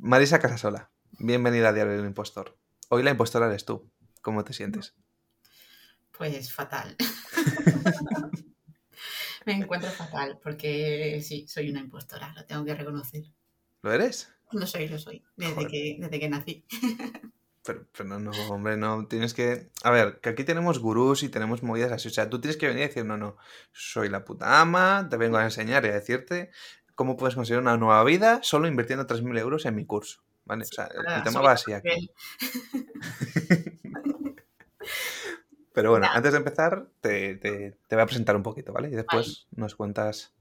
Marisa 0.00 0.38
Casasola, 0.38 0.92
bienvenida 1.18 1.70
a 1.70 1.72
Diario 1.72 1.96
del 1.96 2.06
Impostor. 2.06 2.56
Hoy 2.88 3.02
la 3.02 3.10
impostora 3.10 3.48
eres 3.48 3.64
tú. 3.64 3.90
¿Cómo 4.22 4.44
te 4.44 4.52
sientes? 4.52 4.94
Pues 6.16 6.52
fatal. 6.52 6.94
Me 9.44 9.54
encuentro 9.54 9.90
fatal 9.90 10.38
porque 10.40 11.20
sí, 11.20 11.48
soy 11.48 11.70
una 11.70 11.80
impostora, 11.80 12.32
lo 12.36 12.44
tengo 12.46 12.64
que 12.64 12.76
reconocer. 12.76 13.24
¿Lo 13.82 13.92
eres? 13.92 14.32
Lo 14.52 14.68
soy, 14.68 14.86
lo 14.86 15.00
soy, 15.00 15.24
desde, 15.36 15.66
que, 15.66 15.96
desde 15.98 16.20
que 16.20 16.28
nací. 16.28 16.64
Pero, 17.64 18.04
no, 18.04 18.20
no, 18.20 18.30
hombre, 18.48 18.76
no. 18.76 19.06
Tienes 19.08 19.34
que. 19.34 19.68
A 19.82 19.90
ver, 19.90 20.20
que 20.20 20.30
aquí 20.30 20.44
tenemos 20.44 20.78
gurús 20.78 21.24
y 21.24 21.28
tenemos 21.28 21.62
movidas 21.62 21.92
así. 21.92 22.08
O 22.08 22.10
sea, 22.10 22.30
tú 22.30 22.40
tienes 22.40 22.56
que 22.56 22.66
venir 22.66 22.84
y 22.84 22.86
decir, 22.86 23.04
no, 23.04 23.18
no, 23.18 23.36
soy 23.72 24.08
la 24.08 24.24
puta 24.24 24.60
ama, 24.60 25.08
te 25.10 25.18
vengo 25.18 25.36
a 25.36 25.44
enseñar 25.44 25.84
y 25.84 25.88
a 25.88 25.92
decirte 25.92 26.50
cómo 26.98 27.16
puedes 27.16 27.36
conseguir 27.36 27.62
una 27.62 27.76
nueva 27.76 28.02
vida 28.02 28.40
solo 28.42 28.66
invirtiendo 28.66 29.06
3.000 29.06 29.38
euros 29.38 29.64
en 29.66 29.76
mi 29.76 29.86
curso. 29.86 30.20
¿Vale? 30.44 30.64
o 30.64 30.66
sea, 30.66 30.88
el 31.16 31.22
tema 31.22 31.40
va 31.40 31.52
así 31.52 31.72
aquí. 31.72 32.10
Pero 35.72 35.90
bueno, 35.90 36.08
antes 36.10 36.32
de 36.32 36.38
empezar, 36.38 36.88
te, 37.00 37.76
voy 37.88 38.00
a 38.00 38.06
presentar 38.06 38.34
un 38.34 38.42
poquito, 38.42 38.72
¿vale? 38.72 38.88
Y 38.88 38.96
después 38.96 39.46
nos 39.52 39.76
cuentas 39.76 40.32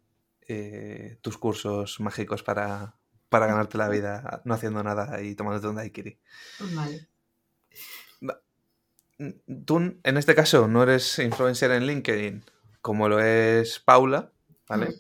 eh, 0.48 1.20
tus 1.22 1.38
cursos 1.38 2.00
mágicos 2.00 2.42
para, 2.42 2.96
para 3.30 3.46
ganarte 3.46 3.78
la 3.78 3.90
vida 3.90 4.42
no 4.44 4.56
haciendo 4.56 4.82
nada 4.82 5.22
y 5.22 5.36
tomándote 5.36 5.68
un 5.68 5.76
daiquiri. 5.76 6.18
Vale. 6.74 7.08
Tú, 9.64 10.00
en 10.02 10.18
este 10.18 10.34
caso, 10.34 10.68
no 10.68 10.82
eres 10.82 11.20
influencer 11.20 11.70
en 11.70 11.86
LinkedIn 11.86 12.46
como 12.82 13.10
lo 13.10 13.20
es 13.20 13.80
Paula, 13.80 14.32
¿vale? 14.68 14.96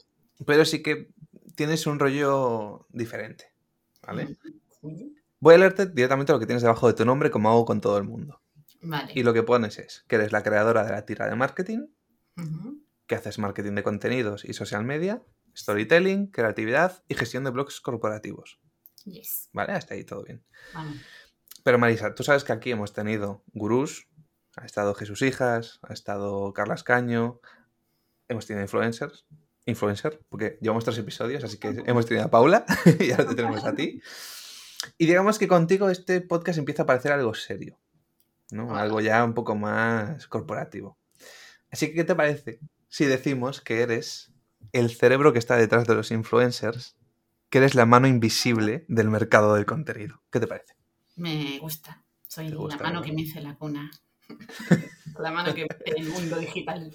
Pero 0.45 0.65
sí 0.65 0.83
que 0.83 1.09
tienes 1.57 1.87
un 1.87 1.97
rollo 1.97 2.85
diferente, 2.89 3.51
¿vale? 4.03 4.37
Voy 5.39 5.55
a 5.55 5.57
leerte 5.57 5.87
directamente 5.87 6.31
lo 6.31 6.39
que 6.39 6.45
tienes 6.45 6.61
debajo 6.61 6.87
de 6.87 6.93
tu 6.93 7.03
nombre, 7.03 7.31
como 7.31 7.49
hago 7.49 7.65
con 7.65 7.81
todo 7.81 7.97
el 7.97 8.03
mundo. 8.03 8.41
Y 9.13 9.23
lo 9.23 9.33
que 9.33 9.43
pones 9.43 9.79
es 9.79 10.05
que 10.07 10.15
eres 10.15 10.31
la 10.31 10.43
creadora 10.43 10.85
de 10.85 10.91
la 10.91 11.05
tira 11.05 11.27
de 11.27 11.35
marketing, 11.35 11.87
que 13.07 13.15
haces 13.15 13.39
marketing 13.39 13.73
de 13.73 13.83
contenidos 13.83 14.45
y 14.45 14.53
social 14.53 14.85
media, 14.85 15.23
storytelling, 15.55 16.27
creatividad 16.27 17.03
y 17.07 17.15
gestión 17.15 17.43
de 17.43 17.49
blogs 17.49 17.81
corporativos. 17.81 18.59
Yes. 19.05 19.49
¿Vale? 19.51 19.73
Hasta 19.73 19.95
ahí 19.95 20.03
todo 20.03 20.23
bien. 20.23 20.43
Pero 21.63 21.79
Marisa, 21.79 22.13
tú 22.13 22.23
sabes 22.23 22.43
que 22.43 22.53
aquí 22.53 22.69
hemos 22.69 22.93
tenido 22.93 23.43
gurús, 23.53 24.07
ha 24.55 24.65
estado 24.65 24.93
Jesús 24.93 25.23
Hijas, 25.23 25.79
ha 25.81 25.93
estado 25.93 26.53
Carlas 26.53 26.83
Caño, 26.83 27.41
hemos 28.27 28.45
tenido 28.45 28.61
influencers, 28.61 29.25
influencer, 29.67 30.19
porque 30.29 30.57
llevamos 30.61 30.83
tres 30.83 30.97
episodios, 30.97 31.43
así 31.43 31.57
que 31.57 31.83
hemos 31.85 32.05
tenido 32.05 32.25
a 32.25 32.31
Paula 32.31 32.65
y 32.99 33.11
ahora 33.11 33.27
te 33.27 33.35
tenemos 33.35 33.63
a 33.63 33.75
ti. 33.75 34.01
Y 34.97 35.05
digamos 35.05 35.37
que 35.37 35.47
contigo 35.47 35.89
este 35.89 36.21
podcast 36.21 36.57
empieza 36.57 36.83
a 36.83 36.85
parecer 36.85 37.11
algo 37.11 37.33
serio. 37.33 37.79
¿no? 38.51 38.75
Algo 38.75 39.01
ya 39.01 39.23
un 39.23 39.33
poco 39.33 39.55
más 39.55 40.27
corporativo. 40.27 40.97
Así 41.71 41.87
que, 41.87 41.95
¿qué 41.95 42.03
te 42.03 42.15
parece 42.15 42.59
si 42.87 43.05
decimos 43.05 43.61
que 43.61 43.81
eres 43.81 44.31
el 44.71 44.89
cerebro 44.89 45.33
que 45.33 45.39
está 45.39 45.57
detrás 45.57 45.85
de 45.87 45.95
los 45.95 46.11
influencers, 46.11 46.95
que 47.49 47.59
eres 47.59 47.75
la 47.75 47.85
mano 47.85 48.07
invisible 48.07 48.85
del 48.87 49.09
mercado 49.09 49.55
del 49.55 49.65
contenido? 49.65 50.21
¿Qué 50.31 50.39
te 50.39 50.47
parece? 50.47 50.75
Me 51.15 51.59
gusta. 51.59 52.03
Soy 52.27 52.49
la 52.49 52.77
mano 52.77 53.01
que 53.01 53.11
me 53.11 53.23
hace 53.23 53.41
la 53.41 53.55
cuna. 53.55 53.89
la 55.19 55.31
mano 55.31 55.53
que 55.53 55.63
me 55.63 55.67
el 55.95 56.07
mundo 56.07 56.37
digital. 56.37 56.93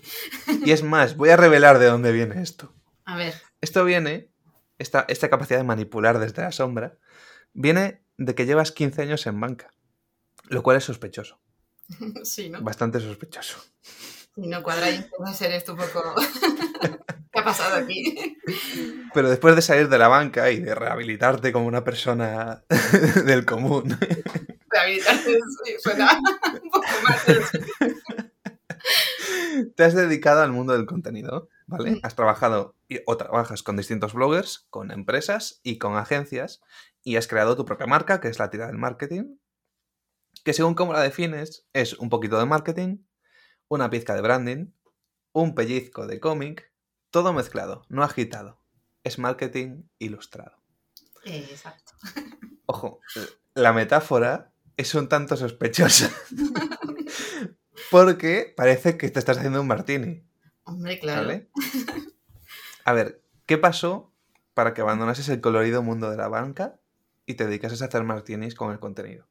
y 0.64 0.70
es 0.70 0.82
más, 0.82 1.16
voy 1.16 1.30
a 1.30 1.36
revelar 1.36 1.78
de 1.78 1.86
dónde 1.86 2.12
viene 2.12 2.42
esto. 2.42 2.74
A 3.04 3.16
ver. 3.16 3.34
Esto 3.60 3.84
viene, 3.84 4.30
esta, 4.78 5.04
esta 5.08 5.28
capacidad 5.28 5.58
de 5.58 5.64
manipular 5.64 6.18
desde 6.18 6.42
la 6.42 6.52
sombra, 6.52 6.98
viene 7.52 8.02
de 8.16 8.34
que 8.34 8.46
llevas 8.46 8.72
15 8.72 9.02
años 9.02 9.26
en 9.26 9.40
banca, 9.40 9.70
lo 10.48 10.62
cual 10.62 10.76
es 10.76 10.84
sospechoso. 10.84 11.40
Sí, 12.24 12.48
¿no? 12.48 12.62
Bastante 12.62 13.00
sospechoso. 13.00 13.58
Y 14.36 14.46
no 14.46 14.62
cuadra 14.62 14.90
y 14.90 15.04
puede 15.16 15.34
ser 15.34 15.52
esto 15.52 15.72
un 15.72 15.78
poco... 15.78 16.14
¿Qué 17.32 17.40
ha 17.40 17.44
pasado 17.44 17.76
aquí? 17.76 18.36
Pero 19.14 19.30
después 19.30 19.56
de 19.56 19.62
salir 19.62 19.88
de 19.88 19.96
la 19.96 20.08
banca 20.08 20.50
y 20.50 20.60
de 20.60 20.74
rehabilitarte 20.74 21.50
como 21.50 21.66
una 21.66 21.82
persona 21.82 22.62
del 23.24 23.46
común. 23.46 23.96
Rehabilitarte 24.72 25.38
suena 25.78 26.20
un 26.62 26.70
poco 26.70 26.86
más. 27.02 27.26
Te 29.76 29.84
has 29.84 29.94
dedicado 29.94 30.42
al 30.42 30.52
mundo 30.52 30.72
del 30.72 30.86
contenido, 30.86 31.48
¿vale? 31.66 32.00
Has 32.02 32.16
trabajado 32.16 32.74
o 33.06 33.16
trabajas 33.16 33.62
con 33.62 33.76
distintos 33.76 34.14
bloggers, 34.14 34.66
con 34.70 34.90
empresas 34.90 35.60
y 35.62 35.78
con 35.78 35.96
agencias 35.96 36.60
y 37.02 37.16
has 37.16 37.28
creado 37.28 37.56
tu 37.56 37.64
propia 37.64 37.86
marca, 37.86 38.20
que 38.20 38.28
es 38.28 38.38
la 38.38 38.50
tira 38.50 38.66
del 38.66 38.78
marketing, 38.78 39.36
que 40.44 40.52
según 40.52 40.74
cómo 40.74 40.92
la 40.92 41.02
defines 41.02 41.66
es 41.72 41.94
un 41.94 42.08
poquito 42.08 42.38
de 42.38 42.46
marketing, 42.46 42.98
una 43.68 43.90
pizca 43.90 44.14
de 44.14 44.22
branding, 44.22 44.72
un 45.32 45.54
pellizco 45.54 46.06
de 46.06 46.20
cómic, 46.20 46.72
todo 47.10 47.32
mezclado, 47.32 47.84
no 47.88 48.02
agitado. 48.02 48.60
Es 49.04 49.18
marketing 49.18 49.84
ilustrado. 49.98 50.62
Exacto. 51.24 51.92
Ojo, 52.66 53.00
la 53.54 53.72
metáfora 53.72 54.51
es 54.82 54.94
un 54.94 55.08
tanto 55.08 55.36
sospechosa. 55.36 56.10
porque 57.92 58.52
parece 58.56 58.96
que 58.96 59.10
te 59.10 59.18
estás 59.18 59.36
haciendo 59.36 59.60
un 59.60 59.66
martini. 59.66 60.24
Hombre, 60.64 60.98
claro. 60.98 61.42
A 62.84 62.92
ver, 62.94 63.22
¿qué 63.46 63.58
pasó 63.58 64.12
para 64.54 64.72
que 64.72 64.80
abandonases 64.80 65.28
el 65.28 65.42
colorido 65.42 65.82
mundo 65.82 66.10
de 66.10 66.16
la 66.16 66.28
banca 66.28 66.80
y 67.26 67.34
te 67.34 67.46
dedicases 67.46 67.82
a 67.82 67.86
hacer 67.86 68.02
martinis 68.04 68.54
con 68.54 68.72
el 68.72 68.80
contenido? 68.80 69.28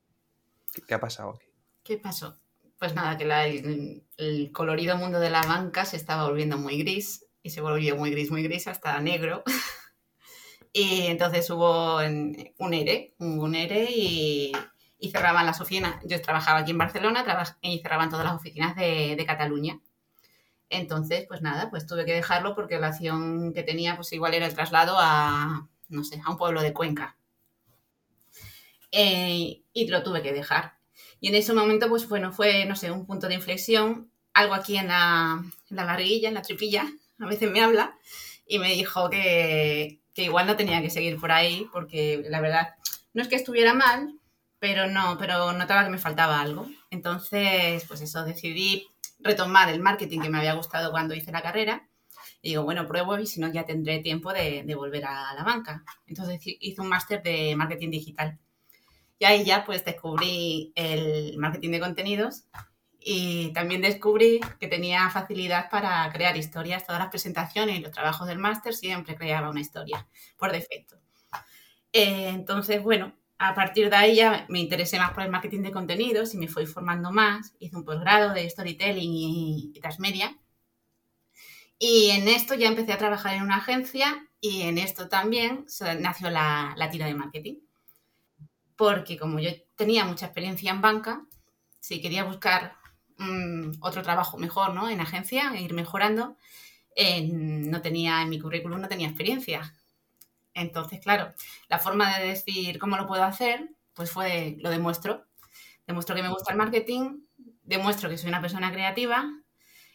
¿Qué, 0.87 0.93
ha 0.93 0.99
pasado 0.99 1.31
aquí? 1.31 1.47
¿Qué 1.83 1.97
pasó? 1.97 2.39
Pues 2.77 2.93
nada, 2.93 3.17
que 3.17 4.03
el, 4.17 4.51
colorido 4.51 4.95
mundo 4.95 5.19
de 5.19 5.31
la 5.31 5.41
banca 5.41 5.85
se 5.85 5.97
estaba 5.97 6.27
volviendo 6.27 6.57
muy 6.57 6.77
gris 6.77 7.25
y 7.41 7.49
se 7.49 7.61
volvió 7.61 7.95
muy 7.95 8.11
gris, 8.11 8.29
muy 8.29 8.43
gris 8.43 8.67
hasta 8.67 8.99
negro. 9.01 9.43
y 10.71 11.07
entonces 11.07 11.49
hubo 11.49 11.97
un 11.97 12.73
ERE, 12.73 13.15
un 13.17 13.55
ERE 13.55 13.87
y, 13.89 14.51
cerraban 15.09 15.45
las 15.47 15.59
oficinas. 15.59 15.95
Yo 16.05 16.21
trabajaba 16.21 16.59
aquí 16.59 16.71
en 16.71 16.77
Barcelona 16.77 17.25
y 17.61 17.79
cerraban 17.79 18.09
todas 18.09 18.25
las 18.25 18.35
oficinas 18.35 18.75
de, 18.75 19.15
de, 19.17 19.25
Cataluña. 19.25 19.79
Entonces, 20.69 21.25
pues 21.27 21.41
nada, 21.41 21.69
pues 21.71 21.87
tuve 21.87 22.05
que 22.05 22.13
dejarlo 22.13 22.55
porque 22.55 22.79
la 22.79 22.87
acción 22.87 23.51
que 23.53 23.63
tenía, 23.63 23.95
pues 23.95 24.13
igual 24.13 24.35
era 24.35 24.45
el 24.45 24.53
traslado 24.53 24.95
a, 24.99 25.67
no 25.89 26.03
sé, 26.03 26.21
a 26.23 26.29
un 26.29 26.37
pueblo 26.37 26.61
de 26.61 26.73
Cuenca. 26.73 27.17
Eh, 28.91 29.63
y 29.73 29.87
lo 29.87 30.03
tuve 30.03 30.21
que 30.21 30.33
dejar. 30.33 30.77
Y 31.19 31.29
en 31.29 31.35
ese 31.35 31.53
momento, 31.53 31.89
pues 31.89 32.07
bueno, 32.07 32.31
fue, 32.31 32.65
no 32.65 32.75
sé, 32.75 32.91
un 32.91 33.05
punto 33.05 33.27
de 33.27 33.35
inflexión, 33.35 34.11
algo 34.33 34.53
aquí 34.53 34.77
en 34.77 34.87
la, 34.87 35.43
en 35.69 35.75
la 35.75 35.85
barriguilla, 35.85 36.29
en 36.29 36.35
la 36.35 36.41
tripilla, 36.41 36.85
a 37.19 37.25
veces 37.25 37.49
me 37.51 37.61
habla, 37.61 37.97
y 38.47 38.59
me 38.59 38.73
dijo 38.73 39.09
que, 39.09 40.01
que 40.13 40.23
igual 40.23 40.47
no 40.47 40.57
tenía 40.57 40.81
que 40.81 40.89
seguir 40.89 41.19
por 41.19 41.31
ahí, 41.31 41.67
porque 41.71 42.23
la 42.29 42.41
verdad, 42.41 42.75
no 43.13 43.21
es 43.21 43.27
que 43.27 43.35
estuviera 43.35 43.73
mal, 43.73 44.19
pero 44.61 44.85
no, 44.85 45.17
pero 45.17 45.53
notaba 45.53 45.83
que 45.83 45.89
me 45.89 45.97
faltaba 45.97 46.39
algo. 46.39 46.67
Entonces, 46.91 47.83
pues 47.87 47.99
eso, 48.01 48.23
decidí 48.23 48.87
retomar 49.17 49.69
el 49.69 49.79
marketing 49.81 50.21
que 50.21 50.29
me 50.29 50.37
había 50.37 50.53
gustado 50.53 50.91
cuando 50.91 51.15
hice 51.15 51.31
la 51.31 51.41
carrera. 51.41 51.89
Y 52.43 52.49
digo, 52.49 52.63
bueno, 52.63 52.87
pruebo 52.87 53.17
y 53.17 53.25
si 53.25 53.39
no, 53.39 53.51
ya 53.51 53.65
tendré 53.65 53.99
tiempo 53.99 54.31
de, 54.31 54.63
volver 54.75 55.05
a 55.05 55.33
la 55.33 55.43
banca. 55.43 55.83
Entonces 56.05 56.39
hice 56.43 56.79
un 56.79 56.89
máster 56.89 57.23
de 57.23 57.55
marketing 57.55 57.89
digital. 57.89 58.37
Y 59.17 59.25
ahí 59.25 59.43
ya 59.43 59.65
pues 59.65 59.83
descubrí 59.83 60.71
el 60.75 61.39
marketing 61.39 61.71
de 61.71 61.79
contenidos 61.79 62.43
y 62.99 63.51
también 63.53 63.81
descubrí 63.81 64.41
que 64.59 64.67
tenía 64.67 65.09
facilidad 65.09 65.71
para 65.71 66.07
crear 66.13 66.37
historias. 66.37 66.85
Todas 66.85 67.01
las 67.01 67.09
presentaciones 67.09 67.79
y 67.79 67.81
los 67.81 67.91
trabajos 67.91 68.27
del 68.27 68.37
máster 68.37 68.75
siempre 68.75 69.15
creaba 69.15 69.49
una 69.49 69.61
historia 69.61 70.07
por 70.37 70.51
defecto. 70.51 70.97
Eh, 71.93 72.29
entonces, 72.29 72.81
bueno, 72.83 73.13
a 73.43 73.55
partir 73.55 73.89
de 73.89 73.95
ahí 73.95 74.15
ya 74.15 74.45
me 74.49 74.59
interesé 74.59 74.97
más 74.99 75.11
por 75.11 75.23
el 75.23 75.31
marketing 75.31 75.61
de 75.61 75.71
contenidos 75.71 76.33
y 76.33 76.37
me 76.37 76.47
fui 76.47 76.65
formando 76.65 77.11
más. 77.11 77.53
Hice 77.59 77.75
un 77.75 77.85
posgrado 77.85 78.33
de 78.33 78.49
storytelling 78.49 79.11
y, 79.13 79.79
transmedia. 79.81 80.37
Y 81.79 82.11
en 82.11 82.27
esto 82.27 82.53
ya 82.53 82.67
empecé 82.67 82.93
a 82.93 82.97
trabajar 82.97 83.35
en 83.35 83.43
una 83.43 83.57
agencia 83.57 84.27
y 84.39 84.61
en 84.63 84.77
esto 84.77 85.09
también 85.09 85.65
nació 85.99 86.29
la, 86.29 86.73
la 86.77 86.89
tira 86.89 87.07
de 87.07 87.15
marketing 87.15 87.55
porque 88.81 89.15
como 89.15 89.39
yo 89.39 89.51
tenía 89.75 90.05
mucha 90.05 90.25
experiencia 90.25 90.71
en 90.71 90.81
banca, 90.81 91.23
si 91.79 92.01
quería 92.01 92.23
buscar 92.23 92.77
mm, 93.19 93.73
otro 93.79 94.01
trabajo 94.01 94.39
mejor, 94.39 94.73
¿no? 94.73 94.89
En 94.89 94.99
agencia, 94.99 95.53
e 95.53 95.61
ir 95.61 95.75
mejorando, 95.75 96.35
no 97.31 97.81
tenía, 97.83 98.23
en 98.23 98.29
mi 98.29 98.39
currículum 98.39 98.81
no 98.81 98.87
tenía 98.87 99.07
experiencia. 99.07 99.71
Entonces, 100.53 100.99
claro, 100.99 101.33
la 101.69 101.79
forma 101.79 102.17
de 102.17 102.27
decir 102.27 102.79
cómo 102.79 102.97
lo 102.97 103.07
puedo 103.07 103.23
hacer, 103.23 103.69
pues 103.93 104.11
fue, 104.11 104.57
lo 104.59 104.69
demuestro. 104.69 105.25
Demuestro 105.87 106.15
que 106.15 106.23
me 106.23 106.29
gusta 106.29 106.51
el 106.51 106.57
marketing, 106.57 107.21
demuestro 107.63 108.09
que 108.09 108.17
soy 108.17 108.29
una 108.29 108.41
persona 108.41 108.71
creativa. 108.71 109.29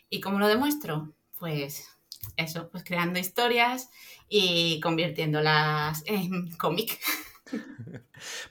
¿Y 0.09 0.21
cómo 0.21 0.39
lo 0.39 0.49
demuestro? 0.49 1.15
Pues 1.39 1.87
eso, 2.37 2.69
pues 2.71 2.85
creando 2.85 3.19
historias 3.19 3.91
y 4.29 4.81
convirtiéndolas 4.81 6.03
en 6.07 6.51
cómic. 6.59 6.99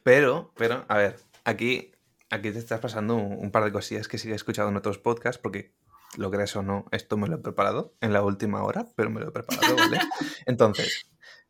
Pero, 0.03 0.53
pero, 0.55 0.85
a 0.87 0.97
ver, 0.97 1.19
aquí, 1.43 1.91
aquí 2.29 2.51
te 2.51 2.59
estás 2.59 2.79
pasando 2.79 3.15
un, 3.15 3.51
par 3.51 3.63
de 3.63 3.71
cosillas 3.71 4.07
que 4.07 4.17
sí 4.17 4.31
he 4.31 4.35
escuchado 4.35 4.69
en 4.69 4.77
otros 4.77 4.97
podcasts, 4.97 5.41
porque 5.41 5.73
lo 6.17 6.31
crees 6.31 6.55
o 6.55 6.63
no, 6.63 6.85
esto 6.91 7.17
me 7.17 7.27
lo 7.27 7.35
he 7.35 7.39
preparado 7.39 7.93
en 7.99 8.13
la 8.13 8.21
última 8.23 8.63
hora, 8.63 8.87
pero 8.95 9.09
me 9.09 9.19
lo 9.19 9.29
he 9.29 9.31
preparado, 9.31 9.75
¿vale? 9.75 9.99
Entonces, 10.45 11.07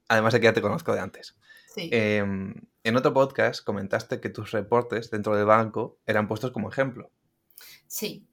además 0.08 0.34
de 0.34 0.40
que 0.40 0.46
ya 0.46 0.54
te 0.54 0.62
conozco 0.62 0.94
de 0.94 1.00
antes. 1.00 1.36
Sí. 1.74 1.90
Em, 1.92 2.54
en 2.84 2.96
otro 2.96 3.14
podcast 3.14 3.64
comentaste 3.64 4.22
que 4.22 4.30
tus 4.30 4.52
reportes 4.52 5.12
dentro 5.12 5.36
del 5.36 5.46
banco 5.46 6.00
eran 6.06 6.28
puestos 6.28 6.52
como 6.52 6.70
ejemplo. 6.70 7.12
Sí. 7.88 8.28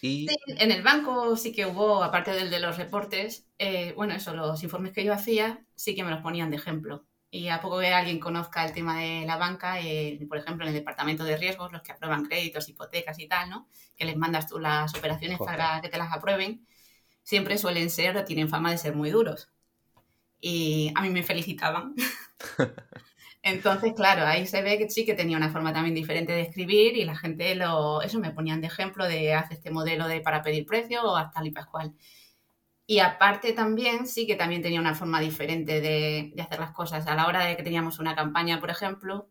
Y... 0.00 0.26
en 0.46 0.70
el 0.70 0.82
banco 0.82 1.34
sí 1.36 1.52
que 1.52 1.64
hubo, 1.64 2.04
aparte 2.04 2.32
del 2.32 2.50
de 2.50 2.60
los 2.60 2.76
reportes, 2.76 3.46
eh, 3.58 3.94
bueno, 3.96 4.14
eso, 4.14 4.34
los 4.34 4.62
informes 4.62 4.92
que 4.92 5.02
yo 5.02 5.14
hacía 5.14 5.64
sí 5.74 5.94
que 5.94 6.04
me 6.04 6.10
los 6.10 6.20
ponían 6.20 6.50
de 6.50 6.56
ejemplo. 6.56 7.06
Y 7.30 7.48
a 7.48 7.60
poco 7.60 7.80
que 7.80 7.88
alguien 7.88 8.20
conozca 8.20 8.64
el 8.64 8.72
tema 8.72 9.00
de 9.00 9.24
la 9.26 9.36
banca, 9.36 9.80
eh, 9.80 10.20
por 10.28 10.38
ejemplo, 10.38 10.64
en 10.64 10.68
el 10.68 10.74
departamento 10.74 11.24
de 11.24 11.36
riesgos, 11.36 11.72
los 11.72 11.82
que 11.82 11.90
aprueban 11.90 12.26
créditos, 12.26 12.68
hipotecas 12.68 13.18
y 13.18 13.26
tal, 13.26 13.50
¿no? 13.50 13.66
Que 13.96 14.04
les 14.04 14.16
mandas 14.16 14.46
tú 14.46 14.60
las 14.60 14.94
operaciones 14.94 15.38
para 15.38 15.80
que 15.80 15.88
te 15.88 15.98
las 15.98 16.12
aprueben, 16.12 16.64
siempre 17.24 17.58
suelen 17.58 17.90
ser 17.90 18.16
o 18.16 18.24
tienen 18.24 18.48
fama 18.48 18.70
de 18.70 18.78
ser 18.78 18.94
muy 18.94 19.10
duros. 19.10 19.48
Y 20.46 20.92
a 20.94 21.00
mí 21.00 21.08
me 21.08 21.22
felicitaban. 21.22 21.94
Entonces, 23.42 23.94
claro, 23.94 24.26
ahí 24.26 24.46
se 24.46 24.60
ve 24.60 24.76
que 24.76 24.90
sí 24.90 25.06
que 25.06 25.14
tenía 25.14 25.38
una 25.38 25.50
forma 25.50 25.72
también 25.72 25.94
diferente 25.94 26.34
de 26.34 26.42
escribir 26.42 26.98
y 26.98 27.06
la 27.06 27.16
gente 27.16 27.54
lo, 27.54 28.02
eso 28.02 28.20
me 28.20 28.30
ponían 28.30 28.60
de 28.60 28.66
ejemplo 28.66 29.08
de 29.08 29.32
hacer 29.32 29.56
este 29.56 29.70
modelo 29.70 30.06
de 30.06 30.20
para 30.20 30.42
pedir 30.42 30.66
precio 30.66 31.02
o 31.02 31.16
hasta 31.16 31.42
y 31.46 31.50
pascual. 31.50 31.94
Y 32.86 32.98
aparte 32.98 33.54
también 33.54 34.06
sí 34.06 34.26
que 34.26 34.34
también 34.36 34.60
tenía 34.60 34.80
una 34.80 34.94
forma 34.94 35.18
diferente 35.18 35.80
de, 35.80 36.32
de, 36.34 36.42
hacer 36.42 36.60
las 36.60 36.72
cosas. 36.72 37.06
A 37.06 37.14
la 37.14 37.26
hora 37.26 37.46
de 37.46 37.56
que 37.56 37.62
teníamos 37.62 37.98
una 37.98 38.14
campaña, 38.14 38.60
por 38.60 38.68
ejemplo, 38.68 39.30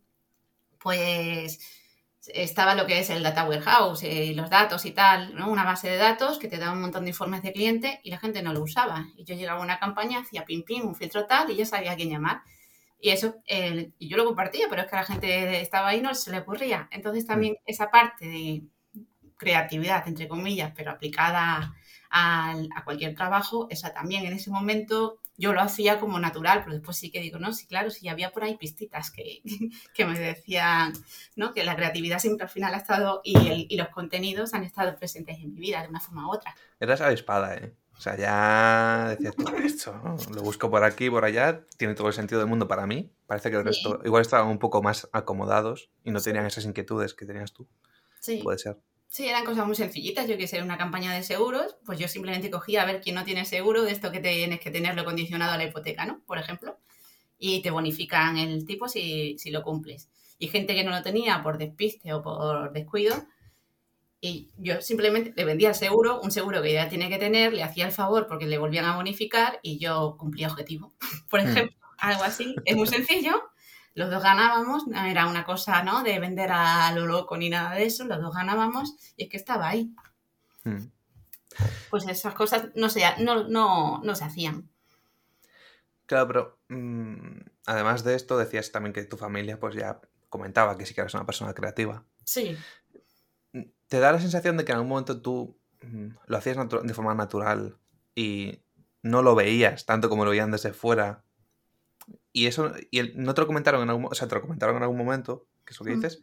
pues 0.80 1.60
estaba 2.28 2.76
lo 2.76 2.86
que 2.86 3.00
es 3.00 3.10
el 3.10 3.24
data 3.24 3.46
warehouse 3.48 4.04
y 4.04 4.08
eh, 4.08 4.34
los 4.36 4.50
datos 4.50 4.86
y 4.86 4.92
tal, 4.92 5.36
¿no? 5.36 5.50
Una 5.50 5.64
base 5.64 5.90
de 5.90 5.98
datos 5.98 6.40
que 6.40 6.48
te 6.48 6.58
daba 6.58 6.74
un 6.74 6.82
montón 6.82 7.04
de 7.04 7.10
informes 7.10 7.42
de 7.42 7.52
cliente 7.52 8.00
y 8.04 8.12
la 8.12 8.20
gente 8.20 8.42
no 8.42 8.54
lo 8.54 8.62
usaba. 8.62 9.08
Y 9.18 9.26
yo 9.26 9.36
llegaba 9.36 9.60
a 9.60 9.64
una 9.64 9.80
campaña, 9.80 10.20
hacía 10.20 10.46
pim 10.46 10.64
pim, 10.64 10.86
un 10.86 10.96
filtro 10.96 11.26
tal 11.26 11.52
y 11.52 11.56
ya 11.56 11.66
sabía 11.66 11.92
a 11.92 11.96
quién 11.96 12.10
llamar. 12.10 12.42
Y 13.00 13.10
eso, 13.10 13.36
y 13.46 14.08
yo 14.08 14.16
lo 14.16 14.24
compartía, 14.26 14.68
pero 14.70 14.82
es 14.82 14.88
que 14.88 14.96
a 14.96 15.00
la 15.00 15.06
gente 15.06 15.60
estaba 15.60 15.90
ahí 15.90 16.02
no 16.02 16.16
se 16.16 16.32
le 16.32 16.40
ocurría. 16.40 16.88
Entonces 16.92 17.26
también 17.26 17.54
mm. 17.54 17.64
esa 17.66 17.92
parte 17.92 18.26
de 18.26 18.64
creatividad, 19.36 20.08
entre 20.08 20.30
comillas, 20.30 20.72
pero 20.76 20.92
aplicada 20.92 21.76
a, 22.10 22.52
a, 22.76 22.84
cualquier 22.86 23.16
trabajo, 23.16 23.68
esa 23.70 23.94
también 23.94 24.26
en 24.26 24.34
ese 24.34 24.52
momento 24.52 25.20
yo 25.38 25.54
lo 25.54 25.62
hacía 25.62 26.00
como 26.00 26.20
natural, 26.20 26.62
pero 26.64 26.76
después 26.76 26.98
sí 26.98 27.12
que 27.12 27.20
digo, 27.20 27.40
no, 27.40 27.54
sí, 27.54 27.66
claro, 27.66 27.90
sí 27.90 28.08
había 28.08 28.32
por 28.32 28.44
ahí 28.44 28.56
pistitas 28.58 29.12
que, 29.12 29.42
que 29.94 30.06
me 30.06 30.18
decían, 30.18 30.94
¿no? 31.36 31.54
Que 31.54 31.64
la 31.64 31.76
creatividad 31.76 32.20
siempre 32.20 32.44
al 32.44 32.50
final 32.50 32.74
ha 32.74 32.78
estado 32.78 33.22
y, 33.24 33.36
el, 33.48 33.66
y 33.70 33.78
los 33.78 33.90
contenidos 33.90 34.54
han 34.54 34.64
estado 34.64 34.96
presentes 34.98 35.38
en 35.40 35.54
mi 35.54 35.60
vida 35.60 35.82
de 35.82 35.90
una 35.90 36.00
forma 36.00 36.28
u 36.28 36.34
otra. 36.34 36.56
Eras 36.80 37.02
avispada, 37.02 37.56
¿eh? 37.56 37.74
O 37.96 38.02
sea, 38.02 38.18
ya 38.18 39.10
decías 39.10 39.36
tú, 39.36 39.48
esto, 39.64 40.18
lo 40.34 40.42
busco 40.42 40.70
por 40.70 40.84
aquí, 40.84 41.10
por 41.10 41.24
allá, 41.26 41.66
tiene 41.78 41.94
todo 41.94 42.08
el 42.08 42.14
sentido 42.14 42.40
del 42.40 42.50
mundo 42.50 42.68
para 42.68 42.88
mí. 42.88 43.12
Parece 43.28 43.52
que 43.52 43.58
el 43.58 43.64
resto 43.64 44.02
igual 44.04 44.22
estaban 44.22 44.48
un 44.48 44.58
poco 44.58 44.82
más 44.82 45.08
acomodados 45.14 45.92
y 46.04 46.12
no 46.12 46.20
tenían 46.20 46.46
esas 46.46 46.66
inquietudes 46.66 47.14
que 47.14 47.26
tenías 47.26 47.54
tú. 47.54 47.68
Sí. 48.20 48.42
Puede 48.44 48.58
ser. 48.58 48.78
Sí, 49.14 49.28
eran 49.28 49.46
cosas 49.46 49.68
muy 49.68 49.76
sencillitas. 49.76 50.28
Yo 50.28 50.38
quise 50.38 50.60
una 50.64 50.76
campaña 50.76 51.14
de 51.14 51.22
seguros, 51.22 51.78
pues 51.86 52.00
yo 52.00 52.08
simplemente 52.08 52.50
cogía 52.50 52.82
a 52.82 52.86
ver 52.86 53.00
quién 53.00 53.14
no 53.14 53.24
tiene 53.24 53.46
seguro 53.46 53.84
de 53.84 53.92
esto 53.92 54.12
que 54.12 54.20
tienes 54.20 54.60
que 54.60 54.72
tenerlo 54.72 55.06
condicionado 55.06 55.52
a 55.52 55.58
la 55.58 55.66
hipoteca, 55.66 56.08
¿no? 56.08 56.24
Por 56.26 56.40
ejemplo. 56.40 56.80
Y 57.38 57.62
te 57.62 57.70
bonifican 57.70 58.40
el 58.40 58.66
tipo 58.66 58.88
si, 58.88 59.38
si 59.38 59.52
lo 59.52 59.62
cumples. 59.62 60.10
Y 60.40 60.48
gente 60.48 60.74
que 60.74 60.84
no 60.84 60.90
lo 60.90 61.04
tenía 61.04 61.44
por 61.44 61.60
despiste 61.60 62.12
o 62.12 62.24
por 62.24 62.74
descuido, 62.74 63.14
y 64.20 64.50
yo 64.58 64.82
simplemente 64.82 65.32
le 65.36 65.46
vendía 65.46 65.70
el 65.70 65.76
seguro, 65.76 66.20
un 66.20 66.32
seguro 66.32 66.64
que 66.64 66.74
ya 66.74 66.90
tiene 66.90 67.08
que 67.08 67.20
tener, 67.20 67.54
le 67.54 67.62
hacía 67.62 67.86
el 67.86 67.92
favor 67.92 68.26
porque 68.26 68.48
le 68.48 68.58
volvían 68.58 68.86
a 68.86 68.96
bonificar 68.96 69.60
y 69.62 69.78
yo 69.78 70.16
cumplía 70.18 70.48
objetivo. 70.48 70.92
Por 71.30 71.44
hmm. 71.44 71.50
ejemplo, 71.50 71.78
algo 72.00 72.24
así. 72.24 72.56
Es 72.66 72.76
muy 72.76 72.88
sencillo. 72.88 73.53
Los 73.96 74.10
dos 74.10 74.24
ganábamos, 74.24 74.88
no 74.88 75.04
era 75.04 75.28
una 75.28 75.46
cosa 75.46 75.84
¿no? 75.84 76.04
de 76.04 76.20
vender 76.20 76.52
a 76.52 76.92
lo 76.94 77.06
loco 77.06 77.38
ni 77.38 77.50
nada 77.50 77.76
de 77.76 77.86
eso, 77.86 78.06
los 78.06 78.22
dos 78.22 78.34
ganábamos 78.34 78.96
y 79.18 79.24
es 79.24 79.30
que 79.30 79.38
estaba 79.38 79.70
ahí. 79.70 79.94
Hmm. 80.64 80.88
Pues 81.90 82.08
esas 82.08 82.34
cosas 82.34 82.70
no 82.76 82.90
se, 82.90 83.04
no, 83.20 83.48
no, 83.48 84.02
no 84.04 84.16
se 84.16 84.24
hacían. 84.24 84.70
Claro, 86.08 86.28
pero 86.28 86.60
mm, 86.70 87.42
además 87.68 88.04
de 88.04 88.16
esto 88.16 88.38
decías 88.38 88.72
también 88.72 88.94
que 88.94 89.04
tu 89.04 89.18
familia 89.18 89.60
pues 89.60 89.76
ya 89.76 90.02
comentaba 90.30 90.78
que 90.78 90.86
sí 90.86 90.94
que 90.96 91.02
eras 91.02 91.14
una 91.14 91.26
persona 91.26 91.54
creativa. 91.54 92.04
Sí 92.24 92.58
te 93.94 94.00
da 94.00 94.12
la 94.12 94.20
sensación 94.20 94.58
de 94.58 94.66
que 94.66 94.72
en 94.72 94.78
algún 94.78 94.90
momento 94.90 95.22
tú 95.22 95.56
mm, 95.84 96.08
lo 96.26 96.38
hacías 96.38 96.58
de 96.58 96.94
forma 96.96 97.14
natural 97.14 97.78
y 98.16 98.64
no 99.04 99.22
lo 99.22 99.36
veías 99.36 99.86
tanto 99.86 100.10
como 100.10 100.26
lo 100.26 100.32
veían 100.32 100.50
desde 100.50 100.74
fuera. 100.74 101.24
Y 102.34 102.48
eso, 102.48 102.74
y 102.92 103.02
no 103.16 103.34
te 103.34 103.42
lo 103.42 103.48
comentaron 103.48 103.84
en 103.84 103.90
algún 103.90 104.06
o 104.06 104.16
sea, 104.16 104.28
te 104.28 104.36
lo 104.36 104.42
comentaron 104.42 104.76
en 104.78 104.84
algún 104.84 104.98
momento, 104.98 105.48
que 105.64 105.74
es 105.74 105.80
lo 105.80 105.86
que 105.86 105.96
dices, 105.96 106.22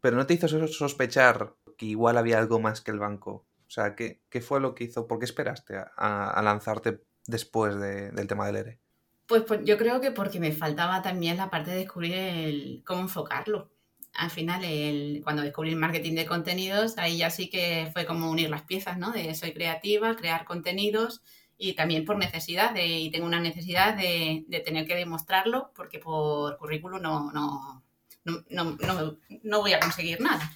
pero 0.00 0.16
no 0.16 0.26
te 0.26 0.34
hizo 0.34 0.48
sospechar 0.66 1.54
que 1.78 1.86
igual 1.86 2.18
había 2.18 2.38
algo 2.38 2.60
más 2.60 2.80
que 2.80 2.90
el 2.90 2.98
banco. 2.98 3.46
O 3.66 3.70
sea, 3.70 3.94
¿qué, 3.94 4.20
qué 4.28 4.40
fue 4.40 4.60
lo 4.60 4.74
que 4.74 4.84
hizo? 4.84 5.06
¿Por 5.06 5.18
qué 5.18 5.24
esperaste 5.24 5.76
a, 5.96 6.42
lanzarte 6.42 7.02
después 7.26 7.80
del 7.80 8.26
tema 8.26 8.46
del 8.46 8.56
ERE? 8.56 8.80
Pues, 9.26 9.44
pues, 9.44 9.60
yo 9.64 9.78
creo 9.78 10.00
que 10.00 10.10
porque 10.10 10.40
me 10.40 10.52
faltaba 10.52 11.00
también 11.00 11.36
la 11.36 11.48
parte 11.48 11.70
de 11.70 11.78
descubrir 11.78 12.12
el, 12.14 12.82
cómo 12.84 13.02
enfocarlo 13.02 13.70
al 14.14 14.30
final, 14.30 14.64
el, 14.64 15.20
cuando 15.24 15.42
descubrí 15.42 15.70
el 15.70 15.76
marketing 15.76 16.14
de 16.14 16.26
contenidos, 16.26 16.98
ahí 16.98 17.18
ya 17.18 17.30
sí 17.30 17.48
que 17.48 17.88
fue 17.92 18.04
como 18.04 18.30
unir 18.30 18.50
las 18.50 18.62
piezas, 18.62 18.98
¿no? 18.98 19.10
De 19.10 19.34
soy 19.34 19.52
creativa, 19.52 20.16
crear 20.16 20.44
contenidos 20.44 21.22
y 21.62 21.74
también 21.74 22.04
por 22.04 22.18
necesidad, 22.18 22.72
de, 22.72 22.84
y 22.84 23.10
tengo 23.12 23.24
una 23.24 23.38
necesidad 23.38 23.96
de, 23.96 24.44
de 24.48 24.60
tener 24.60 24.84
que 24.84 24.96
demostrarlo 24.96 25.70
porque 25.76 26.00
por 26.00 26.58
currículum 26.58 27.00
no, 27.00 27.30
no, 27.30 27.84
no, 28.24 28.44
no, 28.50 29.18
no 29.44 29.60
voy 29.60 29.72
a 29.72 29.78
conseguir 29.78 30.20
nada. 30.20 30.50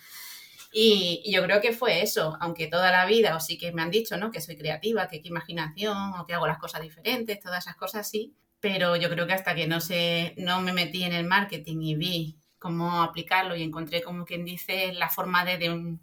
Y, 0.73 1.23
yo 1.33 1.45
creo 1.45 1.61
que 1.61 1.73
fue 1.73 2.03
eso, 2.03 2.37
aunque 2.41 2.67
toda 2.67 2.91
la 2.91 3.07
vida, 3.07 3.37
o 3.37 3.41
sí 3.41 3.57
que 3.57 3.71
me 3.71 3.83
han 3.83 3.91
dicho, 3.93 4.17
¿no? 4.17 4.33
Que 4.33 4.41
soy 4.41 4.57
creativa, 4.57 5.07
que 5.07 5.23
qué 5.23 5.29
imaginación, 5.29 6.15
o 6.19 6.27
que 6.27 6.35
hago 6.35 6.49
las 6.49 6.59
cosas 6.59 6.83
diferentes, 6.83 7.39
todas 7.39 7.65
esas 7.65 7.77
cosas 7.77 8.11
sí, 8.11 8.35
pero 8.59 8.97
yo 8.97 9.09
creo 9.09 9.29
que 9.29 9.33
hasta 9.33 9.55
que 9.55 9.69
no, 9.69 9.81
se, 9.81 10.35
no 10.39 10.61
me 10.61 10.73
metí 10.73 11.05
en 11.05 11.13
el 11.13 11.25
marketing 11.25 11.83
y 11.83 11.95
vi 11.95 12.39
cómo 12.59 13.03
aplicarlo 13.03 13.55
y 13.55 13.63
encontré 13.63 14.03
como 14.03 14.25
quien 14.25 14.45
dice 14.45 14.93
la 14.93 15.09
forma 15.09 15.45
de, 15.45 15.59
de, 15.59 15.97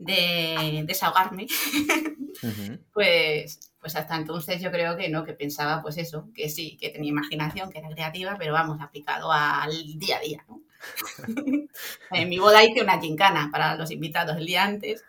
desahogarme, 0.00 1.46
pues, 2.92 3.72
pues 3.78 3.96
hasta 3.96 4.16
entonces 4.16 4.60
yo 4.62 4.70
creo 4.70 4.96
que 4.96 5.08
no, 5.08 5.24
que 5.24 5.34
pensaba 5.34 5.82
pues 5.82 5.98
eso, 5.98 6.28
que 6.34 6.48
sí, 6.48 6.76
que 6.78 6.88
tenía 6.90 7.10
imaginación, 7.10 7.70
que 7.70 7.78
era 7.78 7.90
creativa, 7.90 8.36
pero 8.38 8.52
vamos, 8.52 8.80
aplicado 8.80 9.30
al 9.30 9.98
día 9.98 10.16
a 10.16 10.20
día, 10.20 10.44
en 12.10 12.28
mi 12.28 12.38
boda 12.38 12.64
hice 12.64 12.82
una 12.82 12.98
gincana 12.98 13.50
para 13.52 13.76
los 13.76 13.90
invitados 13.90 14.38
el 14.38 14.46
día 14.46 14.64
antes 14.64 15.04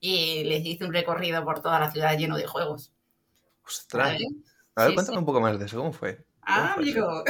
y 0.00 0.44
les 0.44 0.64
hice 0.64 0.84
un 0.84 0.92
recorrido 0.92 1.44
por 1.44 1.60
toda 1.60 1.80
la 1.80 1.90
ciudad 1.90 2.16
lleno 2.16 2.36
de 2.36 2.46
juegos. 2.46 2.92
Ostras. 3.66 4.20
A 4.76 4.84
ver, 4.84 4.94
cuéntame 4.94 5.18
un 5.18 5.24
poco 5.24 5.40
más 5.40 5.58
de 5.58 5.64
eso, 5.64 5.78
¿cómo 5.78 5.92
fue? 5.92 6.24
Ah, 6.42 6.74
amigo. 6.74 7.24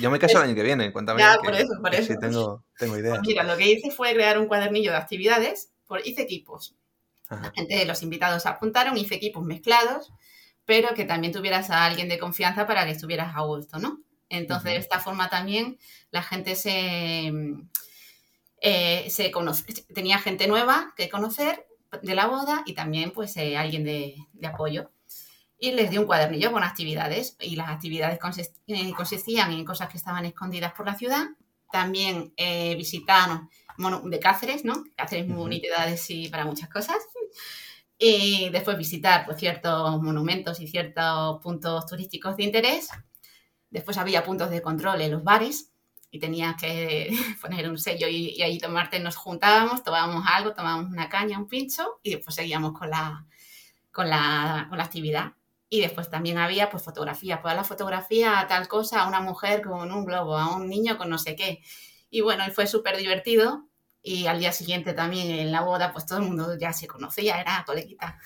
Yo 0.00 0.10
me 0.10 0.18
caso 0.18 0.38
el 0.38 0.44
año 0.44 0.54
que 0.54 0.62
viene, 0.62 0.90
cuéntame. 0.92 1.20
Ya, 1.20 1.36
por 1.42 1.54
eso, 1.54 1.74
por 1.82 1.94
eso. 1.94 2.14
Sí, 2.14 2.18
tengo, 2.18 2.64
tengo. 2.78 2.94
Pues 2.94 3.20
mira, 3.26 3.42
lo 3.42 3.56
que 3.58 3.70
hice 3.70 3.90
fue 3.90 4.14
crear 4.14 4.38
un 4.38 4.46
cuadernillo 4.46 4.92
de 4.92 4.96
actividades, 4.96 5.69
por, 5.90 6.06
hice 6.06 6.22
equipos. 6.22 6.76
La 7.28 7.50
gente, 7.54 7.76
de 7.76 7.84
los 7.84 8.02
invitados 8.02 8.46
apuntaron, 8.46 8.96
hice 8.96 9.16
equipos 9.16 9.44
mezclados, 9.44 10.12
pero 10.64 10.94
que 10.94 11.04
también 11.04 11.32
tuvieras 11.32 11.70
a 11.70 11.84
alguien 11.84 12.08
de 12.08 12.18
confianza 12.18 12.66
para 12.66 12.84
que 12.84 12.92
estuvieras 12.92 13.36
a 13.36 13.40
gusto, 13.42 13.78
¿no? 13.78 14.00
Entonces, 14.28 14.72
de 14.72 14.76
esta 14.76 15.00
forma 15.00 15.28
también 15.28 15.78
la 16.10 16.22
gente 16.22 16.54
se, 16.54 17.32
eh, 18.60 19.10
se 19.10 19.30
conoce, 19.32 19.64
tenía 19.94 20.18
gente 20.18 20.46
nueva 20.46 20.94
que 20.96 21.08
conocer 21.08 21.66
de 22.02 22.14
la 22.14 22.26
boda 22.26 22.62
y 22.66 22.74
también 22.74 23.10
pues 23.10 23.36
eh, 23.36 23.56
alguien 23.56 23.82
de, 23.82 24.14
de 24.32 24.46
apoyo 24.46 24.90
y 25.60 25.72
les 25.72 25.90
di 25.90 25.98
un 25.98 26.06
cuadernillo 26.06 26.50
con 26.50 26.64
actividades 26.64 27.36
y 27.38 27.54
las 27.54 27.68
actividades 27.68 28.18
eh, 28.66 28.92
consistían 28.96 29.52
en 29.52 29.64
cosas 29.64 29.90
que 29.90 29.98
estaban 29.98 30.24
escondidas 30.24 30.72
por 30.72 30.86
la 30.86 30.96
ciudad. 30.96 31.26
También 31.70 32.32
eh, 32.36 32.74
visitaron 32.76 33.50
de 33.76 34.20
Cáceres, 34.20 34.64
¿no? 34.64 34.84
Cáceres 34.96 35.24
es 35.24 35.28
muy 35.30 35.38
bonita 35.38 35.86
y 36.08 36.28
para 36.28 36.44
muchas 36.44 36.68
cosas. 36.68 36.96
Y 37.98 38.48
después 38.48 38.78
visitar 38.78 39.26
pues, 39.26 39.38
ciertos 39.38 40.00
monumentos 40.02 40.58
y 40.60 40.66
ciertos 40.66 41.40
puntos 41.42 41.86
turísticos 41.86 42.36
de 42.36 42.44
interés. 42.44 42.88
Después 43.68 43.98
había 43.98 44.24
puntos 44.24 44.50
de 44.50 44.62
control 44.62 45.02
en 45.02 45.12
los 45.12 45.22
bares 45.22 45.70
y 46.10 46.18
tenías 46.18 46.56
que 46.56 47.10
poner 47.40 47.68
un 47.68 47.78
sello 47.78 48.08
y, 48.08 48.40
ahí 48.42 48.58
tomarte, 48.58 48.98
nos 49.00 49.16
juntábamos, 49.16 49.84
tomábamos 49.84 50.24
algo, 50.26 50.54
tomábamos 50.54 50.90
una 50.90 51.08
caña, 51.08 51.38
un 51.38 51.46
pincho 51.46 52.00
y 52.02 52.14
después 52.14 52.34
seguíamos 52.34 52.72
con 52.72 52.90
la, 52.90 53.26
con 53.92 54.08
la, 54.08 54.66
con 54.68 54.78
la 54.78 54.84
actividad. 54.84 55.34
Y 55.68 55.80
después 55.80 56.10
también 56.10 56.38
había 56.38 56.68
pues 56.68 56.82
fotografías, 56.82 57.40
pues 57.40 57.54
la 57.54 57.62
fotografía 57.64 58.40
a 58.40 58.48
tal 58.48 58.66
cosa, 58.66 59.02
a 59.02 59.08
una 59.08 59.20
mujer 59.20 59.62
con 59.62 59.92
un 59.92 60.04
globo, 60.04 60.36
a 60.36 60.56
un 60.56 60.68
niño 60.68 60.98
con 60.98 61.08
no 61.08 61.18
sé 61.18 61.36
qué. 61.36 61.60
Y 62.10 62.20
bueno, 62.20 62.44
y 62.46 62.50
fue 62.50 62.66
súper 62.66 62.96
divertido. 62.96 63.66
Y 64.02 64.26
al 64.26 64.38
día 64.38 64.50
siguiente 64.50 64.94
también 64.94 65.30
en 65.30 65.52
la 65.52 65.60
boda, 65.60 65.92
pues 65.92 66.06
todo 66.06 66.18
el 66.18 66.24
mundo 66.24 66.56
ya 66.58 66.72
se 66.72 66.86
conocía, 66.86 67.40
era 67.40 67.62
coleguita. 67.66 68.18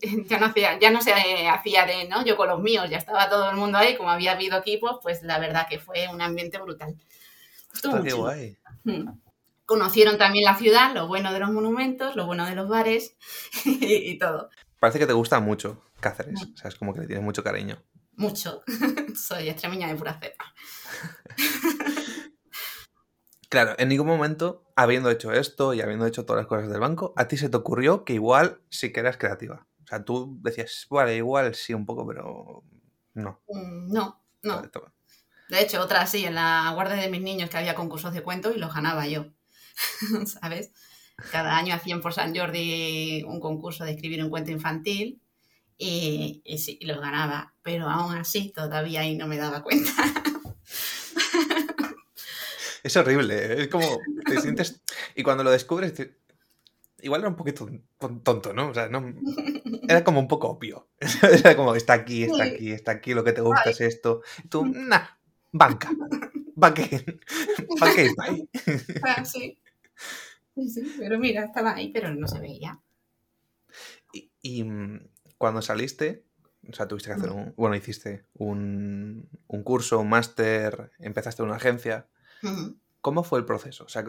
ya 0.28 0.38
no, 0.38 0.46
hacía, 0.46 0.78
ya 0.78 0.90
no 0.90 1.00
se 1.00 1.12
hacía 1.48 1.86
de, 1.86 2.06
¿no? 2.06 2.24
Yo 2.24 2.36
con 2.36 2.48
los 2.48 2.60
míos, 2.60 2.88
ya 2.90 2.98
estaba 2.98 3.30
todo 3.30 3.50
el 3.50 3.56
mundo 3.56 3.78
ahí, 3.78 3.96
como 3.96 4.10
había 4.10 4.32
habido 4.32 4.58
equipos, 4.58 4.98
pues 5.02 5.22
la 5.22 5.38
verdad 5.38 5.66
que 5.68 5.78
fue 5.78 6.06
un 6.08 6.20
ambiente 6.20 6.58
brutal. 6.58 6.96
Estuvo 7.72 7.96
muy 7.96 8.10
guay. 8.10 8.58
Mm. 8.84 9.08
Conocieron 9.64 10.18
también 10.18 10.44
la 10.44 10.56
ciudad, 10.56 10.92
lo 10.92 11.08
bueno 11.08 11.32
de 11.32 11.40
los 11.40 11.50
monumentos, 11.50 12.14
lo 12.14 12.26
bueno 12.26 12.44
de 12.44 12.54
los 12.54 12.68
bares 12.68 13.16
y, 13.64 14.18
todo. 14.18 14.50
Parece 14.78 14.98
que 14.98 15.06
te 15.06 15.12
gusta 15.12 15.40
mucho 15.40 15.82
Cáceres, 16.00 16.42
o 16.42 16.56
sea, 16.56 16.68
es 16.68 16.74
como 16.74 16.92
que 16.92 17.00
le 17.00 17.06
tienes 17.06 17.24
mucho 17.24 17.42
cariño. 17.42 17.82
Mucho. 18.16 18.62
Soy 19.16 19.48
extremeña 19.48 19.88
de 19.88 19.94
pura 19.94 20.18
cepa. 20.20 20.52
Claro, 23.52 23.74
en 23.76 23.90
ningún 23.90 24.06
momento, 24.06 24.64
habiendo 24.76 25.10
hecho 25.10 25.30
esto 25.30 25.74
y 25.74 25.82
habiendo 25.82 26.06
hecho 26.06 26.24
todas 26.24 26.40
las 26.40 26.46
cosas 26.46 26.70
del 26.70 26.80
banco, 26.80 27.12
a 27.18 27.28
ti 27.28 27.36
se 27.36 27.50
te 27.50 27.56
ocurrió 27.58 28.02
que 28.02 28.14
igual 28.14 28.62
sí 28.70 28.94
que 28.94 29.00
eras 29.00 29.18
creativa. 29.18 29.66
O 29.84 29.86
sea, 29.86 30.06
tú 30.06 30.38
decías, 30.40 30.86
vale, 30.88 31.16
igual 31.16 31.54
sí 31.54 31.74
un 31.74 31.84
poco, 31.84 32.06
pero 32.06 32.64
no. 33.12 33.42
Mm, 33.48 33.92
no, 33.92 34.24
no. 34.42 34.62
De 35.50 35.60
hecho, 35.60 35.82
otra 35.82 36.06
sí, 36.06 36.24
en 36.24 36.34
la 36.34 36.72
guardia 36.74 36.96
de 36.96 37.10
mis 37.10 37.20
niños 37.20 37.50
que 37.50 37.58
había 37.58 37.74
concursos 37.74 38.14
de 38.14 38.22
cuentos 38.22 38.56
y 38.56 38.58
los 38.58 38.72
ganaba 38.72 39.06
yo. 39.06 39.26
¿Sabes? 40.24 40.72
Cada 41.30 41.54
año 41.58 41.74
hacían 41.74 42.00
por 42.00 42.14
San 42.14 42.34
Jordi 42.34 43.22
un 43.24 43.38
concurso 43.38 43.84
de 43.84 43.90
escribir 43.90 44.24
un 44.24 44.30
cuento 44.30 44.50
infantil 44.50 45.20
y, 45.76 46.40
y 46.46 46.56
sí, 46.56 46.78
los 46.80 47.02
ganaba. 47.02 47.52
Pero 47.60 47.90
aún 47.90 48.16
así, 48.16 48.50
todavía 48.50 49.02
ahí 49.02 49.14
no 49.14 49.26
me 49.26 49.36
daba 49.36 49.62
cuenta. 49.62 49.92
Es 52.82 52.96
horrible, 52.96 53.62
es 53.62 53.68
como 53.68 53.98
te 54.26 54.40
sientes... 54.40 54.82
Y 55.14 55.22
cuando 55.22 55.44
lo 55.44 55.50
descubres, 55.50 55.94
igual 57.00 57.20
era 57.20 57.28
un 57.28 57.36
poquito 57.36 57.68
tonto, 58.22 58.52
¿no? 58.52 58.68
O 58.68 58.74
sea, 58.74 58.88
no... 58.88 59.14
Era 59.88 60.04
como 60.04 60.20
un 60.20 60.28
poco 60.28 60.48
obvio. 60.48 60.88
Era 61.22 61.56
como, 61.56 61.74
está 61.74 61.92
aquí, 61.92 62.24
está 62.24 62.44
aquí, 62.44 62.72
está 62.72 62.92
aquí, 62.92 63.14
lo 63.14 63.24
que 63.24 63.32
te 63.32 63.40
gusta 63.40 63.70
es 63.70 63.80
esto. 63.80 64.22
Y 64.44 64.48
tú, 64.48 64.64
nah, 64.66 65.06
banca. 65.50 65.90
Banque. 66.54 67.04
Banque 67.80 68.14
ahí. 68.18 68.48
Ah, 69.02 69.24
sí. 69.24 69.58
Sí, 70.54 70.68
sí, 70.68 70.94
pero 70.98 71.18
mira, 71.18 71.44
estaba 71.44 71.74
ahí, 71.74 71.90
pero 71.92 72.14
no 72.14 72.28
se 72.28 72.40
veía. 72.40 72.78
Y, 74.12 74.30
y 74.42 74.64
mm, 74.64 75.08
cuando 75.38 75.62
saliste, 75.62 76.24
o 76.68 76.72
sea, 76.74 76.86
tuviste 76.86 77.08
que 77.08 77.14
hacer 77.14 77.30
un. 77.30 77.54
Bueno, 77.56 77.74
hiciste 77.74 78.26
un, 78.34 79.28
un 79.46 79.62
curso, 79.62 79.98
un 80.00 80.10
máster, 80.10 80.92
empezaste 80.98 81.42
una 81.42 81.56
agencia. 81.56 82.08
¿Cómo 83.00 83.24
fue 83.24 83.38
el 83.38 83.44
proceso? 83.44 83.84
O 83.84 83.88
sea, 83.88 84.04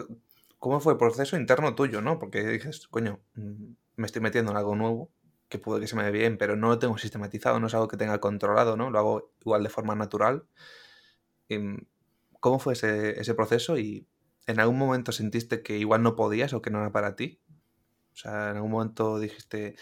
¿cómo 0.60 0.80
fue 0.80 0.94
el 0.94 1.00
proceso 1.00 1.38
interno 1.38 1.76
tuyo, 1.76 2.02
no? 2.02 2.20
Porque 2.20 2.44
dices, 2.44 2.88
coño, 2.88 3.20
mm, 3.36 3.74
me 3.96 4.06
estoy 4.06 4.22
metiendo 4.22 4.52
en 4.52 4.58
algo 4.58 4.76
nuevo, 4.76 5.12
que 5.50 5.60
puede 5.60 5.82
que 5.82 5.88
se 5.88 5.96
me 5.96 6.04
dé 6.04 6.12
bien, 6.12 6.38
pero 6.38 6.56
no 6.56 6.70
lo 6.70 6.80
tengo 6.80 6.98
sistematizado, 6.98 7.60
no 7.60 7.68
es 7.68 7.74
algo 7.74 7.88
que 7.88 7.98
tenga 7.98 8.20
controlado, 8.20 8.76
¿no? 8.78 8.90
Lo 8.90 9.00
hago 9.00 9.32
igual 9.42 9.64
de 9.64 9.70
forma 9.70 9.96
natural. 9.96 10.46
Mm, 11.50 11.78
¿Cómo 12.40 12.60
fue 12.60 12.74
ese, 12.74 13.34
proceso? 13.36 13.78
¿Y 13.78 14.08
en 14.48 14.60
algún 14.60 14.78
momento 14.78 15.12
sentiste 15.12 15.64
que 15.64 15.78
igual 15.78 16.04
no 16.04 16.16
podías 16.16 16.54
o 16.54 16.62
que 16.62 16.70
no 16.72 16.80
era 16.80 16.92
para 16.92 17.16
ti? 17.16 17.40
O 18.14 18.16
sea, 18.16 18.52
en 18.52 18.58
algún 18.58 18.72
momento 18.72 19.20
dijiste, 19.20 19.76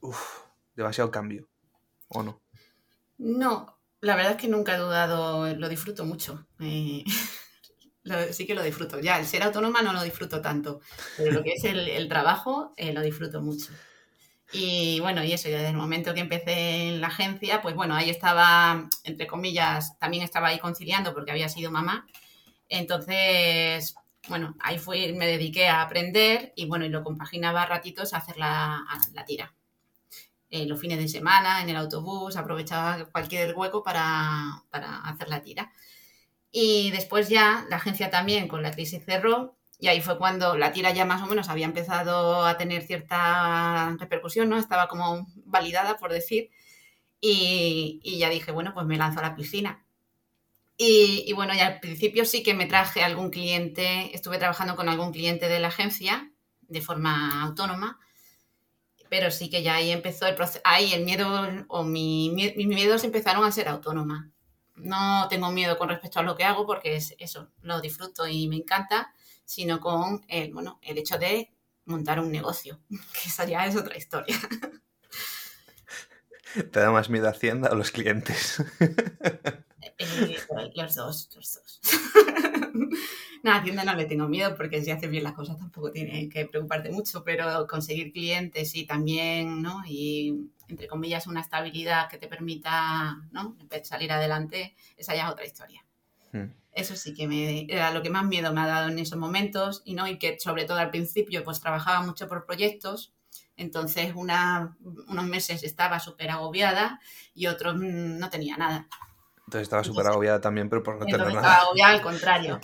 uff, 0.00 0.44
demasiado 0.74 1.10
cambio, 1.10 1.48
¿o 2.08 2.22
no? 2.22 2.40
No, 3.18 3.78
la 4.00 4.16
verdad 4.16 4.32
es 4.32 4.38
que 4.38 4.48
nunca 4.48 4.74
he 4.74 4.78
dudado, 4.78 5.54
lo 5.54 5.68
disfruto 5.68 6.04
mucho. 6.04 6.46
Eh, 6.60 7.04
sí 8.32 8.46
que 8.46 8.54
lo 8.54 8.62
disfruto. 8.62 9.00
Ya, 9.00 9.18
el 9.18 9.26
ser 9.26 9.42
autónoma 9.42 9.82
no 9.82 9.92
lo 9.92 10.02
disfruto 10.02 10.40
tanto, 10.40 10.80
pero 11.16 11.32
lo 11.32 11.42
que 11.42 11.52
es 11.52 11.64
el, 11.64 12.08
trabajo 12.08 12.72
eh, 12.76 12.92
lo 12.92 13.00
disfruto 13.00 13.40
mucho. 13.40 13.72
Y 14.52 15.00
bueno, 15.00 15.24
y 15.24 15.32
eso, 15.32 15.48
desde 15.48 15.68
el 15.68 15.76
momento 15.76 16.12
que 16.12 16.20
empecé 16.20 16.88
en 16.88 17.00
la 17.00 17.06
agencia, 17.06 17.62
pues 17.62 17.74
bueno, 17.74 17.94
ahí 17.94 18.10
estaba, 18.10 18.88
entre 19.04 19.26
comillas, 19.26 19.98
también 19.98 20.22
estaba 20.22 20.48
ahí 20.48 20.58
conciliando 20.58 21.14
porque 21.14 21.30
había 21.30 21.48
sido 21.48 21.70
mamá. 21.70 22.06
Entonces, 22.68 23.94
bueno, 24.28 24.54
ahí 24.60 24.78
fui, 24.78 25.12
me 25.14 25.26
dediqué 25.26 25.68
a 25.68 25.82
aprender 25.82 26.52
y 26.54 26.66
bueno, 26.66 26.84
y 26.84 26.90
lo 26.90 27.02
compaginaba 27.02 27.62
a 27.62 27.66
ratitos 27.66 28.12
a 28.12 28.18
hacer 28.18 28.36
la, 28.36 28.84
la 29.14 29.24
tira. 29.24 29.54
Eh, 30.50 30.66
los 30.66 30.78
fines 30.78 30.98
de 30.98 31.08
semana, 31.08 31.62
en 31.62 31.70
el 31.70 31.76
autobús, 31.76 32.36
aprovechaba 32.36 33.06
cualquier 33.06 33.54
hueco 33.56 33.82
para, 33.82 34.62
para 34.68 34.98
hacer 34.98 35.28
la 35.28 35.40
tira. 35.40 35.72
Y 36.52 36.90
después 36.90 37.28
ya 37.28 37.66
la 37.70 37.76
agencia 37.76 38.10
también 38.10 38.46
con 38.46 38.62
la 38.62 38.70
crisis 38.70 39.04
cerró 39.04 39.56
y 39.82 39.88
ahí 39.88 40.00
fue 40.00 40.16
cuando 40.16 40.56
la 40.56 40.70
tira 40.70 40.92
ya 40.92 41.04
más 41.04 41.22
o 41.22 41.26
menos 41.26 41.48
había 41.48 41.66
empezado 41.66 42.44
a 42.44 42.56
tener 42.56 42.82
cierta 42.84 43.96
repercusión, 43.98 44.48
¿no? 44.48 44.56
Estaba 44.56 44.86
como 44.86 45.26
validada, 45.44 45.96
por 45.98 46.12
decir. 46.12 46.50
Y, 47.20 48.00
ya 48.18 48.28
dije, 48.28 48.52
bueno, 48.52 48.74
pues 48.74 48.86
me 48.86 48.96
lanzo 48.96 49.18
a 49.18 49.22
la 49.22 49.34
piscina. 49.34 49.84
Y, 50.76 51.24
y, 51.26 51.32
bueno, 51.32 51.52
ya 51.54 51.66
al 51.66 51.80
principio 51.80 52.24
sí 52.24 52.44
que 52.44 52.54
me 52.54 52.66
traje 52.66 53.02
algún 53.02 53.30
cliente, 53.30 54.14
estuve 54.14 54.38
trabajando 54.38 54.76
con 54.76 54.88
algún 54.88 55.10
cliente 55.12 55.48
de 55.48 55.58
la 55.58 55.68
agencia 55.68 56.30
de 56.60 56.80
forma 56.80 57.42
autónoma, 57.42 57.98
pero 59.10 59.32
sí 59.32 59.50
que 59.50 59.64
ya 59.64 59.74
ahí 59.76 59.90
empezó 59.90 60.26
el 60.28 60.36
proceso, 60.36 60.60
ahí 60.64 60.92
el 60.92 61.04
miedo 61.04 61.48
o 61.68 61.82
mi, 61.82 62.30
mis 62.30 62.68
miedos 62.68 63.02
empezaron 63.02 63.44
a 63.44 63.50
ser 63.52 63.68
autónoma 63.68 64.31
no 64.76 65.26
tengo 65.28 65.50
miedo 65.50 65.78
con 65.78 65.88
respecto 65.88 66.20
a 66.20 66.22
lo 66.22 66.36
que 66.36 66.44
hago 66.44 66.66
porque 66.66 66.96
es 66.96 67.14
eso, 67.18 67.50
lo 67.60 67.80
disfruto 67.80 68.26
y 68.26 68.48
me 68.48 68.56
encanta, 68.56 69.12
sino 69.44 69.80
con 69.80 70.24
el, 70.28 70.52
bueno, 70.52 70.78
el 70.82 70.98
hecho 70.98 71.18
de 71.18 71.52
montar 71.84 72.20
un 72.20 72.30
negocio, 72.30 72.80
que 72.88 73.28
esa 73.28 73.44
ya 73.44 73.66
es 73.66 73.76
otra 73.76 73.96
historia. 73.96 74.36
¿Te 76.70 76.80
da 76.80 76.90
más 76.90 77.08
miedo 77.08 77.28
Hacienda 77.28 77.70
o 77.70 77.74
los 77.74 77.90
clientes? 77.90 78.62
Eh, 79.98 80.36
los 80.74 80.94
dos, 80.94 81.30
los 81.34 81.54
dos. 81.54 81.80
no, 83.42 83.52
a 83.52 83.56
Hacienda 83.56 83.84
no 83.84 83.94
le 83.94 84.06
tengo 84.06 84.28
miedo 84.28 84.54
porque 84.56 84.82
si 84.82 84.90
haces 84.90 85.10
bien 85.10 85.24
las 85.24 85.34
cosas 85.34 85.58
tampoco 85.58 85.92
tienes 85.92 86.32
que 86.32 86.46
preocuparte 86.46 86.90
mucho, 86.90 87.22
pero 87.24 87.66
conseguir 87.66 88.12
clientes 88.12 88.74
y 88.74 88.86
también, 88.86 89.62
¿no? 89.62 89.82
Y 89.86 90.50
entre 90.68 90.88
comillas, 90.88 91.26
una 91.26 91.40
estabilidad 91.40 92.08
que 92.08 92.18
te 92.18 92.28
permita 92.28 93.20
¿no? 93.30 93.56
salir 93.82 94.10
adelante, 94.12 94.74
esa 94.96 95.14
ya 95.14 95.26
es 95.26 95.32
otra 95.32 95.44
historia. 95.44 95.84
Hmm. 96.32 96.46
Eso 96.72 96.96
sí 96.96 97.12
que 97.12 97.28
me, 97.28 97.66
era 97.68 97.92
lo 97.92 98.02
que 98.02 98.08
más 98.08 98.24
miedo 98.24 98.52
me 98.52 98.62
ha 98.62 98.66
dado 98.66 98.88
en 98.88 98.98
esos 98.98 99.18
momentos 99.18 99.82
y, 99.84 99.94
¿no? 99.94 100.08
y 100.08 100.18
que 100.18 100.38
sobre 100.40 100.64
todo 100.64 100.78
al 100.78 100.90
principio 100.90 101.44
pues 101.44 101.60
trabajaba 101.60 102.04
mucho 102.04 102.26
por 102.26 102.46
proyectos, 102.46 103.12
entonces 103.56 104.14
una, 104.14 104.76
unos 105.08 105.24
meses 105.26 105.62
estaba 105.62 106.00
súper 106.00 106.30
agobiada 106.30 107.00
y 107.34 107.46
otros 107.46 107.76
mm, 107.76 108.18
no 108.18 108.30
tenía 108.30 108.56
nada. 108.56 108.88
Entonces 109.52 109.66
estaba 109.66 109.84
súper 109.84 110.06
agobiada 110.06 110.40
también, 110.40 110.70
pero 110.70 110.82
por 110.82 110.98
no 110.98 111.04
tener 111.04 111.18
nada. 111.18 111.32
Estaba 111.32 111.56
agobiada 111.56 111.92
al 111.92 112.00
contrario. 112.00 112.60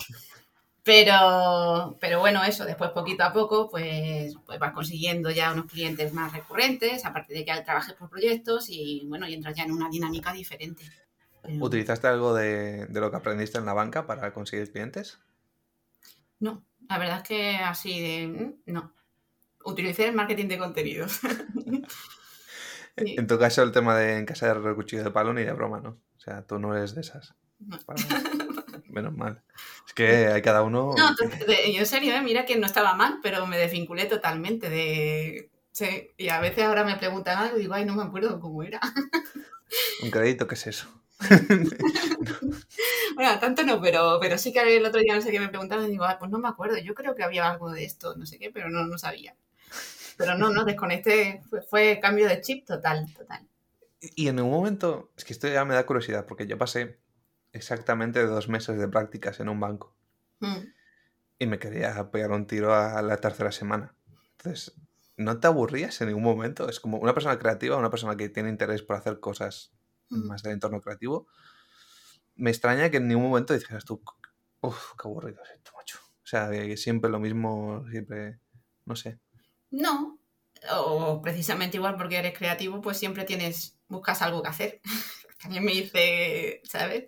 Pero, 0.83 1.97
pero 1.99 2.19
bueno, 2.19 2.43
eso, 2.43 2.65
después 2.65 2.89
poquito 2.89 3.23
a 3.23 3.31
poco, 3.31 3.69
pues, 3.69 4.33
pues 4.43 4.57
vas 4.57 4.73
consiguiendo 4.73 5.29
ya 5.29 5.53
unos 5.53 5.67
clientes 5.67 6.13
más 6.13 6.33
recurrentes, 6.33 7.05
aparte 7.05 7.35
de 7.35 7.45
que 7.45 7.61
trabajes 7.61 7.93
por 7.93 8.09
proyectos 8.09 8.69
y 8.69 9.05
bueno, 9.05 9.27
y 9.27 9.35
entras 9.35 9.55
ya 9.55 9.65
en 9.65 9.71
una 9.71 9.87
dinámica 9.87 10.33
diferente. 10.33 10.83
¿Utilizaste 11.59 12.07
algo 12.07 12.33
de, 12.33 12.87
lo 12.89 13.11
que 13.11 13.17
aprendiste 13.17 13.59
en 13.59 13.67
la 13.67 13.73
banca 13.73 14.07
para 14.07 14.33
conseguir 14.33 14.71
clientes? 14.71 15.19
No, 16.39 16.63
la 16.87 16.97
verdad 16.97 17.17
es 17.17 17.23
que 17.23 17.57
así 17.57 18.01
de... 18.01 18.55
No. 18.65 18.93
Utilicé 19.63 20.07
el 20.07 20.15
marketing 20.15 20.47
de 20.47 20.57
contenidos. 20.57 21.19
En 22.99 23.27
tu 23.27 23.39
caso, 23.39 23.63
el 23.63 23.71
tema 23.71 23.97
de 23.97 24.17
en 24.17 24.25
casa 24.25 24.53
de 24.53 24.75
cuchillo 24.75 25.03
de 25.03 25.11
palo 25.11 25.33
ni 25.33 25.43
de 25.43 25.53
broma, 25.53 25.79
¿no? 25.79 25.89
O 26.17 26.19
sea, 26.19 26.41
tú 26.43 26.59
no 26.59 26.75
eres 26.75 26.95
de 26.95 27.01
esas. 27.01 27.33
Menos 28.89 29.13
mal. 29.15 29.41
Es 29.87 29.93
que 29.93 30.27
hay 30.27 30.41
cada 30.41 30.63
uno. 30.63 30.93
No, 30.97 31.15
yo 31.71 31.79
en 31.79 31.85
serio, 31.85 32.15
¿eh? 32.15 32.21
mira 32.21 32.45
que 32.45 32.57
no 32.57 32.65
estaba 32.65 32.95
mal, 32.95 33.19
pero 33.21 33.45
me 33.45 33.57
desvinculé 33.57 34.05
totalmente 34.05 34.69
de. 34.69 35.49
Sí, 35.71 36.11
y 36.17 36.29
a 36.29 36.39
veces 36.39 36.65
ahora 36.65 36.83
me 36.83 36.97
preguntan 36.97 37.37
algo 37.37 37.57
y 37.57 37.61
digo, 37.61 37.73
ay, 37.73 37.85
no 37.85 37.95
me 37.95 38.03
acuerdo 38.03 38.39
cómo 38.39 38.63
era. 38.63 38.79
¿Un 40.03 40.11
crédito 40.11 40.47
qué 40.47 40.55
es 40.55 40.67
eso? 40.67 40.87
bueno, 43.15 43.39
tanto 43.39 43.63
no, 43.63 43.81
pero, 43.81 44.17
pero 44.19 44.37
sí 44.37 44.53
que 44.53 44.77
el 44.77 44.85
otro 44.85 45.01
día 45.01 45.15
no 45.15 45.21
sé 45.21 45.31
qué 45.31 45.39
me 45.39 45.49
preguntaban 45.49 45.85
y 45.85 45.91
digo, 45.91 46.05
ah, 46.05 46.17
pues 46.17 46.31
no 46.31 46.39
me 46.39 46.47
acuerdo, 46.47 46.77
yo 46.77 46.95
creo 46.95 47.13
que 47.13 47.23
había 47.23 47.49
algo 47.49 47.71
de 47.71 47.83
esto, 47.83 48.15
no 48.15 48.25
sé 48.25 48.39
qué, 48.39 48.51
pero 48.51 48.69
no, 48.69 48.85
no 48.85 48.97
sabía. 48.97 49.35
Pero 50.19 50.37
no, 50.37 50.49
no, 50.49 50.65
desconecté, 50.65 51.41
fue, 51.49 51.61
fue 51.61 51.99
cambio 52.01 52.27
de 52.27 52.41
chip 52.41 52.65
total, 52.65 53.05
total. 53.17 53.47
Y 54.01 54.27
en 54.27 54.41
un 54.41 54.51
momento, 54.51 55.13
es 55.15 55.23
que 55.23 55.31
esto 55.31 55.47
ya 55.47 55.63
me 55.63 55.75
da 55.75 55.85
curiosidad, 55.85 56.25
porque 56.25 56.45
yo 56.45 56.57
pasé 56.57 56.99
exactamente 57.53 58.25
dos 58.25 58.49
meses 58.49 58.77
de 58.77 58.89
prácticas 58.89 59.39
en 59.39 59.47
un 59.47 59.61
banco. 59.61 59.95
Mm. 60.41 60.57
Y 61.39 61.45
me 61.45 61.57
quería 61.57 62.11
pegar 62.11 62.31
un 62.31 62.47
tiro 62.47 62.75
a 62.75 63.01
la 63.01 63.15
tercera 63.15 63.53
semana. 63.53 63.95
Entonces, 64.37 64.75
¿no 65.15 65.39
te 65.39 65.47
aburrías 65.47 66.01
en 66.01 66.09
ningún 66.09 66.23
momento? 66.23 66.67
Es 66.67 66.81
como 66.81 66.97
una 66.97 67.13
persona 67.13 67.39
creativa, 67.39 67.77
una 67.77 67.89
persona 67.89 68.17
que 68.17 68.27
tiene 68.27 68.49
interés 68.49 68.81
por 68.81 68.97
hacer 68.97 69.21
cosas 69.21 69.71
mm. 70.09 70.27
más 70.27 70.43
del 70.43 70.51
entorno 70.51 70.81
creativo. 70.81 71.27
Me 72.35 72.49
extraña 72.49 72.89
que 72.89 72.97
en 72.97 73.07
ningún 73.07 73.29
momento 73.29 73.53
dijeras 73.53 73.85
tú, 73.85 74.03
uff, 74.59 74.95
qué 75.01 75.07
aburrido 75.07 75.41
es 75.43 75.51
esto, 75.51 75.71
macho. 75.77 75.99
sea, 76.23 76.49
que 76.51 76.75
siempre 76.75 77.09
lo 77.09 77.19
mismo, 77.19 77.85
siempre, 77.89 78.41
no 78.83 78.97
sé. 78.97 79.17
No, 79.71 80.19
o 80.71 81.21
precisamente 81.21 81.77
igual 81.77 81.95
porque 81.97 82.17
eres 82.17 82.37
creativo, 82.37 82.81
pues 82.81 82.97
siempre 82.97 83.23
tienes, 83.25 83.77
buscas 83.87 84.21
algo 84.21 84.41
que 84.41 84.49
hacer. 84.49 84.81
También 85.41 85.63
me 85.63 85.71
dice, 85.71 86.61
¿sabes? 86.63 87.05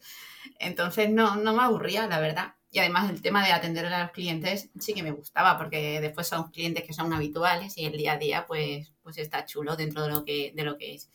Entonces 0.60 1.10
no, 1.10 1.36
no 1.36 1.54
me 1.54 1.64
aburría, 1.64 2.08
la 2.08 2.20
verdad. 2.20 2.56
Y 2.72 2.80
además 2.80 3.10
el 3.10 3.22
tema 3.22 3.46
de 3.46 3.52
atender 3.52 3.86
a 3.88 4.04
los 4.04 4.12
clientes 4.12 4.70
sí 4.80 4.94
que 4.94 5.04
me 5.04 5.12
gustaba, 5.12 5.58
porque 5.58 6.00
después 6.00 6.28
son 6.28 6.52
clientes 6.52 6.86
que 6.86 6.94
son 6.94 7.12
habituales 7.14 7.78
y 7.78 7.86
el 7.86 7.98
día 7.98 8.14
a 8.14 8.18
día 8.18 8.46
pues, 8.48 8.94
pues 9.04 9.18
está 9.18 9.46
chulo 9.46 9.76
dentro 9.76 10.04
de 10.04 10.10
lo 10.10 10.24
que, 10.24 10.54
de 10.56 10.64
lo 10.64 10.78
que 10.78 10.96
es. 10.96 11.10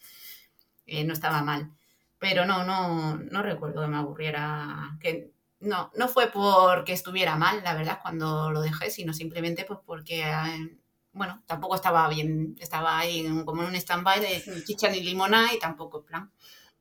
Eh, 0.86 1.04
no 1.04 1.12
estaba 1.12 1.42
mal. 1.42 1.72
Pero 2.18 2.44
no, 2.46 2.64
no, 2.64 3.16
no 3.16 3.42
recuerdo 3.42 3.82
que 3.82 3.88
me 3.88 3.96
aburriera. 3.96 4.96
Que, 5.00 5.30
no, 5.60 5.90
no 5.96 6.08
fue 6.08 6.30
porque 6.30 6.92
estuviera 6.92 7.36
mal, 7.36 7.62
la 7.64 7.74
verdad, 7.74 8.00
cuando 8.02 8.50
lo 8.50 8.60
dejé, 8.60 8.90
sino 8.90 9.12
simplemente 9.14 9.64
pues 9.64 9.78
porque, 9.84 10.22
eh, 10.22 10.78
bueno, 11.16 11.42
tampoco 11.46 11.74
estaba 11.74 12.08
bien, 12.08 12.54
estaba 12.60 12.98
ahí 12.98 13.26
como 13.46 13.62
en 13.62 13.68
un 13.68 13.74
stand-by 13.74 14.20
de 14.20 14.64
chicha 14.64 14.90
ni 14.90 15.00
limona 15.00 15.52
y 15.54 15.58
tampoco, 15.58 16.04
plan. 16.04 16.30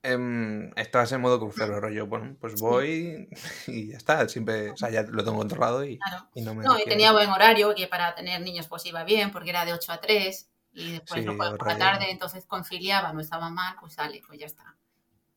Eh, 0.03 0.71
estabas 0.75 1.11
en 1.13 1.21
modo 1.21 1.39
crucero, 1.39 1.79
rollo, 1.79 2.05
bueno, 2.05 2.35
pues 2.39 2.59
voy 2.59 3.29
y 3.67 3.87
ya 3.87 3.97
está, 3.97 4.27
siempre, 4.27 4.71
o 4.71 4.77
sea, 4.77 4.89
ya 4.91 5.03
lo 5.03 5.23
tengo 5.23 5.37
controlado 5.37 5.85
y, 5.85 5.99
no 6.35 6.53
me... 6.53 6.63
No, 6.63 6.77
y 6.77 6.83
tenía 6.83 7.13
buen 7.13 7.29
horario, 7.29 7.73
que 7.73 7.87
para 7.87 8.13
tener 8.13 8.41
niños 8.41 8.67
pues 8.67 8.85
iba 8.85 9.05
bien, 9.05 9.31
porque 9.31 9.51
era 9.51 9.63
de 9.63 9.73
8 9.73 9.93
a 9.93 10.01
3 10.01 10.49
y 10.73 10.91
después 10.91 11.25
no 11.25 11.37
por 11.37 11.65
la 11.65 11.77
tarde, 11.77 12.11
entonces 12.11 12.45
conciliaba, 12.45 13.13
no 13.13 13.21
estaba 13.21 13.49
mal, 13.49 13.77
pues 13.79 13.93
sale, 13.93 14.21
pues 14.27 14.37
ya 14.37 14.47
está. 14.47 14.75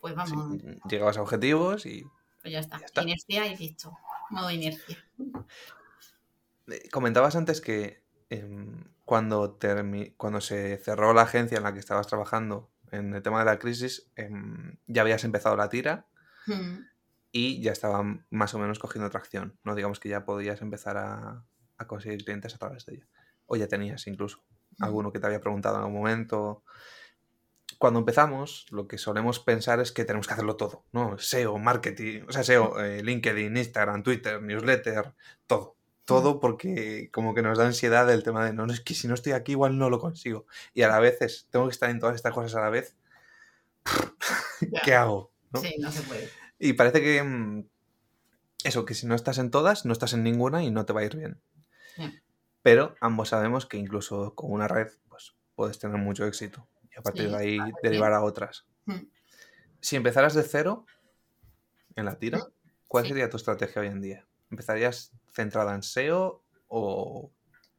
Pues 0.00 0.16
vamos. 0.16 0.60
llegabas 0.90 1.16
a 1.18 1.22
objetivos 1.22 1.86
y... 1.86 2.04
Pues 2.42 2.52
ya 2.52 2.58
está, 2.58 2.80
inercia 3.02 3.46
y 3.46 3.56
listo, 3.56 3.96
modo 4.30 4.50
inercia. 4.50 4.98
Eh, 6.66 6.88
comentabas 6.90 7.36
antes 7.36 7.60
que 7.60 8.07
em, 8.30 8.84
cuando, 9.04 9.58
cuando 10.16 10.40
se 10.40 10.76
cerró 10.78 11.14
la 11.14 11.22
agencia 11.22 11.56
en 11.56 11.64
la 11.64 11.72
que 11.72 11.80
estabas 11.80 12.06
trabajando, 12.06 12.70
en 12.90 13.14
el 13.14 13.22
tema 13.22 13.40
de 13.40 13.44
la 13.44 13.58
crisis, 13.58 14.10
em, 14.16 14.76
ya 14.86 15.02
habías 15.02 15.24
empezado 15.24 15.56
la 15.56 15.68
tira 15.68 16.06
hmm. 16.46 16.78
y 17.32 17.60
ya 17.60 17.72
estaba 17.72 18.02
más 18.30 18.54
o 18.54 18.58
menos 18.58 18.78
cogiendo 18.78 19.10
tracción. 19.10 19.58
No 19.64 19.74
digamos 19.74 20.00
que 20.00 20.08
ya 20.08 20.24
podías 20.24 20.62
empezar 20.62 20.96
a, 20.96 21.44
conseguir 21.86 22.24
clientes 22.24 22.54
a 22.54 22.58
través 22.58 22.84
de 22.86 22.96
ella. 22.96 23.08
O 23.46 23.56
ya 23.56 23.68
tenías 23.68 24.06
incluso 24.06 24.42
hmm. 24.78 24.84
alguno 24.84 25.12
que 25.12 25.20
te 25.20 25.26
había 25.26 25.40
preguntado 25.40 25.76
en 25.76 25.82
algún 25.82 25.98
momento. 25.98 26.62
Cuando 27.78 28.00
empezamos, 28.00 28.66
lo 28.70 28.88
que 28.88 28.98
solemos 28.98 29.38
pensar 29.38 29.78
es 29.80 29.92
que 29.92 30.04
tenemos 30.04 30.26
que 30.26 30.32
hacerlo 30.32 30.56
todo, 30.56 30.84
¿no? 30.90 31.16
SEO, 31.18 31.58
marketing, 31.58 32.22
o 32.28 32.32
sea, 32.32 32.42
SEO, 32.42 32.80
eh, 32.80 33.02
LinkedIn, 33.04 33.56
Instagram, 33.56 34.02
Twitter, 34.02 34.42
newsletter, 34.42 35.14
todo 35.46 35.77
todo 36.08 36.40
porque 36.40 37.10
como 37.12 37.34
que 37.34 37.42
nos 37.42 37.58
da 37.58 37.66
ansiedad 37.66 38.10
el 38.10 38.22
tema 38.22 38.42
de 38.42 38.54
no, 38.54 38.64
es 38.72 38.80
que 38.80 38.94
si 38.94 39.06
no 39.06 39.12
estoy 39.12 39.32
aquí 39.32 39.52
igual 39.52 39.76
no 39.76 39.90
lo 39.90 39.98
consigo. 39.98 40.46
Y 40.72 40.80
a 40.80 40.88
la 40.88 41.00
vez 41.00 41.46
tengo 41.50 41.66
que 41.66 41.72
estar 41.72 41.90
en 41.90 42.00
todas 42.00 42.16
estas 42.16 42.32
cosas 42.32 42.54
a 42.54 42.62
la 42.62 42.70
vez. 42.70 42.96
¿Qué 44.84 44.94
hago? 44.94 45.30
Sí, 45.60 45.76
no 45.78 45.92
se 45.92 46.00
puede. 46.04 46.30
Y 46.58 46.72
parece 46.72 47.02
que 47.02 47.22
mm, 47.22 47.66
eso, 48.64 48.86
que 48.86 48.94
si 48.94 49.06
no 49.06 49.14
estás 49.14 49.36
en 49.36 49.50
todas, 49.50 49.84
no 49.84 49.92
estás 49.92 50.14
en 50.14 50.22
ninguna 50.22 50.64
y 50.64 50.70
no 50.70 50.86
te 50.86 50.94
va 50.94 51.02
a 51.02 51.04
ir 51.04 51.14
bien. 51.14 51.42
Pero 52.62 52.94
ambos 53.02 53.28
sabemos 53.28 53.66
que 53.66 53.76
incluso 53.76 54.34
con 54.34 54.50
una 54.50 54.66
red 54.66 54.88
pues, 55.10 55.34
puedes 55.56 55.78
tener 55.78 55.98
mucho 55.98 56.24
éxito 56.24 56.66
y 56.90 56.98
a 56.98 57.02
partir 57.02 57.28
de 57.28 57.36
ahí 57.36 57.58
derivar 57.82 58.14
a 58.14 58.22
otras. 58.22 58.64
Si 59.82 59.96
empezaras 59.96 60.32
de 60.32 60.42
cero 60.42 60.86
en 61.96 62.06
la 62.06 62.18
tira, 62.18 62.46
¿cuál 62.86 63.06
sería 63.06 63.28
tu 63.28 63.36
estrategia 63.36 63.82
hoy 63.82 63.88
en 63.88 64.00
día? 64.00 64.28
¿Empezarías 64.50 65.12
centrada 65.32 65.74
en 65.74 65.82
SEO 65.82 66.42
o 66.68 67.30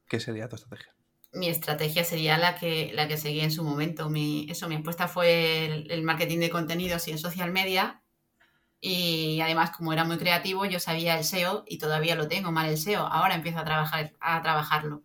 qué 0.08 0.20
sería 0.20 0.48
tu 0.48 0.56
estrategia? 0.56 0.94
Mi 1.32 1.48
estrategia 1.48 2.04
sería 2.04 2.38
la 2.38 2.56
que, 2.56 2.90
la 2.94 3.06
que 3.06 3.16
seguí 3.16 3.40
en 3.40 3.52
su 3.52 3.62
momento. 3.62 4.10
Mi, 4.10 4.48
eso, 4.50 4.68
mi 4.68 4.76
apuesta 4.76 5.06
fue 5.06 5.66
el, 5.66 6.02
marketing 6.02 6.38
de 6.40 6.50
contenidos 6.50 7.06
y 7.06 7.12
en 7.12 7.18
social 7.18 7.52
media. 7.52 8.02
Y 8.80 9.40
además, 9.40 9.70
como 9.70 9.92
era 9.92 10.04
muy 10.04 10.18
creativo, 10.18 10.64
yo 10.64 10.80
sabía 10.80 11.18
el 11.18 11.24
SEO 11.24 11.64
y 11.66 11.78
todavía 11.78 12.14
lo 12.14 12.28
tengo 12.28 12.50
mal 12.50 12.68
el 12.68 12.78
SEO. 12.78 13.06
Ahora 13.06 13.34
empiezo 13.34 13.58
a, 13.58 13.64
trabajar, 13.64 14.12
a 14.20 14.42
trabajarlo. 14.42 15.02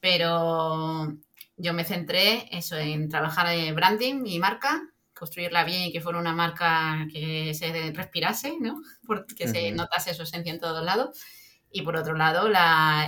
Pero 0.00 1.16
yo 1.56 1.72
me 1.72 1.84
centré 1.84 2.48
eso, 2.56 2.76
en 2.76 3.08
trabajar 3.08 3.46
en 3.48 3.74
branding, 3.74 4.16
mi 4.16 4.38
marca, 4.38 4.82
construirla 5.16 5.64
bien 5.64 5.82
y 5.82 5.92
que 5.92 6.00
fuera 6.00 6.18
una 6.18 6.34
marca 6.34 7.06
que 7.10 7.54
se 7.54 7.92
respirase, 7.92 8.56
¿no? 8.60 8.82
Porque 9.06 9.48
se 9.48 9.72
notase 9.72 10.14
su 10.14 10.22
esencia 10.22 10.52
en 10.52 10.60
todos 10.60 10.84
lados. 10.84 11.18
Y 11.70 11.82
por 11.82 11.96
otro 11.96 12.14
lado, 12.14 12.48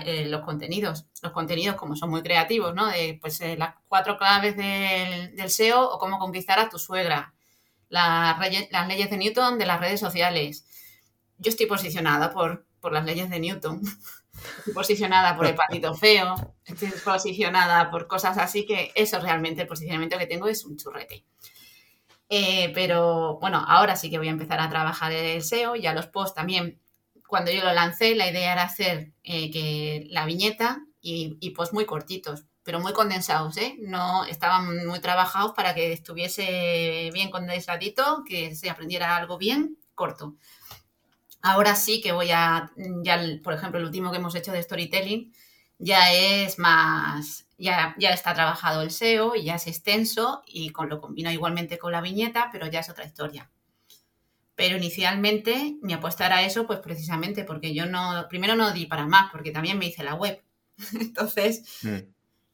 eh, 0.04 0.26
los 0.26 0.42
contenidos. 0.42 1.06
Los 1.22 1.32
contenidos, 1.32 1.76
como 1.76 1.96
son 1.96 2.10
muy 2.10 2.22
creativos, 2.22 2.74
¿no? 2.74 2.86
De, 2.86 3.18
pues 3.20 3.40
eh, 3.40 3.56
las 3.56 3.74
cuatro 3.86 4.18
claves 4.18 4.56
del, 4.56 5.50
SEO 5.50 5.88
o 5.88 5.98
cómo 5.98 6.18
conquistar 6.18 6.58
a 6.58 6.68
tu 6.68 6.78
suegra. 6.78 7.34
Las, 7.88 8.38
las 8.70 8.88
leyes 8.88 9.10
de 9.10 9.16
Newton 9.16 9.58
de 9.58 9.66
las 9.66 9.80
redes 9.80 10.00
sociales. 10.00 10.66
Yo 11.38 11.50
estoy 11.50 11.66
posicionada 11.66 12.32
por, 12.32 12.66
por 12.80 12.92
las 12.92 13.04
leyes 13.04 13.30
de 13.30 13.40
Newton. 13.40 13.80
Estoy 14.58 14.72
posicionada 14.72 15.36
por 15.36 15.46
el 15.46 15.54
patito 15.54 15.94
feo. 15.94 16.54
Estoy 16.64 16.92
posicionada 17.04 17.90
por 17.90 18.06
cosas 18.06 18.38
así 18.38 18.66
que 18.66 18.92
eso 18.94 19.18
realmente, 19.18 19.62
el 19.62 19.68
posicionamiento 19.68 20.16
que 20.16 20.26
tengo 20.26 20.46
es 20.46 20.64
un 20.64 20.76
churrete. 20.76 21.24
Eh, 22.30 22.72
pero 22.74 23.38
bueno, 23.40 23.64
ahora 23.66 23.96
sí 23.96 24.10
que 24.10 24.18
voy 24.18 24.28
a 24.28 24.32
empezar 24.32 24.60
a 24.60 24.68
trabajar 24.68 25.12
el 25.12 25.38
SEO, 25.38 25.76
ya 25.76 25.94
los 25.94 26.06
posts 26.06 26.34
también. 26.34 26.80
Cuando 27.26 27.50
yo 27.50 27.64
lo 27.64 27.72
lancé, 27.72 28.14
la 28.14 28.30
idea 28.30 28.52
era 28.52 28.62
hacer 28.62 29.12
eh, 29.22 29.50
que 29.50 30.06
la 30.10 30.26
viñeta 30.26 30.82
y, 31.00 31.36
y 31.40 31.50
posts 31.50 31.74
muy 31.74 31.86
cortitos, 31.86 32.44
pero 32.62 32.80
muy 32.80 32.92
condensados, 32.92 33.56
¿eh? 33.56 33.76
No 33.80 34.24
estaban 34.24 34.86
muy 34.86 35.00
trabajados 35.00 35.52
para 35.52 35.74
que 35.74 35.92
estuviese 35.92 37.10
bien 37.12 37.30
condensadito, 37.30 38.24
que 38.26 38.54
se 38.54 38.70
aprendiera 38.70 39.16
algo 39.16 39.38
bien 39.38 39.78
corto. 39.94 40.36
Ahora 41.42 41.74
sí 41.76 42.00
que 42.00 42.12
voy 42.12 42.30
a, 42.32 42.72
ya, 43.02 43.20
por 43.44 43.54
ejemplo, 43.54 43.78
el 43.78 43.86
último 43.86 44.10
que 44.10 44.18
hemos 44.18 44.34
hecho 44.34 44.52
de 44.52 44.62
storytelling 44.62 45.32
ya 45.78 46.12
es 46.12 46.58
más, 46.58 47.46
ya, 47.58 47.94
ya 47.98 48.10
está 48.10 48.34
trabajado 48.34 48.82
el 48.82 48.90
SEO 48.90 49.34
y 49.34 49.44
ya 49.44 49.56
es 49.56 49.66
extenso 49.66 50.42
y 50.46 50.70
con, 50.70 50.88
lo 50.88 51.00
combino 51.00 51.30
igualmente 51.30 51.78
con 51.78 51.92
la 51.92 52.00
viñeta, 52.00 52.48
pero 52.52 52.68
ya 52.68 52.80
es 52.80 52.88
otra 52.88 53.04
historia. 53.04 53.50
Pero 54.54 54.76
inicialmente 54.76 55.76
mi 55.82 55.92
apuesta 55.92 56.26
era 56.26 56.42
eso, 56.42 56.66
pues 56.66 56.78
precisamente 56.78 57.44
porque 57.44 57.74
yo 57.74 57.86
no, 57.86 58.26
primero 58.28 58.54
no 58.56 58.72
di 58.72 58.86
para 58.86 59.06
más, 59.06 59.30
porque 59.30 59.50
también 59.50 59.78
me 59.78 59.86
hice 59.86 60.04
la 60.04 60.14
web. 60.14 60.42
Entonces, 61.00 61.64
mm. 61.82 61.96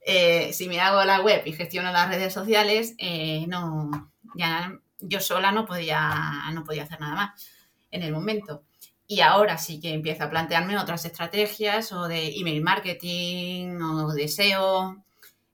eh, 0.00 0.52
si 0.52 0.68
me 0.68 0.80
hago 0.80 1.04
la 1.04 1.20
web 1.20 1.42
y 1.46 1.52
gestiono 1.52 1.92
las 1.92 2.08
redes 2.08 2.32
sociales, 2.32 2.94
eh, 2.98 3.46
no, 3.46 4.12
ya 4.34 4.80
yo 5.00 5.20
sola 5.20 5.52
no 5.52 5.66
podía, 5.66 6.50
no 6.52 6.64
podía 6.64 6.84
hacer 6.84 7.00
nada 7.00 7.14
más 7.14 7.46
en 7.90 8.02
el 8.02 8.12
momento. 8.12 8.64
Y 9.06 9.20
ahora 9.20 9.58
sí 9.58 9.80
que 9.80 9.92
empiezo 9.92 10.24
a 10.24 10.30
plantearme 10.30 10.78
otras 10.78 11.04
estrategias 11.04 11.92
o 11.92 12.08
de 12.08 12.38
email 12.38 12.62
marketing 12.62 13.80
o 13.82 14.12
de 14.12 14.28
SEO. 14.28 15.04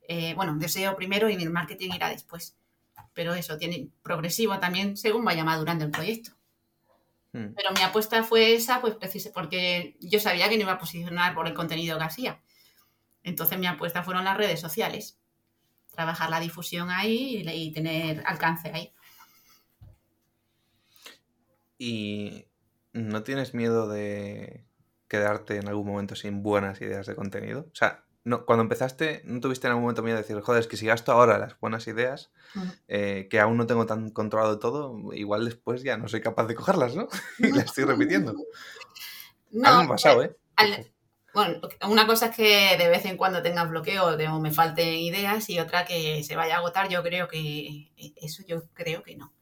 Eh, 0.07 0.35
bueno, 0.35 0.55
de 0.57 0.69
SEO 0.69 0.95
primero 0.97 1.29
y 1.29 1.35
email 1.35 1.51
marketing 1.51 1.91
irá 1.95 2.09
después. 2.09 2.57
Pero 3.13 3.35
eso 3.35 3.59
tiene 3.59 3.89
progresivo 4.03 4.59
también 4.61 4.97
según 4.97 5.25
vaya 5.25 5.45
madurando 5.45 5.85
el 5.85 5.91
proyecto. 5.91 6.33
Hmm. 7.33 7.55
Pero 7.57 7.73
mi 7.73 7.83
apuesta 7.83 8.23
fue 8.23 8.55
esa, 8.55 8.81
pues 8.81 8.97
porque 9.35 9.97
yo 10.01 10.21
sabía 10.21 10.49
que 10.49 10.57
no 10.57 10.63
iba 10.63 10.73
a 10.73 10.79
posicionar 10.79 11.35
por 11.35 11.49
el 11.49 11.55
contenido 11.55 11.99
que 11.99 12.05
hacía. 12.05 12.41
Entonces 13.25 13.59
mi 13.59 13.67
apuesta 13.67 14.05
fueron 14.05 14.25
las 14.25 14.37
redes 14.37 14.61
sociales. 14.61 15.19
Trabajar 15.93 16.31
la 16.31 16.39
difusión 16.39 16.89
ahí 16.89 17.43
y 17.45 17.73
tener 17.73 18.23
alcance 18.27 18.71
ahí. 18.73 18.93
Y 21.79 22.45
¿no 22.93 23.23
tienes 23.23 23.55
miedo 23.55 23.89
de 23.89 24.65
quedarte 25.09 25.57
en 25.57 25.69
algún 25.69 25.87
momento 25.87 26.15
sin 26.15 26.43
buenas 26.43 26.81
ideas 26.81 27.07
de 27.07 27.15
contenido? 27.15 27.67
O 27.73 27.75
sea, 27.75 28.05
no, 28.23 28.45
cuando 28.45 28.63
empezaste, 28.63 29.23
¿no 29.25 29.41
tuviste 29.41 29.67
en 29.67 29.73
algún 29.73 29.85
momento 29.85 30.03
miedo 30.03 30.17
de 30.17 30.23
decir, 30.23 30.41
joder, 30.41 30.61
es 30.61 30.67
que 30.67 30.77
si 30.77 30.87
gasto 30.87 31.13
ahora 31.13 31.39
las 31.39 31.59
buenas 31.59 31.87
ideas, 31.87 32.31
eh, 32.87 33.29
que 33.31 33.41
aún 33.41 33.57
no 33.57 33.67
tengo 33.67 33.87
tan 33.87 34.11
controlado 34.11 34.59
todo, 34.59 35.13
igual 35.15 35.45
después 35.45 35.83
ya 35.83 35.97
no 35.97 36.09
soy 36.09 36.21
capaz 36.21 36.47
de 36.47 36.55
cogerlas, 36.55 36.95
¿no? 36.95 37.09
y 37.39 37.51
las 37.53 37.67
estoy 37.67 37.85
repitiendo. 37.85 38.35
No, 39.53 39.69
Algo 39.69 39.95
pasado, 39.95 40.23
¿eh? 40.23 40.37
bueno, 41.35 41.61
una 41.89 42.07
cosa 42.07 42.27
es 42.27 42.37
que 42.37 42.77
de 42.79 42.89
vez 42.89 43.05
en 43.05 43.17
cuando 43.17 43.43
tengas 43.43 43.69
bloqueo 43.69 44.17
o 44.17 44.41
me 44.41 44.53
falten 44.53 44.87
ideas 44.95 45.51
y 45.51 45.59
otra 45.59 45.85
que 45.85 46.23
se 46.23 46.37
vaya 46.37 46.55
a 46.55 46.59
agotar, 46.59 46.89
yo 46.89 47.03
creo 47.03 47.27
que 47.27 47.91
eso 48.15 48.45
yo 48.47 48.63
creo 48.75 49.03
que 49.03 49.17
no. 49.17 49.33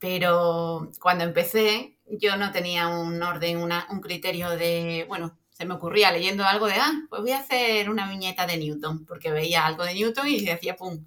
Pero 0.00 0.90
cuando 1.00 1.22
empecé, 1.22 1.97
yo 2.10 2.36
no 2.36 2.52
tenía 2.52 2.88
un 2.88 3.22
orden, 3.22 3.58
un 3.58 4.00
criterio 4.00 4.50
de, 4.50 5.04
bueno, 5.08 5.38
se 5.50 5.64
me 5.64 5.74
ocurría 5.74 6.12
leyendo 6.12 6.44
algo 6.44 6.66
de, 6.66 6.74
ah, 6.74 6.92
pues 7.08 7.22
voy 7.22 7.32
a 7.32 7.40
hacer 7.40 7.90
una 7.90 8.08
viñeta 8.08 8.46
de 8.46 8.56
Newton, 8.58 9.04
porque 9.04 9.30
veía 9.30 9.66
algo 9.66 9.84
de 9.84 9.94
Newton 9.94 10.28
y 10.28 10.40
decía, 10.44 10.76
pum. 10.76 11.04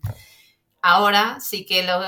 Ahora 0.81 1.39
sí 1.39 1.65
que 1.65 1.83
lo, 1.83 2.01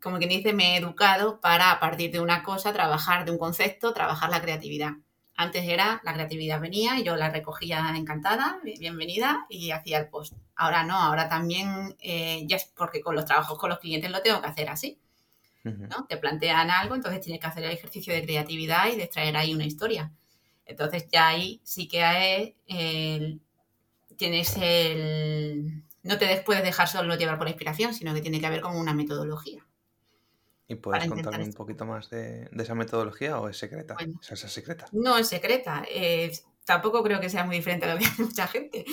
como 0.00 0.18
quien 0.18 0.30
dice, 0.30 0.52
me 0.52 0.74
he 0.74 0.76
educado 0.76 1.40
para 1.40 1.70
a 1.70 1.80
partir 1.80 2.12
de 2.12 2.20
una 2.20 2.42
cosa 2.42 2.72
trabajar 2.72 3.24
de 3.24 3.32
un 3.32 3.38
concepto, 3.38 3.92
trabajar 3.92 4.30
la 4.30 4.40
creatividad. 4.40 4.92
Antes 5.36 5.64
era 5.66 6.00
la 6.04 6.12
creatividad 6.14 6.60
venía 6.60 6.98
y 6.98 7.02
yo 7.02 7.16
la 7.16 7.30
recogía 7.30 7.92
encantada, 7.96 8.60
bienvenida, 8.62 9.46
y 9.48 9.72
hacía 9.72 9.98
el 9.98 10.08
post. 10.08 10.34
Ahora 10.54 10.84
no, 10.84 10.96
ahora 10.96 11.28
también, 11.28 11.96
eh, 11.98 12.44
ya 12.46 12.56
es 12.56 12.66
porque 12.76 13.00
con 13.00 13.16
los 13.16 13.24
trabajos 13.24 13.58
con 13.58 13.70
los 13.70 13.80
clientes 13.80 14.10
lo 14.10 14.22
tengo 14.22 14.40
que 14.40 14.46
hacer 14.46 14.68
así. 14.68 15.00
¿No? 15.64 16.06
Te 16.06 16.18
plantean 16.18 16.70
algo, 16.70 16.94
entonces 16.94 17.20
tienes 17.20 17.40
que 17.40 17.46
hacer 17.46 17.64
el 17.64 17.70
ejercicio 17.70 18.12
de 18.12 18.22
creatividad 18.22 18.88
y 18.92 18.96
de 18.96 19.04
extraer 19.04 19.36
ahí 19.36 19.54
una 19.54 19.64
historia. 19.64 20.12
Entonces 20.66 21.08
ya 21.10 21.28
ahí 21.28 21.60
sí 21.64 21.88
que 21.88 22.02
hay 22.02 22.56
el, 22.66 23.40
tienes 24.16 24.56
el... 24.60 25.82
No 26.02 26.18
te 26.18 26.36
puedes 26.44 26.62
dejar 26.62 26.88
solo 26.88 27.16
llevar 27.16 27.38
por 27.38 27.48
inspiración, 27.48 27.94
sino 27.94 28.12
que 28.12 28.20
tiene 28.20 28.40
que 28.40 28.46
haber 28.46 28.60
como 28.60 28.78
una 28.78 28.92
metodología. 28.92 29.66
¿Y 30.68 30.76
puedes 30.76 31.06
contarme 31.08 31.44
un 31.44 31.52
poquito 31.52 31.84
más 31.84 32.10
de, 32.10 32.48
esa 32.58 32.74
metodología 32.74 33.38
o 33.38 33.48
es 33.48 33.56
secreta? 33.56 33.96
¿Es 34.30 34.40
secreta? 34.40 34.86
No, 34.92 35.16
es 35.18 35.28
secreta. 35.28 35.84
tampoco 36.64 37.02
creo 37.02 37.20
que 37.20 37.30
sea 37.30 37.44
muy 37.44 37.56
diferente 37.56 37.86
a 37.86 37.94
lo 37.94 37.98
que 37.98 38.06
hace 38.06 38.22
mucha 38.22 38.46
gente. 38.46 38.84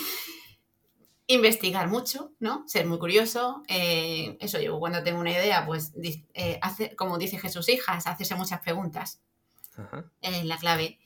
Investigar 1.32 1.88
mucho, 1.88 2.32
¿no? 2.40 2.62
Ser 2.66 2.86
muy 2.86 2.98
curioso. 2.98 3.62
Eh, 3.66 4.36
eso 4.38 4.60
yo 4.60 4.78
cuando 4.78 5.02
tengo 5.02 5.18
una 5.18 5.30
idea, 5.30 5.64
pues 5.64 5.92
eh, 6.34 6.58
hace, 6.60 6.94
como 6.94 7.16
dice 7.16 7.38
Jesús 7.38 7.70
Hijas, 7.70 8.06
hacerse 8.06 8.34
muchas 8.34 8.60
preguntas. 8.60 9.22
en 10.20 10.46
la 10.46 10.58
clave. 10.58 10.98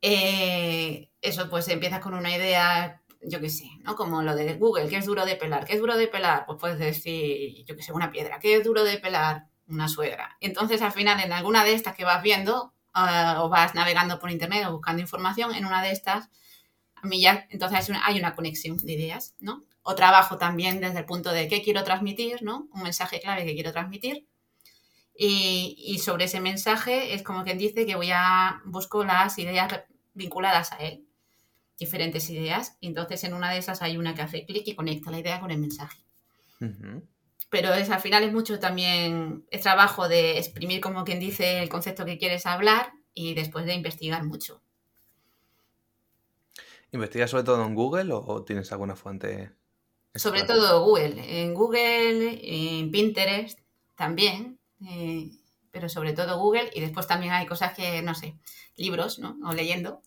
Eh, 0.00 1.10
eso, 1.20 1.50
pues 1.50 1.68
empiezas 1.68 2.00
con 2.00 2.14
una 2.14 2.34
idea, 2.34 3.02
yo 3.20 3.40
qué 3.40 3.50
sé, 3.50 3.68
¿no? 3.82 3.94
Como 3.94 4.22
lo 4.22 4.34
de 4.34 4.54
Google, 4.54 4.88
¿qué 4.88 4.96
es 4.96 5.04
duro 5.04 5.26
de 5.26 5.36
pelar? 5.36 5.66
¿Qué 5.66 5.74
es 5.74 5.80
duro 5.80 5.98
de 5.98 6.08
pelar? 6.08 6.46
Pues 6.46 6.58
puedes 6.58 6.78
decir, 6.78 7.62
yo 7.66 7.76
qué 7.76 7.82
sé, 7.82 7.92
una 7.92 8.10
piedra. 8.10 8.38
¿Qué 8.38 8.56
es 8.56 8.64
duro 8.64 8.84
de 8.84 8.96
pelar? 8.98 9.48
Una 9.68 9.88
suegra. 9.88 10.38
Entonces, 10.40 10.80
al 10.80 10.92
final, 10.92 11.20
en 11.20 11.32
alguna 11.32 11.62
de 11.62 11.74
estas 11.74 11.94
que 11.94 12.04
vas 12.04 12.22
viendo, 12.22 12.72
ah, 12.94 13.40
o 13.42 13.50
vas 13.50 13.74
navegando 13.74 14.18
por 14.18 14.30
internet 14.30 14.64
o 14.66 14.72
buscando 14.72 15.02
información, 15.02 15.54
en 15.54 15.66
una 15.66 15.82
de 15.82 15.90
estas, 15.90 16.30
a 16.94 17.06
mí 17.06 17.20
ya, 17.20 17.46
entonces 17.50 17.90
hay 18.02 18.18
una 18.18 18.34
conexión 18.34 18.78
de 18.78 18.92
ideas, 18.94 19.34
¿no? 19.40 19.64
O 19.84 19.94
trabajo 19.94 20.36
también 20.38 20.80
desde 20.80 20.98
el 20.98 21.04
punto 21.04 21.30
de 21.30 21.46
qué 21.46 21.62
quiero 21.62 21.84
transmitir, 21.84 22.42
¿no? 22.42 22.68
Un 22.72 22.82
mensaje 22.82 23.20
clave 23.20 23.44
que 23.44 23.54
quiero 23.54 23.70
transmitir. 23.70 24.26
Y, 25.16 25.76
y 25.78 26.00
sobre 26.00 26.24
ese 26.24 26.40
mensaje 26.40 27.14
es 27.14 27.22
como 27.22 27.44
quien 27.44 27.58
dice 27.58 27.86
que 27.86 27.94
voy 27.94 28.10
a 28.12 28.60
busco 28.64 29.04
las 29.04 29.38
ideas 29.38 29.84
vinculadas 30.14 30.72
a 30.72 30.76
él, 30.78 31.04
diferentes 31.78 32.28
ideas, 32.30 32.76
y 32.80 32.88
entonces 32.88 33.22
en 33.24 33.34
una 33.34 33.52
de 33.52 33.58
esas 33.58 33.82
hay 33.82 33.96
una 33.96 34.14
que 34.14 34.22
hace 34.22 34.46
clic 34.46 34.66
y 34.66 34.74
conecta 34.74 35.10
la 35.10 35.18
idea 35.18 35.40
con 35.40 35.50
el 35.50 35.58
mensaje. 35.58 35.98
Pero 37.50 37.74
es, 37.74 37.90
al 37.90 38.00
final 38.00 38.24
es 38.24 38.32
mucho 38.32 38.58
también, 38.58 39.44
es 39.50 39.60
trabajo 39.60 40.08
de 40.08 40.38
exprimir 40.38 40.80
como 40.80 41.04
quien 41.04 41.20
dice 41.20 41.62
el 41.62 41.68
concepto 41.68 42.04
que 42.04 42.18
quieres 42.18 42.46
hablar 42.46 42.92
y 43.12 43.34
después 43.34 43.66
de 43.66 43.74
investigar 43.74 44.24
mucho. 44.24 44.60
¿Investigas 46.90 47.30
sobre 47.30 47.44
todo 47.44 47.64
en 47.64 47.74
Google 47.74 48.12
o 48.12 48.44
tienes 48.44 48.72
alguna 48.72 48.96
fuente? 48.96 49.52
Sobre 50.14 50.44
todo 50.44 50.84
Google. 50.84 51.42
En 51.42 51.54
Google, 51.54 52.40
en 52.42 52.90
Pinterest 52.90 53.58
también. 53.96 54.58
Eh, 54.86 55.30
pero 55.74 55.88
sobre 55.88 56.12
todo 56.12 56.38
Google 56.38 56.70
y 56.72 56.80
después 56.80 57.08
también 57.08 57.32
hay 57.32 57.46
cosas 57.46 57.74
que, 57.74 58.00
no 58.00 58.14
sé, 58.14 58.38
libros, 58.76 59.18
¿no? 59.18 59.36
O 59.44 59.52
leyendo, 59.52 60.02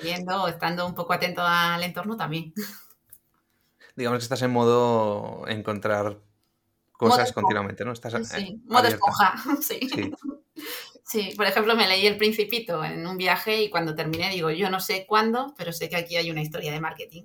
leyendo 0.00 0.44
o 0.44 0.48
estando 0.48 0.86
un 0.86 0.94
poco 0.94 1.12
atento 1.12 1.42
al 1.44 1.82
entorno 1.82 2.16
también. 2.16 2.54
Digamos 3.96 4.20
que 4.20 4.22
estás 4.22 4.42
en 4.42 4.52
modo 4.52 5.44
encontrar 5.48 6.20
cosas 6.92 7.32
continuamente, 7.32 7.84
¿no? 7.84 7.92
Estás 7.92 8.28
sí, 8.28 8.62
modo 8.66 8.86
esponja, 8.86 9.34
sí. 9.60 9.80
sí. 11.04 11.34
por 11.36 11.46
ejemplo, 11.46 11.74
me 11.74 11.88
leí 11.88 12.06
El 12.06 12.16
Principito 12.16 12.84
en 12.84 13.04
un 13.04 13.16
viaje 13.16 13.62
y 13.62 13.68
cuando 13.68 13.96
terminé 13.96 14.30
digo, 14.30 14.52
yo 14.52 14.70
no 14.70 14.78
sé 14.78 15.06
cuándo, 15.08 15.54
pero 15.58 15.72
sé 15.72 15.88
que 15.88 15.96
aquí 15.96 16.16
hay 16.16 16.30
una 16.30 16.42
historia 16.42 16.70
de 16.70 16.80
marketing. 16.80 17.24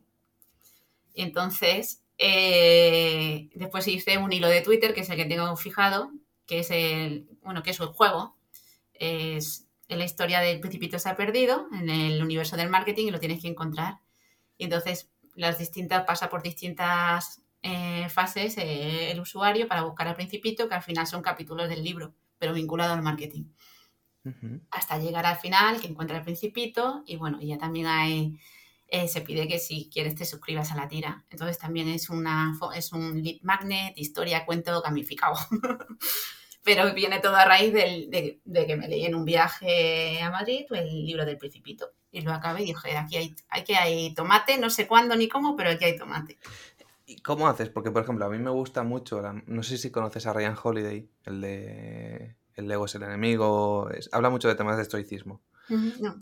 Entonces, 1.13 2.01
eh, 2.17 3.49
después 3.55 3.87
hice 3.87 4.17
un 4.17 4.31
hilo 4.31 4.47
de 4.47 4.61
Twitter, 4.61 4.93
que 4.93 5.01
es 5.01 5.09
el 5.09 5.17
que 5.17 5.25
tengo 5.25 5.55
fijado, 5.55 6.11
que 6.45 6.59
es 6.59 6.71
el, 6.71 7.27
bueno, 7.43 7.63
que 7.63 7.71
es 7.71 7.79
el 7.79 7.87
juego. 7.87 8.35
Es, 8.93 9.67
la 9.87 10.05
historia 10.05 10.39
del 10.39 10.59
principito 10.59 10.97
se 10.99 11.09
ha 11.09 11.15
perdido 11.15 11.67
en 11.73 11.89
el 11.89 12.23
universo 12.23 12.57
del 12.57 12.69
marketing 12.69 13.07
y 13.07 13.11
lo 13.11 13.19
tienes 13.19 13.41
que 13.41 13.47
encontrar. 13.47 13.99
Y 14.57 14.65
entonces 14.65 15.09
las 15.35 15.57
distintas, 15.57 16.05
pasa 16.05 16.29
por 16.29 16.41
distintas 16.41 17.41
eh, 17.61 18.07
fases 18.09 18.57
eh, 18.57 19.11
el 19.11 19.19
usuario 19.19 19.67
para 19.67 19.83
buscar 19.83 20.07
al 20.07 20.15
principito, 20.15 20.69
que 20.69 20.75
al 20.75 20.83
final 20.83 21.07
son 21.07 21.21
capítulos 21.21 21.69
del 21.69 21.83
libro, 21.83 22.13
pero 22.37 22.53
vinculado 22.53 22.93
al 22.93 23.01
marketing. 23.01 23.45
Hasta 24.71 24.97
llegar 24.97 25.27
al 25.27 25.37
final, 25.37 25.79
que 25.79 25.87
encuentra 25.87 26.17
el 26.17 26.23
principito, 26.23 27.03
y 27.05 27.15
bueno, 27.15 27.39
ya 27.41 27.59
también 27.59 27.85
hay, 27.85 28.39
eh, 28.87 29.07
se 29.07 29.21
pide 29.21 29.47
que 29.47 29.59
si 29.59 29.89
quieres 29.91 30.15
te 30.15 30.25
suscribas 30.25 30.71
a 30.71 30.75
la 30.75 30.87
tira. 30.87 31.25
Entonces 31.29 31.57
también 31.57 31.87
es, 31.89 32.09
una, 32.09 32.53
es 32.75 32.91
un 32.91 33.23
lead 33.23 33.37
magnet, 33.41 33.97
historia, 33.97 34.45
cuento 34.45 34.81
gamificado. 34.81 35.35
pero 36.65 36.93
viene 36.95 37.19
todo 37.19 37.35
a 37.35 37.45
raíz 37.45 37.71
de, 37.71 38.41
que 38.43 38.75
me 38.75 38.87
leí 38.87 39.05
en 39.05 39.13
un 39.13 39.23
viaje 39.23 40.19
a 40.21 40.31
Madrid 40.31 40.65
el 40.71 41.05
libro 41.05 41.23
del 41.23 41.37
Principito. 41.37 41.91
Y 42.11 42.21
lo 42.21 42.33
acabé 42.33 42.63
y 42.63 42.65
dije, 42.65 42.97
aquí 42.97 43.17
hay, 43.17 43.63
que 43.63 43.75
hay 43.75 44.13
tomate, 44.15 44.57
no 44.57 44.71
sé 44.71 44.87
cuándo 44.87 45.15
ni 45.15 45.29
cómo, 45.29 45.55
pero 45.55 45.69
aquí 45.69 45.85
hay 45.85 45.97
tomate. 45.97 46.39
¿Y 47.05 47.21
cómo 47.21 47.47
haces? 47.47 47.69
Porque, 47.69 47.91
por 47.91 48.01
ejemplo, 48.01 48.25
a 48.25 48.29
mí 48.29 48.39
me 48.39 48.49
gusta 48.49 48.81
mucho, 48.81 49.21
no 49.45 49.61
sé 49.61 49.77
si 49.77 49.91
conoces 49.91 50.25
a 50.25 50.33
Ryan 50.33 50.55
Holiday, 50.61 51.07
el 51.25 51.41
de 51.41 52.35
El 52.55 52.71
ego 52.71 52.85
es 52.85 52.95
el 52.95 53.03
enemigo, 53.03 53.87
habla 54.11 54.31
mucho 54.31 54.47
de 54.47 54.55
temas 54.55 54.77
de 54.77 54.83
estoicismo. 54.83 55.43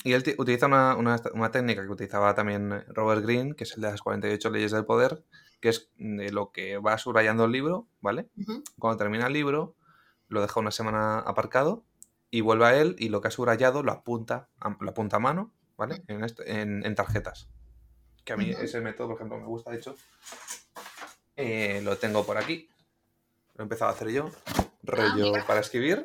Y 0.03 0.13
él 0.13 0.35
utiliza 0.37 0.67
una, 0.67 1.51
técnica 1.51 1.83
que 1.83 1.89
utilizaba 1.89 2.33
también 2.35 2.83
Robert 2.87 3.23
Greene, 3.23 3.55
que 3.55 3.63
es 3.63 3.73
el 3.75 3.81
de 3.81 3.91
las 3.91 4.01
48 4.01 4.49
leyes 4.49 4.71
del 4.71 4.85
poder, 4.85 5.23
que 5.59 5.69
es 5.69 5.89
de 5.97 6.31
lo 6.31 6.51
que 6.51 6.77
va 6.77 6.97
subrayando 6.97 7.45
el 7.45 7.51
libro, 7.51 7.87
¿vale? 8.01 8.29
Cuando 8.79 8.97
termina 8.97 9.27
el 9.27 9.33
libro, 9.33 9.75
lo 10.27 10.41
deja 10.41 10.59
una 10.59 10.71
semana 10.71 11.19
aparcado 11.19 11.83
y 12.29 12.41
vuelve 12.41 12.65
a 12.65 12.75
él 12.75 12.95
y 12.97 13.09
lo 13.09 13.21
que 13.21 13.27
ha 13.27 13.31
subrayado 13.31 13.83
lo 13.83 13.91
apunta, 13.91 14.49
lo 14.79 14.89
apunta 14.89 15.17
a 15.17 15.19
mano, 15.19 15.53
¿vale? 15.77 16.03
En, 16.07 16.95
tarjetas. 16.95 17.49
Que 18.25 18.33
a 18.33 18.37
mí 18.37 18.49
ese 18.49 18.81
método, 18.81 19.09
por 19.09 19.17
ejemplo, 19.17 19.37
me 19.37 19.45
gusta, 19.45 19.71
de 19.71 19.77
hecho. 19.77 19.95
Eh, 21.35 21.81
lo 21.83 21.97
tengo 21.97 22.25
por 22.25 22.37
aquí. 22.37 22.69
Lo 23.55 23.61
he 23.61 23.65
empezado 23.65 23.91
a 23.91 23.93
hacer 23.93 24.09
yo. 24.09 24.31
Rollo 24.81 25.35
ah, 25.35 25.43
para 25.45 25.59
escribir. 25.59 26.03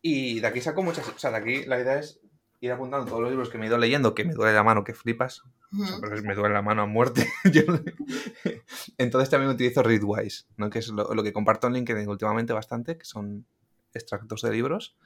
Y 0.00 0.40
de 0.40 0.46
aquí 0.46 0.60
saco 0.60 0.82
muchas. 0.82 1.08
O 1.08 1.18
sea, 1.18 1.30
de 1.30 1.36
aquí 1.36 1.64
la 1.64 1.80
idea 1.80 1.98
es 1.98 2.21
ir 2.62 2.70
apuntando 2.70 3.06
todos 3.06 3.20
los 3.20 3.30
libros 3.30 3.50
que 3.50 3.58
me 3.58 3.64
he 3.64 3.68
ido 3.68 3.76
leyendo, 3.76 4.14
que 4.14 4.24
me 4.24 4.34
duele 4.34 4.54
la 4.54 4.62
mano, 4.62 4.84
que 4.84 4.94
flipas. 4.94 5.42
me 5.72 6.34
duele 6.34 6.54
la 6.54 6.62
mano 6.62 6.82
a 6.82 6.86
muerte. 6.86 7.28
Entonces 8.98 9.30
también 9.30 9.50
utilizo 9.50 9.82
Readwise, 9.82 10.46
¿no? 10.56 10.70
que 10.70 10.78
es 10.78 10.88
lo, 10.88 11.22
que 11.24 11.32
comparto 11.32 11.66
en 11.66 11.74
LinkedIn 11.74 12.08
últimamente 12.08 12.52
bastante, 12.52 12.96
que 12.96 13.04
son 13.04 13.46
extractos 13.92 14.42
de 14.42 14.52
libros. 14.52 14.96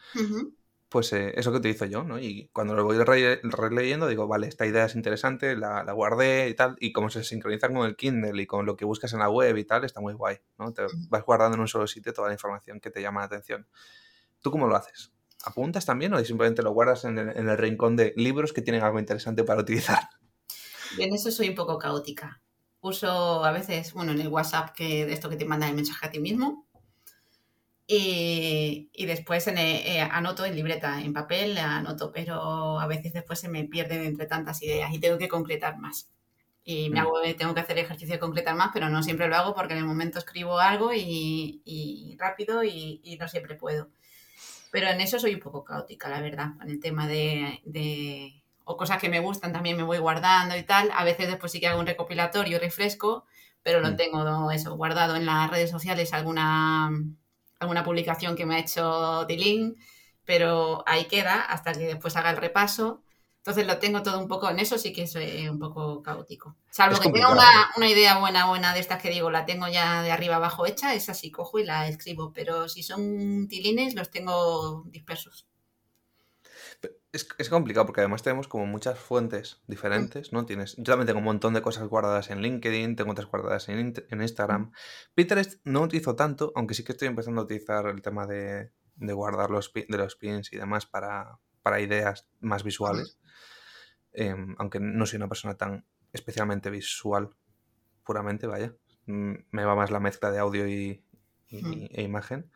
Pues 0.91 1.13
eh, 1.15 1.33
eso 1.35 1.51
que 1.51 1.59
utilizo 1.59 1.87
yo, 1.87 2.05
¿no? 2.05 2.19
Y 2.21 2.49
cuando 2.53 2.75
lo 2.75 2.85
voy 2.85 2.99
releyendo 2.99 4.07
digo, 4.07 4.29
vale, 4.29 4.47
esta 4.47 4.67
idea 4.67 4.85
es 4.85 4.95
interesante, 4.95 5.57
la, 5.57 5.83
guardé 5.93 6.49
y 6.49 6.55
tal, 6.55 6.77
y 6.79 6.93
como 6.93 7.09
se 7.09 7.25
sincroniza 7.25 7.69
con 7.69 7.87
el 7.87 7.97
Kindle 7.97 8.41
y 8.41 8.47
con 8.47 8.67
lo 8.67 8.77
que 8.77 8.85
buscas 8.85 9.13
en 9.15 9.21
la 9.21 9.31
web 9.31 9.57
y 9.57 9.65
tal, 9.65 9.85
está 9.85 10.01
muy 10.01 10.13
guay, 10.13 10.37
¿no? 10.59 10.73
Te 10.75 10.83
vas 11.09 11.25
guardando 11.25 11.57
en 11.57 11.63
un 11.63 11.69
solo 11.69 11.87
sitio 11.87 12.13
toda 12.13 12.29
la 12.29 12.35
información 12.35 12.81
que 12.81 12.91
te 12.91 13.01
llama 13.01 13.21
la 13.21 13.27
atención. 13.27 13.67
¿Tú 14.43 14.51
cómo 14.51 14.69
lo 14.69 14.77
haces? 14.77 15.16
¿Apuntas 15.47 15.87
también 15.87 16.13
o 16.13 16.25
simplemente 16.25 16.63
lo 16.63 16.73
guardas 16.73 17.05
en 17.05 17.19
el 17.19 17.57
rincón 17.57 17.97
de 17.97 18.13
libros 18.17 18.53
que 18.53 18.63
tienen 18.63 18.83
algo 18.83 18.99
interesante 18.99 19.45
para 19.45 19.61
utilizar? 19.61 20.09
en 20.99 21.15
eso 21.15 21.31
soy 21.31 21.49
un 21.49 21.55
poco 21.55 21.79
caótica. 21.79 22.41
Uso 22.81 23.45
a 23.45 23.51
veces, 23.53 23.93
bueno, 23.93 24.13
en 24.13 24.21
el 24.21 24.29
WhatsApp 24.29 24.71
que 24.75 25.07
de 25.07 25.13
esto 25.13 25.29
que 25.29 25.37
te 25.37 25.45
manda 25.45 25.69
el 25.69 25.75
mensaje 25.75 26.07
a 26.07 26.11
ti 26.11 26.21
mismo. 26.21 26.67
Y, 27.89 28.91
después 29.07 29.47
en 29.47 29.59
eh, 29.59 30.01
anoto 30.01 30.45
en 30.45 30.57
libreta, 30.57 31.01
en 31.01 31.13
papel, 31.13 31.57
anoto, 31.57 32.11
pero 32.13 32.81
a 32.81 32.87
veces 32.89 33.13
después 33.13 33.39
se 33.39 33.49
me 33.49 33.65
pierden 33.65 34.03
entre 34.03 34.27
tantas 34.27 34.61
ideas 34.63 34.93
y 34.93 34.99
tengo 34.99 35.19
que 35.19 35.29
concretar 35.29 35.79
más. 35.79 36.11
Y 36.65 36.91
me 36.91 36.97
mm. 36.97 37.03
hago, 37.03 37.21
tengo 37.39 37.55
que 37.55 37.61
hacer 37.61 37.79
el 37.79 37.85
ejercicio 37.85 38.15
de 38.15 38.19
concretar 38.19 38.57
más, 38.57 38.71
pero 38.75 38.89
no 38.89 39.03
siempre 39.05 39.29
lo 39.29 39.37
hago 39.37 39.55
porque 39.55 39.75
en 39.75 39.79
el 39.81 39.85
momento 39.85 40.19
escribo 40.19 40.59
algo 40.59 40.93
y, 40.93 42.17
rápido 42.19 42.65
y, 42.65 43.17
no 43.21 43.29
siempre 43.29 43.55
puedo. 43.55 43.89
Pero 44.71 44.89
en 44.89 45.01
eso 45.01 45.19
soy 45.19 45.35
un 45.35 45.41
poco 45.41 45.65
caótica, 45.65 46.09
la 46.09 46.21
verdad, 46.21 46.53
en 46.63 46.71
el 46.71 46.81
tema 46.81 47.07
de 47.07 48.43
o 48.69 48.77
cosas 48.77 49.01
que 49.01 49.09
me 49.09 49.21
gustan 49.21 49.53
también 49.53 49.77
me 49.77 49.85
voy 49.85 49.99
guardando 49.99 50.57
y 50.57 50.65
tal. 50.65 50.91
A 50.95 51.05
veces 51.05 51.29
después 51.29 51.53
sí 51.53 51.61
que 51.61 51.69
hago 51.69 51.79
un 51.79 51.87
recopilatorio, 51.87 52.59
refresco, 52.59 53.25
pero 53.63 53.81
lo 53.81 53.93
mm. 53.93 53.97
tengo 53.97 54.51
eso, 54.51 54.77
guardado 54.77 55.15
en 55.15 55.25
las 55.25 55.49
redes 55.49 55.71
sociales, 55.71 56.13
alguna, 56.13 56.91
alguna 57.61 57.85
publicación 57.85 58.35
que 58.35 58.45
me 58.45 58.57
ha 58.57 58.59
hecho 58.59 59.25
Tilín, 59.29 59.77
pero 60.25 60.83
ahí 60.87 61.05
queda 61.05 61.43
hasta 61.43 61.73
que 61.73 61.87
después 61.87 62.17
haga 62.17 62.31
el 62.31 62.39
repaso. 62.39 63.05
Entonces 63.47 63.67
lo 63.67 63.79
tengo 63.79 64.03
todo 64.03 64.19
un 64.19 64.27
poco, 64.27 64.51
en 64.51 64.59
eso 64.59 64.77
sí 64.77 64.93
que 64.93 65.07
soy 65.07 65.49
un 65.49 65.61
poco 65.61 66.03
caótico. 66.03 66.57
Salvo 66.69 66.99
que 66.99 67.11
tenga 67.11 67.31
una, 67.31 67.71
una, 67.77 67.89
idea 67.89 68.19
buena, 68.19 68.47
buena 68.47 68.75
de 68.75 68.81
estas 68.81 69.01
que 69.01 69.11
digo, 69.11 69.31
la 69.31 69.47
tengo 69.47 69.69
ya 69.69 70.03
de 70.03 70.11
arriba 70.11 70.37
abajo 70.37 70.67
hecha, 70.67 70.95
esa 70.95 71.15
sí 71.15 71.31
cojo 71.31 71.61
y 71.61 71.65
la 71.65 71.87
escribo, 71.87 72.33
pero 72.33 72.69
si 72.69 72.83
son 72.83 73.47
tilines 73.49 73.95
los 73.95 74.11
tengo 74.11 74.83
dispersos 74.87 75.47
es, 77.13 77.49
complicado 77.49 77.87
porque 77.87 78.01
además 78.01 78.23
tenemos 78.23 78.49
como 78.49 78.67
muchas 78.67 78.99
fuentes 78.99 79.63
diferentes, 79.67 80.33
¿no? 80.33 80.47
Tienes, 80.47 80.77
yo 80.77 80.85
también 80.85 81.07
tengo 81.07 81.19
un 81.19 81.25
montón 81.25 81.55
de 81.55 81.63
cosas 81.63 81.89
guardadas 81.89 82.31
en 82.31 82.43
LinkedIn, 82.43 82.97
tengo 82.97 83.13
otras 83.13 83.29
guardadas 83.29 83.69
en, 83.69 83.95
en 84.11 84.23
Instagram. 84.23 84.73
Pinterest 85.15 85.61
no 85.65 85.83
utilizo 85.83 86.15
tanto, 86.15 86.53
aunque 86.55 86.75
sí 86.75 86.85
que 86.85 86.93
estoy 86.93 87.09
empezando 87.09 87.41
a 87.41 87.45
utilizar 87.45 87.87
el 87.87 88.03
tema 88.03 88.27
de, 88.27 88.73
de 88.97 89.13
guardar 89.13 89.51
los, 89.51 89.73
de 89.73 89.97
los 89.97 90.17
pins 90.17 90.53
y 90.53 90.57
demás 90.57 90.87
para, 90.87 91.39
para 91.67 91.81
ideas 91.81 92.29
más 92.39 92.63
visuales. 92.63 93.19
Em, 94.13 94.55
aunque 94.59 94.79
no 94.79 95.05
soy 95.05 95.17
una 95.17 95.27
persona 95.27 95.57
tan 95.57 95.85
especialmente 96.13 96.71
visual, 96.71 97.31
puramente, 98.05 98.47
vaya. 98.47 98.73
Mm, 99.07 99.33
me 99.51 99.65
va 99.65 99.75
más 99.75 99.91
la 99.91 99.99
mezcla 99.99 100.31
de 100.31 100.39
audio 100.39 100.69
y, 100.69 101.03
e 101.49 102.03
imagen. 102.03 102.53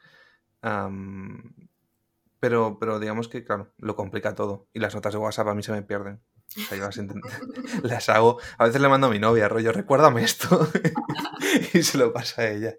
Pero, 2.38 2.78
pero 2.78 3.00
digamos 3.00 3.26
que, 3.26 3.42
claro, 3.42 3.72
lo 3.78 3.96
complica 3.96 4.36
todo. 4.36 4.68
Y 4.72 4.78
las 4.78 4.94
notas 4.94 5.12
de 5.12 5.18
WhatsApp 5.18 5.48
a 5.48 5.54
mí 5.56 5.64
se 5.64 5.72
me 5.72 5.82
pierden. 5.82 6.20
O 6.56 6.60
sea, 6.60 6.78
yo 6.78 6.84
las, 6.84 6.96
las 7.82 8.08
hago. 8.08 8.38
A 8.58 8.64
veces 8.64 8.80
le 8.80 8.88
mando 8.88 9.06
a 9.06 9.10
mi 9.10 9.18
novia, 9.18 9.48
rollo, 9.48 9.72
recuérdame 9.72 10.22
esto. 10.24 10.68
y 11.74 11.82
se 11.82 11.98
lo 11.98 12.12
pasa 12.12 12.42
a 12.42 12.48
ella. 12.48 12.74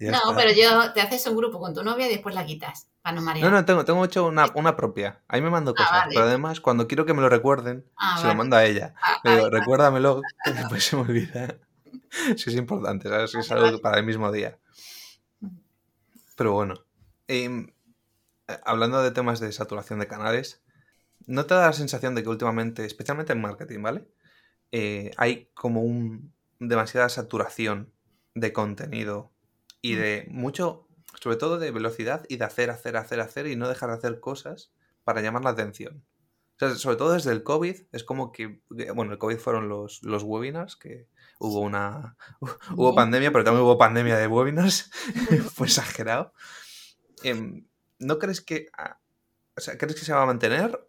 No, 0.00 0.34
pero 0.34 0.50
yo 0.52 0.92
te 0.92 1.00
haces 1.00 1.26
un 1.26 1.36
grupo 1.36 1.60
con 1.60 1.74
tu 1.74 1.82
novia 1.82 2.06
y 2.06 2.10
después 2.10 2.34
la 2.34 2.46
quitas. 2.46 2.88
Para 3.02 3.16
no 3.16 3.22
marear. 3.22 3.50
No, 3.50 3.56
no, 3.56 3.64
tengo, 3.64 3.84
tengo 3.84 4.04
hecho 4.04 4.26
una, 4.26 4.46
una 4.54 4.76
propia. 4.76 5.20
Ahí 5.28 5.42
me 5.42 5.50
mando 5.50 5.72
ah, 5.72 5.74
cosas. 5.76 6.04
Pero 6.08 6.22
además, 6.22 6.60
cuando 6.60 6.86
quiero 6.88 7.04
que 7.04 7.14
me 7.14 7.20
lo 7.20 7.28
recuerden, 7.28 7.84
ah, 7.96 8.18
se 8.20 8.28
lo 8.28 8.34
mando 8.34 8.56
a 8.56 8.64
ella. 8.64 8.94
Le 9.24 9.36
digo, 9.36 9.50
recuérdamelo, 9.50 10.22
que 10.44 10.52
después 10.52 10.84
se 10.84 10.96
me 10.96 11.02
olvida. 11.02 11.56
Si 12.36 12.50
es 12.50 12.56
importante, 12.56 13.08
¿sabes? 13.08 13.30
Si 13.30 13.38
es 13.38 13.50
algo 13.50 13.80
para 13.80 13.98
el 13.98 14.06
mismo 14.06 14.30
día. 14.32 14.58
Pero 16.36 16.52
bueno. 16.52 16.74
Eh, 17.28 17.66
eh, 18.48 18.58
hablando 18.64 19.02
de 19.02 19.10
temas 19.10 19.40
de 19.40 19.52
saturación 19.52 19.98
de 19.98 20.06
canales, 20.06 20.62
¿no 21.26 21.46
te 21.46 21.54
da 21.54 21.66
la 21.66 21.72
sensación 21.72 22.14
de 22.14 22.22
que 22.22 22.28
últimamente, 22.28 22.84
especialmente 22.84 23.32
en 23.32 23.40
marketing, 23.40 23.82
¿vale? 23.82 24.08
Eh, 24.70 25.10
hay 25.16 25.50
como 25.54 25.82
un 25.82 26.32
demasiada 26.58 27.08
saturación 27.08 27.92
de 28.34 28.52
contenido 28.52 29.32
y 29.80 29.94
mm. 29.94 29.98
de 29.98 30.26
mucho, 30.30 30.88
sobre 31.20 31.36
todo 31.36 31.58
de 31.58 31.70
velocidad 31.70 32.24
y 32.28 32.36
de 32.36 32.44
hacer, 32.44 32.70
hacer, 32.70 32.96
hacer, 32.96 33.20
hacer 33.20 33.46
y 33.46 33.56
no 33.56 33.68
dejar 33.68 33.90
de 33.90 33.96
hacer 33.96 34.20
cosas 34.20 34.72
para 35.04 35.20
llamar 35.20 35.44
la 35.44 35.50
atención. 35.50 36.04
O 36.56 36.58
sea, 36.58 36.74
sobre 36.76 36.96
todo 36.96 37.12
desde 37.12 37.32
el 37.32 37.42
COVID, 37.42 37.76
es 37.90 38.04
como 38.04 38.30
que, 38.30 38.60
bueno, 38.94 39.12
el 39.12 39.18
COVID 39.18 39.38
fueron 39.38 39.68
los, 39.68 40.02
los 40.02 40.22
webinars, 40.22 40.76
que 40.76 41.08
hubo 41.38 41.60
una, 41.60 42.16
hubo 42.76 42.94
pandemia, 42.94 43.32
pero 43.32 43.44
también 43.44 43.64
hubo 43.64 43.78
pandemia 43.78 44.16
de 44.16 44.28
webinars, 44.28 44.90
fue 45.54 45.66
exagerado. 45.66 46.32
Em, 47.24 47.66
¿no 47.98 48.18
crees 48.18 48.40
que, 48.40 48.68
ah, 48.76 48.98
o 49.56 49.60
sea, 49.60 49.76
crees 49.76 49.96
que 49.96 50.04
se 50.04 50.12
va 50.12 50.22
a 50.22 50.26
mantener? 50.26 50.88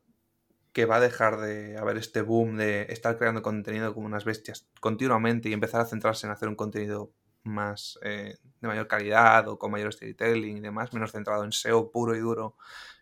¿Que 0.73 0.85
va 0.85 0.97
a 0.97 0.99
dejar 0.99 1.39
de 1.39 1.77
haber 1.77 1.97
este 1.97 2.21
boom 2.21 2.57
de 2.57 2.87
estar 2.89 3.17
creando 3.17 3.41
contenido 3.41 3.93
como 3.93 4.07
unas 4.07 4.25
bestias 4.25 4.67
continuamente 4.79 5.49
y 5.49 5.53
empezar 5.53 5.81
a 5.81 5.85
centrarse 5.85 6.27
en 6.27 6.33
hacer 6.33 6.49
un 6.49 6.55
contenido 6.55 7.13
más 7.43 7.99
eh, 8.01 8.37
de 8.59 8.67
mayor 8.67 8.87
calidad 8.87 9.47
o 9.47 9.57
con 9.57 9.71
mayor 9.71 9.93
storytelling 9.93 10.57
y 10.57 10.61
demás, 10.61 10.93
menos 10.93 11.11
centrado 11.11 11.43
en 11.43 11.51
SEO 11.51 11.91
puro 11.91 12.15
y 12.15 12.19
duro, 12.19 12.57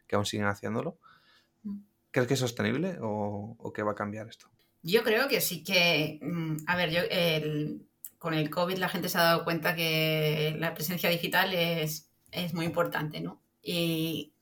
que 0.06 0.16
aún 0.16 0.26
siguen 0.26 0.48
haciéndolo? 0.48 1.00
Mm. 1.64 1.80
¿Crees 2.12 2.28
que 2.28 2.34
es 2.36 2.40
sostenible 2.40 2.98
o, 3.02 3.56
o 3.58 3.74
que 3.74 3.84
va 3.84 3.94
a 3.94 3.96
cambiar 3.96 4.28
esto? 4.28 4.52
Yo 4.84 5.04
creo 5.04 5.28
que 5.28 5.42
sí 5.42 5.64
que, 5.64 6.20
mm, 6.22 6.58
a 6.68 6.76
ver, 6.76 6.92
yo 6.92 7.02
con 8.18 8.34
el 8.34 8.50
COVID 8.50 8.78
la 8.78 8.90
gente 8.90 9.10
se 9.10 9.18
ha 9.18 9.24
dado 9.24 9.44
cuenta 9.44 9.76
que 9.76 10.56
la 10.60 10.74
presencia 10.74 11.10
digital 11.10 11.54
es, 11.54 12.12
es 12.32 12.54
muy 12.54 12.66
importante, 12.66 13.20
¿no? 13.22 13.42
y, 13.62 14.34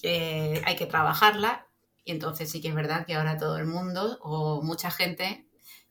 que 0.00 0.62
hay 0.64 0.76
que 0.76 0.86
trabajarla. 0.86 1.66
Y 2.04 2.12
entonces 2.12 2.50
sí 2.50 2.60
que 2.60 2.68
es 2.68 2.74
verdad 2.74 3.06
que 3.06 3.14
ahora 3.14 3.38
todo 3.38 3.58
el 3.58 3.66
mundo 3.66 4.18
o 4.22 4.62
mucha 4.62 4.90
gente 4.90 5.46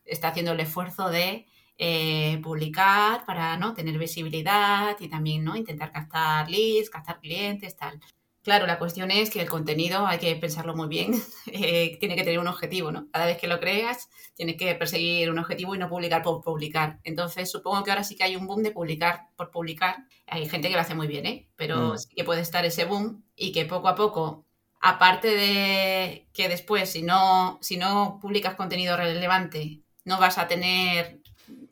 está 0.06 0.30
haciendo 0.30 0.52
el 0.52 0.60
esfuerzo 0.60 1.10
de 1.10 1.47
eh, 1.78 2.39
publicar 2.43 3.26
para 3.26 3.58
¿no? 3.58 3.74
tener 3.74 3.97
visibilidad 3.97 4.95
y 5.00 5.08
también 5.08 5.43
¿no? 5.43 5.56
intentar 5.56 5.91
captar 5.91 6.50
leads, 6.50 6.89
captar 6.89 7.19
clientes, 7.19 7.76
tal. 7.76 8.00
Claro, 8.43 8.65
la 8.65 8.80
cuestión 8.80 9.12
es 9.12 9.30
que 9.30 9.41
el 9.41 9.50
contenido 9.50 10.08
hay 10.08 10.17
que 10.17 10.36
pensarlo 10.36 10.76
muy 10.76 10.88
bien, 10.88 11.13
eh, 11.52 11.97
tiene 12.00 12.15
que 12.15 12.24
tener 12.24 12.39
un 12.39 12.47
objetivo, 12.47 12.91
¿no? 12.91 13.08
Cada 13.12 13.28
vez 13.28 13.38
que 13.38 13.47
lo 13.47 13.60
creas, 13.60 14.10
tienes 14.36 14.58
que 14.58 14.74
perseguir 14.74 15.30
un 15.30 15.38
objetivo 15.38 15.76
y 15.76 15.78
no 15.78 15.89
publicar 15.89 16.24
por 16.24 16.41
publicar. 16.41 17.00
Entonces, 17.04 17.52
supongo 17.52 17.84
que 17.84 17.91
ahora 17.91 18.04
sí 18.04 18.15
que 18.15 18.24
hay 18.24 18.36
un 18.36 18.47
boom 18.47 18.63
de 18.63 18.71
publicar 18.71 19.28
por 19.36 19.52
publicar. 19.52 20.08
Hay 20.26 20.50
gente 20.50 20.69
que 20.69 20.74
lo 20.74 20.82
hace 20.82 20.95
muy 20.95 21.08
bien, 21.08 21.28
¿eh? 21.28 21.50
Pero 21.56 21.93
mm. 21.93 21.97
sí 22.00 22.15
que 22.15 22.24
puede 22.24 22.41
estar 22.41 22.65
ese 22.65 22.86
boom 22.86 23.24
y 23.36 23.52
que 23.52 23.65
poco 23.65 23.88
a 23.88 23.95
poco, 23.95 24.47
aparte 24.82 25.28
de 25.28 26.28
que 26.34 26.50
después, 26.50 26.91
si 26.91 27.04
no, 27.04 27.60
si 27.62 27.78
no 27.78 28.20
publicas 28.22 28.56
contenido 28.56 28.98
relevante, 28.98 29.82
no 30.04 30.20
vas 30.20 30.38
a 30.38 30.48
tener, 30.48 31.22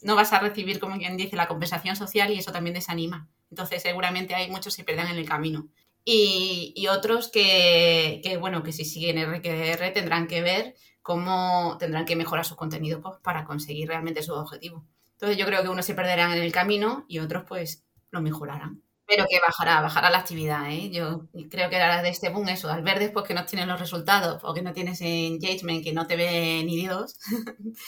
no 0.03 0.15
vas 0.15 0.31
a 0.33 0.39
recibir, 0.39 0.79
como 0.79 0.97
quien 0.97 1.17
dice, 1.17 1.35
la 1.35 1.47
compensación 1.47 1.95
social 1.95 2.31
y 2.31 2.37
eso 2.37 2.51
también 2.51 2.75
desanima. 2.75 3.27
Entonces, 3.49 3.81
seguramente 3.81 4.35
hay 4.35 4.49
muchos 4.49 4.75
que 4.75 4.81
se 4.81 4.85
pierdan 4.85 5.07
en 5.07 5.17
el 5.17 5.27
camino 5.27 5.67
y, 6.05 6.87
otros 6.87 7.29
que, 7.29 8.37
bueno, 8.39 8.63
que 8.63 8.71
si 8.71 8.85
siguen 8.85 9.17
RQR 9.17 9.93
tendrán 9.93 10.27
que 10.27 10.41
ver 10.41 10.75
cómo 11.01 11.77
tendrán 11.79 12.05
que 12.05 12.15
mejorar 12.15 12.45
su 12.45 12.55
contenido 12.55 13.01
pues, 13.01 13.17
para 13.21 13.45
conseguir 13.45 13.87
realmente 13.87 14.23
su 14.23 14.33
objetivo. 14.33 14.85
Entonces 15.13 15.37
yo 15.37 15.45
creo 15.45 15.61
que 15.61 15.69
unos 15.69 15.85
se 15.85 15.95
perderán 15.95 16.31
en 16.31 16.41
el 16.41 16.51
camino 16.51 17.05
y 17.07 17.19
otros 17.19 17.43
pues 17.47 17.83
lo 18.11 18.21
mejorarán. 18.21 18.81
Pero 19.09 19.25
que 19.27 19.39
bajará, 19.39 19.81
bajará 19.81 20.11
la 20.11 20.19
actividad, 20.19 20.71
¿eh? 20.71 20.91
Yo 20.91 21.25
creo 21.49 21.67
que 21.71 21.81
ahora 21.81 22.03
de 22.03 22.09
este 22.09 22.29
boom 22.29 22.47
eso, 22.49 22.69
al 22.69 22.83
ver 22.83 22.99
después 22.99 23.25
que 23.25 23.33
no 23.33 23.43
tienes 23.43 23.67
los 23.67 23.79
resultados 23.79 24.39
o 24.43 24.53
que 24.53 24.61
no 24.61 24.71
tienes 24.71 25.01
engagement, 25.01 25.83
que 25.83 25.93
no 25.93 26.05
te 26.05 26.15
ve 26.15 26.61
ni 26.63 26.77
Dios, 26.77 27.17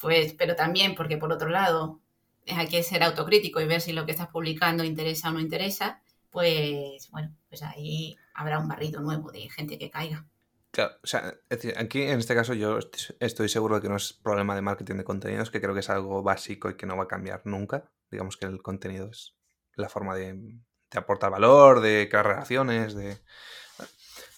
pues, 0.00 0.34
pero 0.34 0.54
también 0.54 0.94
porque 0.94 1.16
por 1.16 1.32
otro 1.32 1.48
lado 1.48 2.00
hay 2.46 2.68
que 2.68 2.84
ser 2.84 3.02
autocrítico 3.02 3.60
y 3.60 3.66
ver 3.66 3.80
si 3.80 3.92
lo 3.92 4.06
que 4.06 4.12
estás 4.12 4.28
publicando 4.28 4.84
interesa 4.84 5.30
o 5.30 5.32
no 5.32 5.40
interesa, 5.40 6.00
pues 6.30 7.10
bueno, 7.10 7.34
pues 7.48 7.64
ahí 7.64 8.16
habrá 8.32 8.60
un 8.60 8.68
barrido 8.68 9.00
nuevo 9.00 9.32
de 9.32 9.50
gente 9.50 9.78
que 9.78 9.90
caiga. 9.90 10.26
Claro, 10.70 10.94
o 11.02 11.06
sea, 11.08 11.34
es 11.48 11.58
decir, 11.58 11.74
aquí 11.76 12.02
en 12.02 12.20
este 12.20 12.36
caso 12.36 12.54
yo 12.54 12.78
estoy 13.18 13.48
seguro 13.48 13.74
de 13.74 13.82
que 13.82 13.88
no 13.88 13.96
es 13.96 14.12
problema 14.12 14.54
de 14.54 14.62
marketing 14.62 14.94
de 14.98 15.04
contenidos, 15.04 15.50
que 15.50 15.60
creo 15.60 15.74
que 15.74 15.80
es 15.80 15.90
algo 15.90 16.22
básico 16.22 16.70
y 16.70 16.76
que 16.76 16.86
no 16.86 16.96
va 16.96 17.04
a 17.04 17.08
cambiar 17.08 17.42
nunca. 17.46 17.90
Digamos 18.12 18.36
que 18.36 18.46
el 18.46 18.62
contenido 18.62 19.10
es 19.10 19.34
la 19.74 19.88
forma 19.88 20.14
de, 20.14 20.58
aportar 20.96 21.30
valor, 21.30 21.80
de 21.80 22.08
crear 22.08 22.26
relaciones, 22.26 22.94
de... 22.94 23.18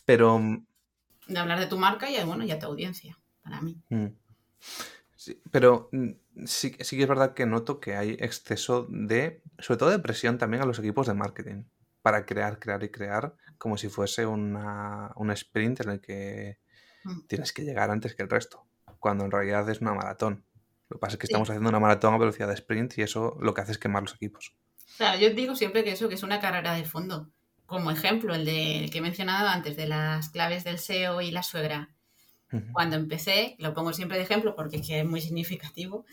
Pero... 0.05 0.39
Mm, 0.39 0.67
de 1.29 1.39
hablar 1.39 1.61
de 1.61 1.67
tu 1.67 1.79
marca 1.79 2.11
y, 2.11 2.23
bueno, 2.25 2.45
y 2.45 2.51
a 2.51 2.59
tu 2.59 2.67
audiencia, 2.67 3.17
para 3.43 3.61
mí. 3.61 3.81
Mm. 3.89 4.07
Sí, 5.15 5.41
pero 5.51 5.89
mm, 5.93 6.11
sí, 6.47 6.77
sí 6.81 6.97
que 6.97 7.03
es 7.03 7.09
verdad 7.09 7.35
que 7.35 7.47
noto 7.47 7.79
que 7.79 7.95
hay 7.95 8.17
exceso 8.21 8.87
de, 8.89 9.43
sobre 9.59 9.79
todo 9.79 9.91
de 9.91 9.99
presión 9.99 10.39
también 10.39 10.63
a 10.63 10.67
los 10.67 10.79
equipos 10.79 11.07
de 11.07 11.15
marketing 11.15 11.65
para 12.03 12.25
crear, 12.25 12.59
crear 12.59 12.83
y 12.83 12.89
crear, 12.89 13.37
como 13.59 13.77
si 13.77 13.89
fuese 13.89 14.27
una, 14.27 15.13
un 15.17 15.31
sprint 15.31 15.81
en 15.83 15.91
el 15.91 16.01
que 16.01 16.59
tienes 17.29 17.53
que 17.53 17.65
llegar 17.65 17.91
antes 17.91 18.15
que 18.15 18.23
el 18.23 18.31
resto, 18.31 18.67
cuando 18.99 19.25
en 19.25 19.31
realidad 19.31 19.69
es 19.69 19.81
una 19.81 19.93
maratón. 19.93 20.45
Lo 20.89 20.97
que 20.97 21.01
pasa 21.01 21.15
es 21.15 21.19
que 21.19 21.27
estamos 21.27 21.49
haciendo 21.49 21.69
una 21.69 21.79
maratón 21.79 22.15
a 22.15 22.19
velocidad 22.19 22.49
de 22.49 22.55
sprint 22.55 22.99
y 22.99 23.03
eso 23.03 23.37
lo 23.41 23.55
que 23.55 23.61
hace 23.61 23.73
es 23.73 23.79
quemar 23.79 24.03
los 24.03 24.15
equipos. 24.15 24.57
Claro, 24.97 25.19
yo 25.19 25.31
digo 25.31 25.55
siempre 25.57 25.85
que 25.85 25.93
eso, 25.93 26.09
que 26.09 26.15
es 26.15 26.23
una 26.23 26.41
carrera 26.41 26.75
de 26.75 26.85
fondo. 26.85 27.29
Como 27.67 27.91
ejemplo, 27.91 28.35
el, 28.35 28.45
de, 28.45 28.89
que 28.91 28.99
he 28.99 29.01
mencionado 29.01 29.49
antes, 29.49 29.77
de 29.77 29.87
las 29.87 30.29
claves 30.31 30.65
del 30.65 30.79
SEO 30.79 31.21
y 31.21 31.31
la 31.31 31.43
suegra. 31.43 31.91
Cuando 32.73 32.97
empecé, 32.97 33.55
lo 33.61 33.75
pongo 33.75 33.93
siempre 33.93 34.19
de 34.19 34.25
ejemplo 34.25 34.57
porque 34.57 34.79
es 34.79 34.87
que 34.87 34.99
es 34.99 35.07
muy 35.07 35.21
significativo, 35.21 36.05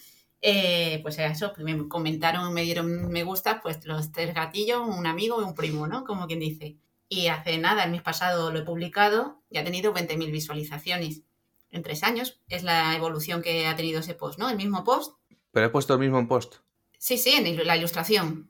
eh, 0.41 0.99
pues 1.01 1.17
era 1.17 1.31
eso, 1.31 1.51
me 1.57 1.87
comentaron, 1.87 2.53
me 2.53 2.61
dieron 2.61 3.09
me 3.09 3.23
gusta, 3.23 3.59
pues 3.59 3.83
los 3.85 4.11
tres 4.11 4.35
gatillos, 4.35 4.87
un 4.87 5.07
amigo 5.07 5.41
y 5.41 5.45
un 5.45 5.55
primo, 5.55 5.87
¿no? 5.87 6.03
Como 6.03 6.27
quien 6.27 6.39
dice. 6.39 6.77
Y 7.09 7.27
hace 7.27 7.57
nada, 7.57 7.83
el 7.85 7.91
mes 7.91 8.01
pasado 8.01 8.51
lo 8.51 8.59
he 8.59 8.63
publicado 8.63 9.41
y 9.49 9.57
ha 9.57 9.63
tenido 9.63 9.93
20.000 9.93 10.31
visualizaciones. 10.31 11.23
En 11.71 11.81
tres 11.81 12.03
años 12.03 12.39
es 12.49 12.63
la 12.63 12.95
evolución 12.95 13.41
que 13.41 13.67
ha 13.67 13.75
tenido 13.75 14.01
ese 14.01 14.13
post, 14.13 14.37
¿no? 14.39 14.49
El 14.49 14.57
mismo 14.57 14.83
post. 14.83 15.17
¿Pero 15.51 15.65
he 15.65 15.69
puesto 15.69 15.93
el 15.93 15.99
mismo 15.99 16.25
post? 16.27 16.57
Sí, 16.97 17.17
sí, 17.17 17.31
en 17.31 17.65
la 17.65 17.77
ilustración. 17.77 18.49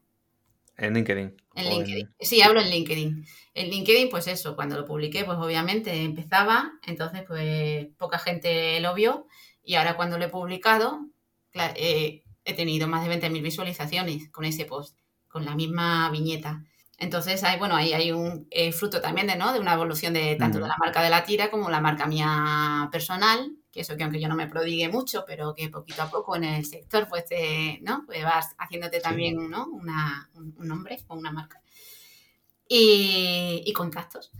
En 0.77 0.93
LinkedIn. 0.93 1.35
En 1.55 1.69
LinkedIn. 1.69 2.15
Sí, 2.19 2.41
hablo 2.41 2.61
en 2.61 2.69
LinkedIn. 2.69 3.25
En 3.55 3.69
LinkedIn, 3.69 4.09
pues 4.09 4.27
eso, 4.27 4.55
cuando 4.55 4.75
lo 4.75 4.85
publiqué, 4.85 5.25
pues 5.25 5.37
obviamente 5.39 6.03
empezaba, 6.03 6.71
entonces 6.85 7.23
pues 7.27 7.87
poca 7.97 8.19
gente 8.19 8.79
lo 8.79 8.93
vio 8.93 9.25
y 9.63 9.75
ahora 9.75 9.95
cuando 9.95 10.17
lo 10.17 10.25
he 10.25 10.29
publicado, 10.29 11.07
eh, 11.75 12.23
he 12.45 12.53
tenido 12.53 12.87
más 12.87 13.07
de 13.07 13.19
20.000 13.19 13.41
visualizaciones 13.41 14.29
con 14.29 14.45
ese 14.45 14.65
post, 14.65 14.99
con 15.27 15.45
la 15.45 15.55
misma 15.55 16.09
viñeta. 16.11 16.63
Entonces, 16.99 17.43
hay, 17.43 17.59
bueno, 17.59 17.75
ahí 17.75 17.93
hay 17.93 18.11
un 18.11 18.47
eh, 18.49 18.71
fruto 18.71 19.01
también 19.01 19.27
de, 19.27 19.35
¿no? 19.35 19.53
de 19.53 19.59
una 19.59 19.73
evolución 19.73 20.13
de 20.13 20.35
tanto 20.35 20.59
de 20.59 20.67
la 20.67 20.77
marca 20.79 21.03
de 21.03 21.09
la 21.09 21.23
tira 21.23 21.51
como 21.51 21.69
la 21.69 21.81
marca 21.81 22.07
mía 22.07 22.89
personal, 22.91 23.51
que 23.77 23.81
eso 23.81 23.95
que 23.95 24.03
aunque 24.03 24.19
yo 24.19 24.27
no 24.27 24.35
me 24.35 24.47
prodigue 24.47 24.89
mucho, 24.89 25.23
pero 25.27 25.53
que 25.53 25.69
poquito 25.69 26.01
a 26.01 26.09
poco 26.09 26.35
en 26.35 26.45
el 26.45 26.65
sector 26.65 27.07
pues, 27.07 27.25
¿no? 27.81 28.03
pues 28.07 28.23
vas 28.23 28.55
haciéndote 28.57 28.99
también 28.99 29.51
¿no? 29.51 29.67
un, 29.67 29.85
nombre 30.57 30.97
o 31.07 31.15
una 31.15 31.31
marca. 31.31 31.61
Y, 32.67 33.61
y 33.65 33.73
contactos. 33.73 34.31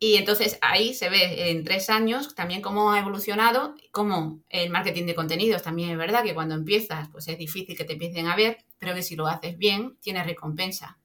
Y 0.00 0.16
entonces 0.16 0.58
ahí 0.60 0.92
se 0.92 1.08
ve 1.08 1.50
en 1.50 1.62
tres 1.62 1.88
años 1.88 2.34
también 2.34 2.62
cómo 2.62 2.90
ha 2.90 2.98
evolucionado, 2.98 3.76
cómo 3.92 4.42
el 4.48 4.70
marketing 4.70 5.06
de 5.06 5.14
contenidos 5.14 5.62
también 5.62 5.90
es 5.90 5.96
verdad 5.96 6.24
que 6.24 6.34
cuando 6.34 6.56
empiezas 6.56 7.08
pues 7.10 7.28
es 7.28 7.38
difícil 7.38 7.76
que 7.76 7.84
te 7.84 7.92
empiecen 7.92 8.26
a 8.26 8.34
ver, 8.34 8.58
pero 8.78 8.92
que 8.94 9.04
si 9.04 9.14
lo 9.14 9.28
haces 9.28 9.56
bien 9.56 9.98
tiene 10.00 10.24
recompensa. 10.24 10.98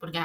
Porque 0.00 0.18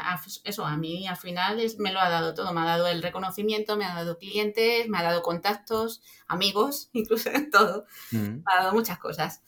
eso 0.45 0.65
a 0.65 0.77
mí 0.77 1.05
al 1.05 1.17
final 1.17 1.61
me 1.77 1.91
lo 1.91 1.99
ha 1.99 2.09
dado 2.09 2.33
todo, 2.33 2.53
me 2.53 2.61
ha 2.61 2.65
dado 2.65 2.88
el 2.88 3.03
reconocimiento, 3.03 3.77
me 3.77 3.85
ha 3.85 3.93
dado 3.93 4.17
clientes, 4.17 4.88
me 4.88 4.97
ha 4.97 5.03
dado 5.03 5.21
contactos, 5.21 6.01
amigos, 6.27 6.89
incluso 6.93 7.29
todo, 7.51 7.85
mm. 8.11 8.17
me 8.17 8.43
ha 8.45 8.63
dado 8.63 8.73
muchas 8.73 8.97
cosas 8.97 9.41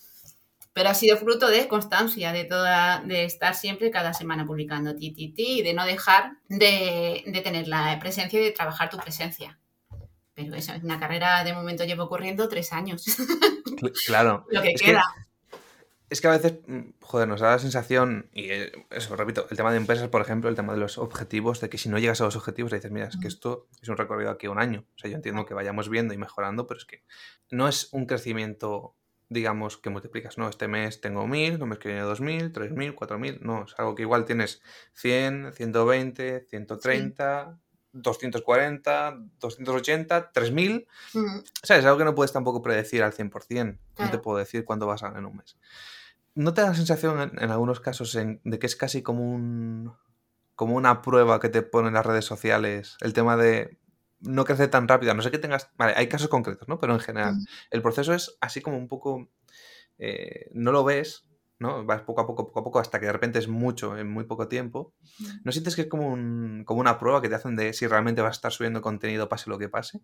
pero 0.78 0.92
ha 0.92 0.94
sido 0.94 1.18
fruto 1.18 1.48
de 1.48 1.68
constancia, 1.68 2.32
de 2.32 2.44
toda, 2.44 3.02
de 3.04 3.26
estar 3.26 3.56
siempre 3.56 3.90
cada 3.90 4.14
semana 4.14 4.46
publicando 4.46 4.96
ti, 4.96 5.10
ti, 5.10 5.30
ti 5.30 5.60
y 5.60 5.64
de 5.64 5.74
no 5.74 5.84
dejar 5.88 6.34
de, 6.50 7.24
tener 7.44 7.68
la 7.68 7.98
presencia 8.00 8.40
y 8.40 8.44
de 8.44 8.52
trabajar 8.52 8.88
tu 8.92 8.98
presencia. 8.98 9.58
Pero 10.36 10.54
eso 10.54 10.74
es 10.74 10.84
una 10.84 11.00
carrera, 11.00 11.44
de 11.44 11.54
momento 11.54 11.84
llevo 11.84 12.04
ocurriendo 12.04 12.48
tres 12.48 12.74
años. 12.74 13.06
Claro. 14.08 14.46
Lo 14.50 14.62
que 14.64 14.74
queda. 14.74 15.04
Es 16.10 16.22
que 16.22 16.28
a 16.28 16.32
veces, 16.32 16.54
mm, 16.68 16.92
joder, 17.02 17.28
nos 17.28 17.42
da 17.42 17.52
la 17.52 17.60
sensación, 17.60 18.30
y 18.32 18.50
eh, 18.50 18.72
eso, 18.92 19.16
repito, 19.16 19.48
el 19.50 19.58
tema 19.58 19.72
de 19.72 19.78
empresas, 19.78 20.08
por 20.10 20.22
ejemplo, 20.22 20.50
el 20.50 20.56
tema 20.56 20.74
de 20.74 20.80
los 20.80 20.98
objetivos, 20.98 21.60
de 21.60 21.70
que 21.70 21.78
si 21.78 21.90
no 21.90 22.00
llegas 22.00 22.22
a 22.22 22.26
los 22.26 22.36
objetivos, 22.36 22.72
le 22.72 22.78
dices, 22.78 22.92
mira, 22.92 23.08
es 23.08 23.18
que 23.18 23.28
esto 23.28 23.68
es 23.82 23.90
un 23.90 23.98
recorrido 23.98 24.32
aquí 24.32 24.48
a 24.48 24.52
un 24.52 24.60
año. 24.60 24.86
O 24.96 25.00
sea, 25.00 25.10
yo 25.10 25.18
entiendo 25.18 25.46
que 25.46 25.54
vayamos 25.54 25.90
viendo 25.90 26.14
y 26.14 26.18
mejorando, 26.18 26.68
pero 26.68 26.80
es 26.80 26.86
que 26.86 27.04
no 27.52 27.68
es 27.68 27.90
un 27.92 28.06
crecimiento 28.06 28.96
digamos, 29.30 29.78
que 29.78 29.90
multiplicas, 29.90 30.38
¿no? 30.38 30.48
Este 30.48 30.70
mes 30.70 31.02
tengo 31.02 31.28
1000, 31.28 31.54
el 31.56 31.66
mes 31.66 31.80
que 31.80 31.90
viene 31.90 32.04
2000, 32.04 32.54
3000, 32.54 32.96
4000, 32.96 33.40
no, 33.42 33.66
es 33.66 33.76
algo 33.78 33.94
que 33.94 34.04
igual 34.04 34.24
tienes 34.24 34.62
100, 34.94 35.52
120, 35.54 36.46
130, 36.50 37.60
240, 37.92 39.18
280, 39.40 40.32
3000. 40.32 40.88
O 41.16 41.66
sea, 41.66 41.78
es 41.78 41.86
algo 41.86 41.98
que 41.98 42.06
no 42.06 42.16
puedes 42.16 42.32
tampoco 42.32 42.62
predecir 42.62 43.04
al 43.04 43.14
100%. 43.14 43.78
No 43.98 44.12
te 44.12 44.18
puedo 44.20 44.38
decir 44.38 44.64
cuándo 44.66 44.88
vas 44.88 45.04
a 45.04 45.08
en 45.08 45.26
un 45.26 45.38
mes. 45.38 45.58
¿No 46.38 46.54
te 46.54 46.62
da 46.62 46.68
la 46.70 46.76
sensación 46.76 47.32
en, 47.40 47.50
algunos 47.50 47.80
casos 47.80 48.14
de 48.14 48.60
que 48.60 48.68
es 48.68 48.76
casi 48.76 49.02
como 49.02 49.34
un 49.34 49.96
como 50.54 50.76
una 50.76 51.02
prueba 51.02 51.40
que 51.40 51.50
te 51.50 51.64
ponen 51.64 51.96
las 51.96 52.06
redes 52.06 52.26
sociales 52.26 52.96
el 53.02 53.14
tema 53.14 53.38
de 53.38 53.80
no 54.20 54.46
crece 54.46 54.68
tan 54.68 54.88
rápido, 54.88 55.16
no 55.16 55.24
sé 55.24 55.32
que 55.32 55.40
tengas, 55.40 55.72
vale, 55.78 55.94
hay 55.96 56.08
casos 56.08 56.28
concretos, 56.28 56.68
¿no? 56.68 56.80
Pero 56.80 56.94
en 56.94 57.00
general, 57.00 57.36
el 57.72 57.82
proceso 57.82 58.14
es 58.14 58.38
así 58.40 58.62
como 58.62 58.78
un 58.78 58.88
poco, 58.88 59.30
eh, 59.98 60.50
no 60.54 60.72
lo 60.72 60.84
ves, 60.84 61.28
¿no? 61.58 61.84
Vas 61.86 62.02
poco 62.02 62.22
a 62.22 62.28
poco, 62.28 62.46
poco 62.46 62.60
a 62.60 62.64
poco, 62.64 62.80
hasta 62.80 63.00
que 63.00 63.08
de 63.08 63.14
repente 63.14 63.40
es 63.40 63.48
mucho 63.48 63.98
en 63.98 64.08
muy 64.08 64.26
poco 64.26 64.48
tiempo. 64.48 64.94
¿No 65.44 65.52
sientes 65.52 65.76
que 65.76 65.84
es 65.84 65.88
como, 65.88 66.08
un, 66.08 66.64
como 66.66 66.82
una 66.82 67.00
prueba 67.00 67.22
que 67.22 67.30
te 67.30 67.36
hacen 67.36 67.56
de 67.56 67.74
si 67.74 67.88
realmente 67.88 68.22
vas 68.22 68.30
a 68.30 68.38
estar 68.38 68.52
subiendo 68.52 68.82
contenido 68.82 69.28
pase 69.28 69.50
lo 69.50 69.58
que 69.58 69.70
pase? 69.70 70.02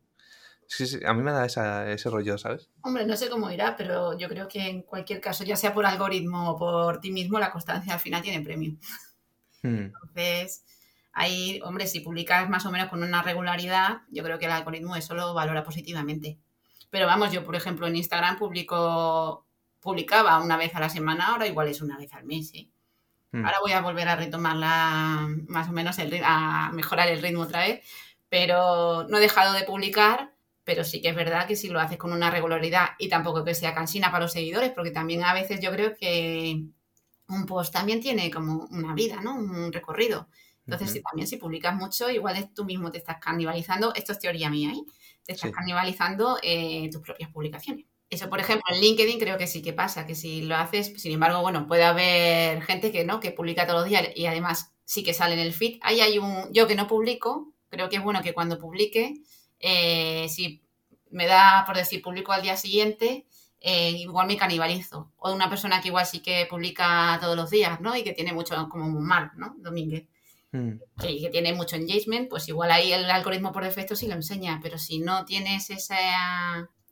Sí, 0.68 0.88
sí, 0.88 1.00
a 1.06 1.14
mí 1.14 1.22
me 1.22 1.32
da 1.32 1.46
ese 1.46 2.10
rollo, 2.10 2.38
¿sabes? 2.38 2.70
Hombre, 2.82 3.06
no 3.06 3.16
sé 3.16 3.30
cómo 3.30 3.52
irá, 3.52 3.76
pero 3.76 4.18
yo 4.18 4.28
creo 4.28 4.48
que 4.48 4.68
en 4.68 4.82
cualquier 4.82 5.22
caso, 5.22 5.44
ya 5.44 5.56
sea 5.56 5.74
por 5.74 5.86
algoritmo 5.86 6.52
o 6.52 6.58
por 6.58 7.00
ti 7.00 7.12
mismo, 7.12 7.40
la 7.40 7.52
constancia 7.52 7.94
al 7.94 8.00
final 8.00 8.22
tiene 8.22 8.44
premio. 8.44 8.74
Hmm. 9.62 9.92
Entonces, 9.94 10.64
Ahí, 11.14 11.62
hombre, 11.64 11.86
si 11.86 12.00
publicas 12.00 12.50
más 12.50 12.66
o 12.66 12.72
menos 12.72 12.90
con 12.90 13.04
una 13.04 13.22
regularidad, 13.22 14.02
yo 14.10 14.24
creo 14.24 14.40
que 14.40 14.46
el 14.46 14.52
algoritmo 14.52 14.96
eso 14.96 15.14
lo 15.14 15.36
valora 15.36 15.64
positivamente. 15.64 16.40
Pero 16.90 17.06
vamos, 17.06 17.32
yo 17.32 17.44
por 17.44 17.56
ejemplo 17.56 17.86
en 17.86 17.96
Instagram 17.96 18.40
publico, 18.40 19.46
publicaba 19.80 20.40
una 20.40 20.58
vez 20.58 20.76
a 20.76 20.80
la 20.80 20.90
semana, 20.90 21.28
ahora 21.28 21.46
igual 21.46 21.68
es 21.68 21.82
una 21.82 21.98
vez 21.98 22.12
al 22.14 22.26
mes. 22.26 22.52
¿eh? 22.56 22.68
Hmm. 23.32 23.46
Ahora 23.46 23.60
voy 23.62 23.74
a 23.74 23.82
volver 23.82 24.08
a 24.08 24.16
retomarla 24.16 25.28
más 25.48 25.70
o 25.70 25.72
menos, 25.72 25.98
a 26.24 26.72
mejorar 26.74 27.08
el 27.08 27.22
ritmo 27.22 27.44
otra 27.44 27.60
vez, 27.60 27.88
pero 28.28 29.06
no 29.08 29.18
he 29.18 29.22
dejado 29.22 29.54
de 29.54 29.66
publicar, 29.66 30.33
pero 30.64 30.84
sí 30.84 31.02
que 31.02 31.10
es 31.10 31.16
verdad 31.16 31.48
que 31.48 31.56
si 31.56 31.68
lo 31.68 31.80
haces 31.80 31.98
con 31.98 32.14
una 32.14 32.32
regularidad 32.32 32.90
y 33.00 33.10
tampoco 33.10 33.44
que 33.44 33.56
sea 33.56 33.74
cansina 33.74 34.12
para 34.12 34.24
los 34.24 34.32
seguidores, 34.32 34.72
porque 34.72 34.92
también 34.92 35.24
a 35.24 35.34
veces 35.34 35.60
yo 35.60 35.72
creo 35.72 35.96
que 35.96 36.64
un 37.28 37.46
post 37.46 37.74
también 37.74 38.00
tiene 38.02 38.32
como 38.32 38.68
una 38.72 38.94
vida, 38.94 39.22
¿no? 39.22 39.36
Un 39.36 39.72
recorrido. 39.72 40.28
Entonces, 40.66 40.92
si 40.92 41.02
también 41.02 41.28
si 41.28 41.38
publicas 41.38 41.76
mucho, 41.76 42.10
igual 42.10 42.38
es 42.38 42.54
tú 42.54 42.64
mismo 42.64 42.90
te 42.90 42.98
estás 42.98 43.18
canibalizando, 43.20 43.94
esto 43.96 44.14
es 44.14 44.20
teoría 44.20 44.50
mía, 44.50 44.72
¿eh? 44.72 44.84
te 45.26 45.34
estás 45.34 45.52
canibalizando 45.52 46.38
eh, 46.42 46.90
tus 46.92 47.02
propias 47.02 47.30
publicaciones. 47.32 47.86
Eso, 48.10 48.30
por 48.30 48.40
ejemplo, 48.40 48.64
en 48.70 48.80
LinkedIn 48.80 49.20
creo 49.20 49.38
que 49.38 49.48
sí 49.48 49.62
que 49.62 49.74
pasa, 49.74 50.06
que 50.06 50.16
si 50.16 50.44
lo 50.44 50.56
haces, 50.56 50.94
sin 50.98 51.12
embargo, 51.12 51.42
bueno, 51.42 51.68
puede 51.68 51.84
haber 51.84 52.62
gente 52.62 52.92
que 52.92 53.04
no, 53.04 53.20
que 53.20 53.32
publica 53.32 53.66
todos 53.66 53.82
los 53.82 53.90
días 53.90 54.08
y 54.16 54.28
además 54.28 54.72
sí 54.86 55.04
que 55.04 55.14
sale 55.14 55.34
en 55.34 55.40
el 55.40 55.54
feed. 55.54 55.80
Ahí 55.82 56.00
hay 56.00 56.20
un, 56.20 56.52
yo 56.54 56.68
que 56.68 56.76
no 56.76 56.88
publico, 56.88 57.54
creo 57.70 57.90
que 57.90 57.96
es 57.98 58.04
bueno 58.04 58.22
que 58.22 58.34
cuando 58.34 58.60
publique, 58.60 59.16
eh, 59.66 60.28
si 60.28 60.62
me 61.10 61.26
da 61.26 61.64
por 61.66 61.78
decir 61.78 62.02
publico 62.02 62.34
al 62.34 62.42
día 62.42 62.58
siguiente, 62.58 63.26
eh, 63.62 63.92
igual 63.92 64.28
me 64.28 64.36
canibalizo. 64.36 65.14
O 65.18 65.32
una 65.32 65.50
persona 65.50 65.82
que 65.82 65.88
igual 65.88 66.06
sí 66.06 66.20
que 66.20 66.46
publica 66.50 67.18
todos 67.22 67.38
los 67.38 67.50
días, 67.50 67.80
¿no? 67.80 67.96
Y 67.96 68.04
que 68.04 68.12
tiene 68.12 68.34
mucho 68.34 68.68
como 68.68 68.86
un 68.86 69.06
mal, 69.06 69.32
¿no? 69.38 69.56
Domínguez. 69.58 70.06
Mm. 70.52 70.80
que, 71.02 71.30
tiene 71.32 71.54
mucho 71.54 71.78
engagement, 71.78 72.30
pues 72.30 72.48
igual 72.48 72.70
ahí 72.70 72.94
el 72.94 73.10
algoritmo 73.10 73.52
por 73.52 73.64
defecto 73.64 73.96
sí 73.96 74.06
lo 74.06 74.14
enseña, 74.14 74.60
pero 74.62 74.78
si 74.78 75.00
no 75.00 75.26
tienes 75.26 75.72
ese, 75.72 75.98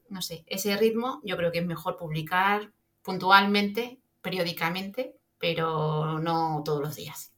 no 0.09 0.23
sé, 0.23 0.43
ese 0.47 0.75
ritmo, 0.77 1.21
yo 1.23 1.37
creo 1.37 1.51
que 1.51 1.59
es 1.59 1.65
mejor 1.67 1.95
publicar 1.95 2.71
puntualmente, 3.03 3.99
periódicamente, 4.23 5.15
pero 5.37 6.17
no 6.17 6.63
todos 6.65 6.81
los 6.81 6.95
días. 6.95 7.33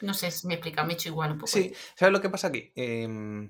No 0.00 0.14
sé 0.14 0.32
si 0.32 0.48
me 0.48 0.54
he 0.54 0.56
explicado, 0.56 0.88
me 0.88 0.94
he 0.94 0.96
hecho 0.96 1.10
igual 1.10 1.32
un 1.32 1.38
poco. 1.38 1.52
Sí, 1.52 1.72
¿sabes 1.94 2.12
lo 2.12 2.20
que 2.20 2.30
pasa 2.30 2.48
aquí? 2.48 2.72
Em, 2.74 3.48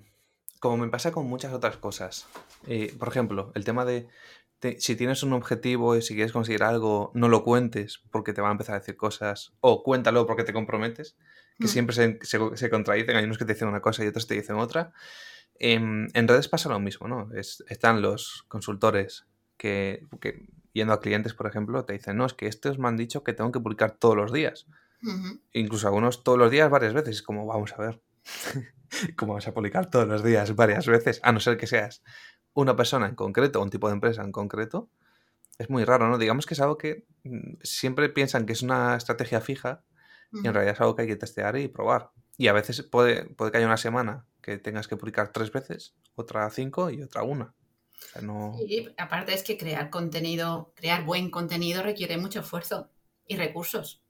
como 0.59 0.77
me 0.77 0.89
pasa 0.89 1.13
con 1.13 1.27
muchas 1.27 1.53
otras 1.53 1.77
cosas. 1.77 2.27
Eh, 2.67 2.95
por 2.99 3.09
ejemplo, 3.09 3.53
el 3.55 3.65
tema 3.65 3.85
de 3.85 4.09
si 4.79 4.97
tienes 4.97 5.23
un 5.23 5.33
objetivo 5.33 5.97
y 5.97 6.03
si 6.03 6.15
quieres 6.15 6.33
conseguir 6.33 6.65
algo, 6.65 7.13
no 7.15 7.29
lo 7.29 7.45
cuentes 7.45 8.01
porque 8.11 8.33
te 8.33 8.41
van 8.41 8.51
a 8.51 8.53
empezar 8.53 8.75
a 8.75 8.81
decir 8.81 8.97
cosas, 8.97 9.53
o 9.61 9.85
cuéntalo 9.85 10.27
porque 10.27 10.45
te 10.45 10.53
comprometes 10.53 11.17
que 11.59 11.67
mm. 11.67 11.69
siempre 11.69 11.95
se, 11.95 12.19
se, 12.57 12.71
contradicen, 12.71 13.17
hay 13.17 13.25
unos 13.25 13.39
que 13.39 13.45
te 13.45 13.55
dicen 13.55 13.69
una 13.69 13.81
cosa 13.81 14.05
y 14.05 14.09
otros 14.09 14.27
te 14.27 14.35
dicen 14.35 14.57
otra. 14.57 14.93
En, 15.59 16.09
redes 16.15 16.49
pasa 16.49 16.69
lo 16.69 16.79
mismo, 16.79 17.09
¿no? 17.09 17.31
están 17.35 18.01
los 18.01 18.45
consultores 18.49 19.27
que, 19.57 20.07
yendo 20.73 20.93
a 20.93 21.01
clientes, 21.01 21.35
por 21.35 21.49
ejemplo, 21.49 21.85
te 21.85 21.95
dicen, 21.95 22.17
no, 22.17 22.27
es 22.27 22.35
que 22.35 22.47
estos 22.47 22.79
me 22.79 22.87
han 22.87 22.97
dicho 22.97 23.25
que 23.25 23.33
tengo 23.33 23.51
que 23.51 23.59
publicar 23.59 23.93
todos 23.99 24.17
los 24.17 24.33
días. 24.33 24.67
Incluso 25.53 25.87
algunos 25.89 26.23
todos 26.23 26.39
los 26.39 26.51
días 26.51 26.71
varias 26.71 26.93
veces. 26.93 27.17
Es 27.17 27.23
como, 27.23 27.47
vamos 27.47 27.73
a 27.73 27.83
ver, 27.83 28.01
¿cómo 29.17 29.35
vas 29.35 29.49
a 29.49 29.55
publicar 29.55 29.91
todos 29.91 30.09
los 30.09 30.25
días 30.25 30.55
varias 30.55 30.87
veces? 30.87 31.21
A 31.23 31.33
no 31.33 31.41
ser 31.41 31.57
que 31.57 31.67
seas 31.67 32.03
una 32.55 32.77
persona 32.77 33.07
en 33.07 33.15
concreto, 33.15 33.63
un 33.63 33.71
tipo 33.71 33.89
de 33.89 33.95
empresa 33.95 34.23
en 34.23 34.33
concreto. 34.33 34.91
Es 35.59 35.71
muy 35.71 35.85
raro, 35.85 36.09
¿no? 36.09 36.19
Digamos 36.19 36.47
que 36.47 36.55
es 36.55 36.61
algo 36.61 36.79
que 36.79 37.07
mm, 37.25 37.55
siempre 37.63 38.09
piensan 38.09 38.47
que 38.47 38.53
es 38.53 38.63
una 38.63 38.97
estrategia 38.97 39.41
fija 39.41 39.85
y 40.31 40.47
en 40.47 40.53
realidad 40.53 40.75
es 40.75 40.81
algo 40.81 40.95
que 40.95 41.03
hay 41.03 41.09
que 41.09 41.17
testear 41.17 41.57
y 41.57 41.69
probar. 41.69 42.11
Y 42.37 42.49
a 42.49 42.53
veces 42.53 42.83
puede, 42.83 43.25
puede 43.25 43.51
que 43.51 43.59
haya 43.59 43.67
una 43.67 43.79
semana 43.79 44.27
que 44.43 44.59
tengas 44.59 44.87
que 44.87 44.97
publicar 44.97 45.33
tres 45.33 45.51
veces, 45.51 45.97
otra 46.15 46.49
cinco 46.51 46.91
y 46.91 47.03
otra 47.03 47.23
una. 47.23 47.55
Y 48.67 48.89
aparte 48.97 49.35
es 49.35 49.43
que 49.43 49.57
crear 49.57 49.91
contenido, 49.91 50.73
crear 50.77 51.05
buen 51.05 51.31
contenido 51.31 51.83
requiere 51.83 52.19
mucho 52.19 52.41
esfuerzo 52.41 52.91
y 53.27 53.37
recursos. 53.37 54.03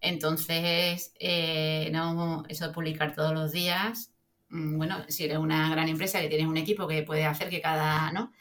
Entonces, 0.00 1.12
eh, 1.18 1.90
no, 1.92 2.44
eso 2.48 2.68
de 2.68 2.74
publicar 2.74 3.14
todos 3.14 3.34
los 3.34 3.52
días, 3.52 4.12
mm, 4.50 4.76
bueno, 4.76 4.96
si 5.08 5.24
eres 5.24 5.38
una 5.38 5.70
gran 5.70 5.88
empresa 5.88 6.20
que 6.20 6.28
tienes 6.28 6.46
un 6.46 6.56
equipo 6.56 6.86
que 6.86 7.02
puede 7.02 7.24
hacer 7.24 7.48
que 7.50 7.60
cada, 7.60 8.12
¿no? 8.12 8.32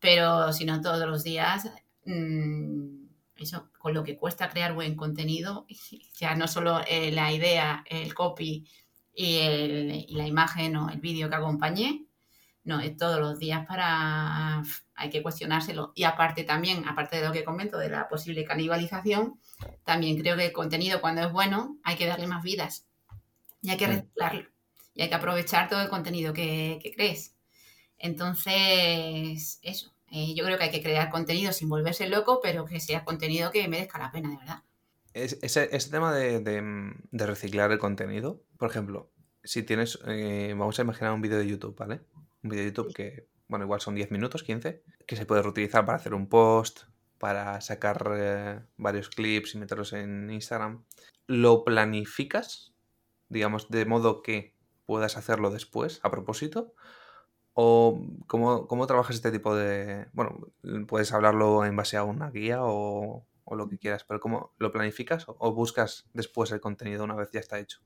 Pero 0.00 0.52
si 0.52 0.64
no 0.64 0.80
todos 0.80 1.08
los 1.08 1.24
días, 1.24 1.70
mmm, 2.04 3.04
eso, 3.36 3.70
con 3.78 3.94
lo 3.94 4.04
que 4.04 4.16
cuesta 4.16 4.50
crear 4.50 4.74
buen 4.74 4.96
contenido, 4.96 5.66
ya 6.18 6.34
no 6.34 6.48
solo 6.48 6.80
eh, 6.88 7.12
la 7.12 7.32
idea, 7.32 7.84
el 7.88 8.14
copy 8.14 8.66
y, 9.14 10.06
la 10.10 10.26
imagen 10.26 10.76
o 10.76 10.90
el 10.90 11.00
vídeo 11.00 11.28
que 11.28 11.36
acompañe, 11.36 12.06
no, 12.64 12.80
es 12.80 12.96
todos 12.96 13.20
los 13.20 13.38
días 13.38 13.66
para, 13.66 14.62
hay 14.94 15.10
que 15.10 15.22
cuestionárselo. 15.22 15.92
Y 15.94 16.04
aparte 16.04 16.44
también, 16.44 16.88
aparte 16.88 17.16
de 17.16 17.26
lo 17.26 17.32
que 17.32 17.44
comento 17.44 17.78
de 17.78 17.90
la 17.90 18.08
posible 18.08 18.44
canibalización, 18.44 19.38
también 19.84 20.18
creo 20.18 20.36
que 20.36 20.46
el 20.46 20.52
contenido 20.52 21.00
cuando 21.00 21.22
es 21.22 21.32
bueno 21.32 21.78
hay 21.82 21.96
que 21.96 22.06
darle 22.06 22.26
más 22.26 22.42
vidas 22.42 22.86
y 23.62 23.70
hay 23.70 23.76
que 23.76 23.86
reciclarlo 23.86 24.48
y 24.94 25.02
hay 25.02 25.08
que 25.08 25.14
aprovechar 25.14 25.68
todo 25.68 25.82
el 25.82 25.88
contenido 25.88 26.32
que 26.32 26.92
crees. 26.94 27.34
Entonces, 27.98 29.58
eso, 29.62 29.94
eh, 30.10 30.34
yo 30.34 30.44
creo 30.44 30.58
que 30.58 30.64
hay 30.64 30.70
que 30.70 30.82
crear 30.82 31.10
contenido 31.10 31.52
sin 31.52 31.68
volverse 31.68 32.08
loco, 32.08 32.40
pero 32.40 32.64
que 32.66 32.78
sea 32.78 33.04
contenido 33.04 33.50
que 33.50 33.66
merezca 33.66 33.98
la 33.98 34.12
pena, 34.12 34.30
de 34.30 34.36
verdad. 34.36 34.62
ese, 35.12 35.90
tema 35.90 36.14
de, 36.14 36.94
reciclar 37.12 37.72
el 37.72 37.78
contenido, 37.78 38.40
por 38.56 38.70
ejemplo, 38.70 39.10
si 39.42 39.62
tienes, 39.64 39.98
eh, 40.06 40.54
vamos 40.56 40.78
a 40.78 40.82
imaginar 40.82 41.12
un 41.12 41.20
vídeo 41.20 41.38
de 41.38 41.48
YouTube, 41.48 41.76
¿vale? 41.76 42.00
Un 42.42 42.50
vídeo 42.50 42.62
de 42.62 42.70
YouTube 42.70 42.94
que, 42.94 43.26
bueno, 43.48 43.64
igual 43.64 43.80
son 43.80 43.96
10 43.96 44.12
minutos, 44.12 44.44
15, 44.44 44.82
que 45.06 45.16
se 45.16 45.26
puede 45.26 45.42
reutilizar 45.42 45.84
para 45.84 45.96
hacer 45.96 46.14
un 46.14 46.28
post, 46.28 46.82
para 47.18 47.60
sacar 47.60 48.12
eh, 48.16 48.60
varios 48.76 49.08
clips 49.08 49.54
y 49.54 49.58
meterlos 49.58 49.92
en 49.92 50.30
Instagram. 50.30 50.84
¿Lo 51.26 51.64
planificas? 51.64 52.74
Digamos, 53.28 53.70
de 53.70 53.86
modo 53.86 54.22
que 54.22 54.54
puedas 54.86 55.16
hacerlo 55.16 55.50
después, 55.50 56.00
a 56.02 56.10
propósito? 56.10 56.74
¿O 57.54 58.04
cómo, 58.26 58.66
cómo 58.66 58.86
trabajas 58.86 59.16
este 59.16 59.32
tipo 59.32 59.54
de... 59.54 60.08
Bueno, 60.12 60.52
puedes 60.86 61.12
hablarlo 61.12 61.64
en 61.64 61.76
base 61.76 61.96
a 61.96 62.04
una 62.04 62.30
guía 62.30 62.58
o, 62.62 63.26
o 63.44 63.56
lo 63.56 63.68
que 63.68 63.78
quieras, 63.78 64.04
pero 64.04 64.20
¿cómo 64.20 64.52
lo 64.58 64.72
planificas 64.72 65.24
o 65.28 65.52
buscas 65.54 66.08
después 66.12 66.50
el 66.50 66.60
contenido 66.60 67.04
una 67.04 67.14
vez 67.14 67.30
ya 67.32 67.40
está 67.40 67.58
hecho? 67.58 67.80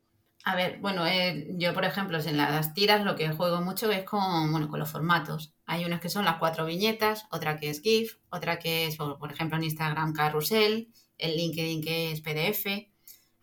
A 0.49 0.55
ver, 0.55 0.79
bueno, 0.81 1.07
eh, 1.07 1.47
yo 1.59 1.75
por 1.75 1.85
ejemplo 1.85 2.19
en 2.19 2.39
las 2.39 2.73
tiras 2.73 3.05
lo 3.05 3.17
que 3.17 3.29
juego 3.33 3.61
mucho 3.61 3.93
es 3.93 4.05
con, 4.05 4.51
bueno, 4.51 4.69
con 4.71 4.81
los 4.81 4.91
formatos. 4.91 5.53
Hay 5.67 5.85
unas 5.85 6.01
que 6.01 6.09
son 6.09 6.25
las 6.25 6.39
cuatro 6.39 6.65
viñetas, 6.65 7.27
otra 7.31 7.59
que 7.59 7.69
es 7.69 7.83
GIF, 7.83 8.17
otra 8.31 8.59
que 8.59 8.87
es, 8.87 8.97
por 8.97 9.31
ejemplo, 9.31 9.59
en 9.59 9.65
Instagram 9.65 10.15
carrusel, 10.15 10.89
el 11.19 11.37
LinkedIn 11.37 11.83
que 11.83 12.13
es 12.13 12.23
PDF. 12.23 12.89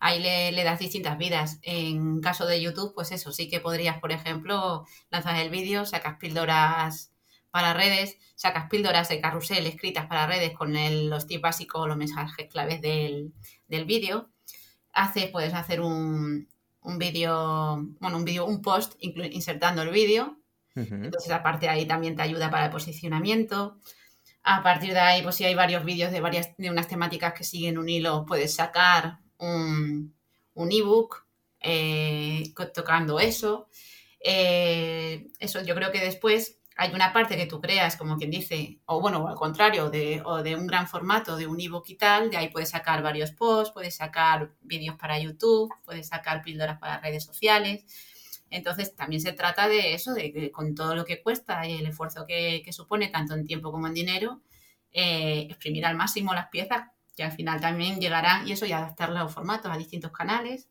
Ahí 0.00 0.20
le, 0.20 0.64
das 0.64 0.80
distintas 0.80 1.16
vidas. 1.16 1.60
En 1.62 2.20
caso 2.20 2.44
de 2.44 2.60
YouTube, 2.60 2.92
pues 2.92 3.12
eso, 3.12 3.30
sí 3.30 3.48
que 3.48 3.60
podrías, 3.60 4.00
por 4.00 4.10
ejemplo, 4.10 4.84
lanzar 5.08 5.36
el 5.36 5.50
vídeo, 5.50 5.86
sacas 5.86 6.16
píldoras 6.18 7.12
para 7.52 7.72
redes, 7.72 8.18
sacas 8.34 8.68
píldoras 8.68 9.08
de 9.10 9.20
carrusel 9.20 9.64
escritas 9.68 10.06
para 10.06 10.26
redes 10.26 10.54
con 10.54 10.74
los 11.08 11.28
tips 11.28 11.40
básicos, 11.40 11.86
los 11.86 11.96
mensajes 11.96 12.48
claves 12.50 12.80
del, 12.80 13.32
del 13.68 13.84
vídeo. 13.84 14.28
Haces, 14.92 15.30
puedes 15.30 15.54
hacer 15.54 15.80
un, 15.82 16.48
un 16.86 16.98
vídeo, 16.98 17.84
bueno, 18.00 18.16
un 18.16 18.24
vídeo, 18.24 18.46
un 18.46 18.62
post 18.62 18.94
insertando 19.00 19.82
el 19.82 19.90
vídeo. 19.90 20.38
Entonces, 20.74 21.30
aparte 21.32 21.66
de 21.66 21.72
ahí 21.72 21.86
también 21.86 22.14
te 22.14 22.22
ayuda 22.22 22.50
para 22.50 22.66
el 22.66 22.70
posicionamiento. 22.70 23.78
A 24.42 24.62
partir 24.62 24.92
de 24.92 25.00
ahí, 25.00 25.22
pues 25.22 25.34
si 25.34 25.44
hay 25.44 25.54
varios 25.54 25.84
vídeos 25.84 26.12
de 26.12 26.20
varias, 26.20 26.56
de 26.56 26.70
unas 26.70 26.86
temáticas 26.86 27.32
que 27.32 27.44
siguen 27.44 27.78
un 27.78 27.88
hilo, 27.88 28.24
puedes 28.26 28.54
sacar 28.54 29.18
un, 29.38 30.14
un 30.54 30.72
ebook 30.72 31.26
eh, 31.60 32.52
tocando 32.72 33.18
eso. 33.18 33.68
Eh, 34.20 35.28
eso 35.40 35.62
yo 35.62 35.74
creo 35.74 35.90
que 35.90 36.00
después 36.00 36.58
hay 36.78 36.92
una 36.92 37.12
parte 37.12 37.36
que 37.36 37.46
tú 37.46 37.58
creas, 37.58 37.96
como 37.96 38.18
quien 38.18 38.30
dice, 38.30 38.80
o 38.84 39.00
bueno, 39.00 39.26
al 39.28 39.34
contrario, 39.34 39.88
de, 39.88 40.20
o 40.24 40.42
de 40.42 40.54
un 40.54 40.66
gran 40.66 40.86
formato, 40.86 41.36
de 41.36 41.46
un 41.46 41.58
ebook 41.58 41.88
y 41.88 41.94
tal, 41.94 42.30
de 42.30 42.36
ahí 42.36 42.48
puedes 42.50 42.68
sacar 42.68 43.02
varios 43.02 43.32
posts, 43.32 43.72
puedes 43.72 43.96
sacar 43.96 44.52
vídeos 44.60 44.96
para 44.96 45.18
YouTube, 45.18 45.72
puedes 45.86 46.08
sacar 46.08 46.42
píldoras 46.42 46.78
para 46.78 47.00
redes 47.00 47.24
sociales. 47.24 47.86
Entonces, 48.50 48.94
también 48.94 49.22
se 49.22 49.32
trata 49.32 49.68
de 49.68 49.94
eso, 49.94 50.12
de 50.12 50.30
que 50.32 50.52
con 50.52 50.74
todo 50.74 50.94
lo 50.94 51.06
que 51.06 51.22
cuesta 51.22 51.66
y 51.66 51.78
el 51.78 51.86
esfuerzo 51.86 52.26
que, 52.26 52.62
supone, 52.72 53.08
tanto 53.08 53.34
en 53.34 53.46
tiempo 53.46 53.72
como 53.72 53.86
en 53.86 53.94
dinero, 53.94 54.42
eh, 54.92 55.46
exprimir 55.48 55.86
al 55.86 55.96
máximo 55.96 56.34
las 56.34 56.48
piezas, 56.48 56.90
que 57.16 57.24
al 57.24 57.32
final 57.32 57.58
también 57.58 57.98
llegarán, 58.00 58.46
y 58.46 58.52
eso, 58.52 58.66
y 58.66 58.72
adaptar 58.72 59.10
los 59.10 59.32
formatos 59.32 59.72
a 59.72 59.78
distintos 59.78 60.12
canales, 60.12 60.68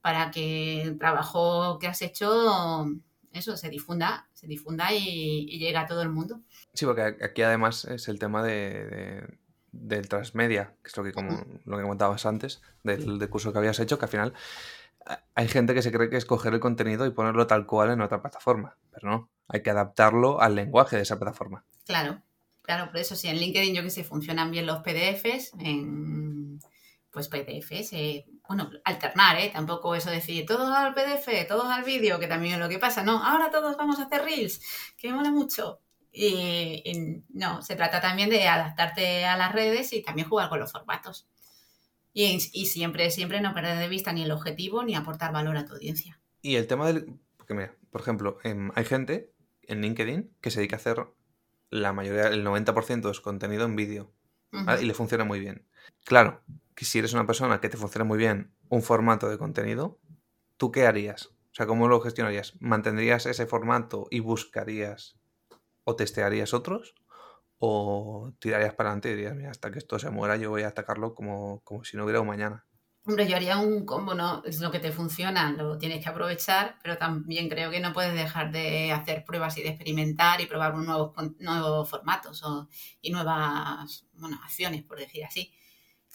para 0.00 0.30
que 0.30 0.82
el 0.82 0.98
trabajo 0.98 1.80
que 1.80 1.88
has 1.88 2.00
hecho 2.02 2.86
eso 3.32 3.56
se 3.56 3.68
difunda, 3.68 4.28
se 4.32 4.46
difunda 4.46 4.92
y, 4.92 5.58
llega 5.58 5.82
a 5.82 5.86
todo 5.86 6.02
el 6.02 6.10
mundo. 6.10 6.40
Sí, 6.74 6.84
porque 6.86 7.16
aquí 7.22 7.42
además 7.42 7.84
es 7.84 8.08
el 8.08 8.18
tema 8.18 8.42
de, 8.42 9.38
del 9.72 10.08
transmedia, 10.08 10.74
que 10.82 10.88
es 10.88 10.96
lo 10.96 11.04
que, 11.04 11.12
como, 11.12 11.44
lo 11.64 11.76
que 11.76 11.82
comentabas 11.82 12.26
antes, 12.26 12.62
del, 12.82 13.28
curso 13.28 13.52
que 13.52 13.58
habías 13.58 13.80
hecho, 13.80 13.98
que 13.98 14.04
al 14.06 14.10
final 14.10 14.34
hay 15.34 15.48
gente 15.48 15.74
que 15.74 15.82
se 15.82 15.92
cree 15.92 16.10
que 16.10 16.16
es 16.16 16.24
coger 16.24 16.54
el 16.54 16.60
contenido 16.60 17.06
y 17.06 17.10
ponerlo 17.10 17.46
tal 17.46 17.66
cual 17.66 17.90
en 17.90 18.00
otra 18.00 18.20
plataforma, 18.20 18.76
pero 18.90 19.08
no, 19.08 19.30
hay 19.48 19.62
que 19.62 19.70
adaptarlo 19.70 20.40
al 20.40 20.54
lenguaje 20.54 20.96
de 20.96 21.02
esa 21.02 21.18
plataforma. 21.18 21.64
Claro, 21.84 22.22
claro, 22.62 22.90
por 22.90 22.98
eso 22.98 23.16
si 23.16 23.28
en 23.28 23.36
LinkedIn 23.36 23.74
yo 23.74 23.82
que 23.82 23.90
sé 23.90 24.04
funcionan 24.04 24.50
bien 24.50 24.66
los 24.66 24.78
PDFs, 24.78 25.52
en 25.60 26.60
pues 27.10 27.28
PDFs, 27.28 27.92
eh, 27.94 28.26
bueno, 28.48 28.70
alternar, 28.84 29.38
¿eh? 29.38 29.50
Tampoco 29.52 29.94
eso 29.94 30.10
decir 30.10 30.46
todos 30.46 30.74
al 30.74 30.94
PDF, 30.94 31.46
todos 31.46 31.66
al 31.66 31.84
vídeo, 31.84 32.18
que 32.18 32.26
también 32.26 32.54
es 32.54 32.60
lo 32.60 32.68
que 32.70 32.78
pasa, 32.78 33.04
no, 33.04 33.22
ahora 33.22 33.50
todos 33.50 33.76
vamos 33.76 33.98
a 33.98 34.04
hacer 34.04 34.22
reels, 34.22 34.62
que 34.96 35.12
mola 35.12 35.30
mucho. 35.30 35.80
Y, 36.10 37.22
no, 37.28 37.60
se 37.60 37.76
trata 37.76 38.00
también 38.00 38.30
de 38.30 38.48
adaptarte 38.48 39.26
a 39.26 39.36
las 39.36 39.52
redes 39.52 39.92
y 39.92 40.02
también 40.02 40.26
jugar 40.26 40.48
con 40.48 40.58
los 40.58 40.72
formatos. 40.72 41.28
Y, 42.14 42.40
siempre, 42.40 43.10
siempre 43.10 43.40
no 43.42 43.52
perder 43.54 43.78
de 43.78 43.88
vista 43.88 44.12
ni 44.12 44.22
el 44.22 44.32
objetivo 44.32 44.82
ni 44.82 44.96
aportar 44.96 45.30
valor 45.30 45.56
a 45.58 45.66
tu 45.66 45.74
audiencia. 45.74 46.18
Y 46.40 46.56
el 46.56 46.66
tema 46.66 46.86
del... 46.86 47.20
Porque 47.36 47.52
mira, 47.52 47.74
por 47.90 48.00
ejemplo, 48.00 48.38
em, 48.42 48.72
hay 48.74 48.84
gente 48.86 49.30
en 49.62 49.82
LinkedIn 49.82 50.34
que 50.40 50.50
se 50.50 50.60
dedica 50.60 50.76
a 50.76 50.80
hacer 50.80 51.06
la 51.70 51.92
mayoría, 51.92 52.28
el 52.28 52.44
90% 52.44 53.08
de 53.08 53.14
su 53.14 53.22
contenido 53.22 53.66
en 53.66 53.76
vídeo. 53.76 54.10
Y 54.80 54.86
le 54.86 54.94
funciona 54.94 55.24
muy 55.24 55.38
bien. 55.38 55.66
Claro, 56.04 56.42
que 56.78 56.84
si 56.84 57.00
eres 57.00 57.12
una 57.12 57.26
persona 57.26 57.60
que 57.60 57.68
te 57.68 57.76
funciona 57.76 58.04
muy 58.04 58.18
bien 58.18 58.54
un 58.68 58.82
formato 58.82 59.28
de 59.28 59.36
contenido, 59.36 59.98
¿tú 60.58 60.70
qué 60.70 60.86
harías? 60.86 61.26
O 61.26 61.54
sea, 61.54 61.66
¿cómo 61.66 61.88
lo 61.88 62.00
gestionarías? 62.00 62.54
¿Mantendrías 62.60 63.26
ese 63.26 63.46
formato 63.46 64.06
y 64.12 64.20
buscarías 64.20 65.16
o 65.82 65.96
testearías 65.96 66.54
otros? 66.54 66.94
¿O 67.58 68.32
tirarías 68.38 68.74
para 68.74 68.90
adelante 68.90 69.10
y 69.10 69.14
dirías, 69.16 69.34
mira, 69.34 69.50
hasta 69.50 69.72
que 69.72 69.80
esto 69.80 69.98
se 69.98 70.10
muera 70.10 70.36
yo 70.36 70.50
voy 70.50 70.62
a 70.62 70.68
atacarlo 70.68 71.16
como, 71.16 71.64
como 71.64 71.82
si 71.82 71.96
no 71.96 72.04
hubiera 72.04 72.20
un 72.20 72.28
mañana? 72.28 72.64
Hombre, 73.04 73.26
yo 73.26 73.34
haría 73.34 73.58
un 73.58 73.84
combo, 73.84 74.14
¿no? 74.14 74.44
Es 74.44 74.60
lo 74.60 74.70
que 74.70 74.78
te 74.78 74.92
funciona, 74.92 75.50
lo 75.50 75.78
tienes 75.78 76.00
que 76.00 76.10
aprovechar, 76.10 76.78
pero 76.80 76.96
también 76.96 77.48
creo 77.48 77.72
que 77.72 77.80
no 77.80 77.92
puedes 77.92 78.14
dejar 78.14 78.52
de 78.52 78.92
hacer 78.92 79.24
pruebas 79.24 79.58
y 79.58 79.62
de 79.62 79.70
experimentar 79.70 80.40
y 80.40 80.46
probar 80.46 80.76
nuevos, 80.76 81.12
nuevos 81.40 81.90
formatos 81.90 82.44
y 83.00 83.10
nuevas 83.10 84.06
bueno, 84.12 84.38
acciones, 84.44 84.84
por 84.84 85.00
decir 85.00 85.24
así. 85.24 85.52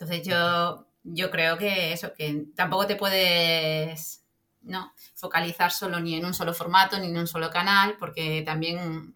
Entonces 0.03 0.27
yo, 0.27 0.85
yo 1.03 1.31
creo 1.31 1.57
que 1.57 1.93
eso, 1.93 2.13
que 2.13 2.45
tampoco 2.55 2.87
te 2.87 2.97
puedes 2.97 4.23
¿no? 4.61 4.93
focalizar 5.15 5.71
solo 5.71 5.99
ni 5.99 6.15
en 6.15 6.25
un 6.25 6.33
solo 6.33 6.53
formato 6.53 6.99
ni 6.99 7.07
en 7.07 7.17
un 7.17 7.27
solo 7.27 7.49
canal, 7.49 7.95
porque 7.97 8.41
también, 8.41 9.15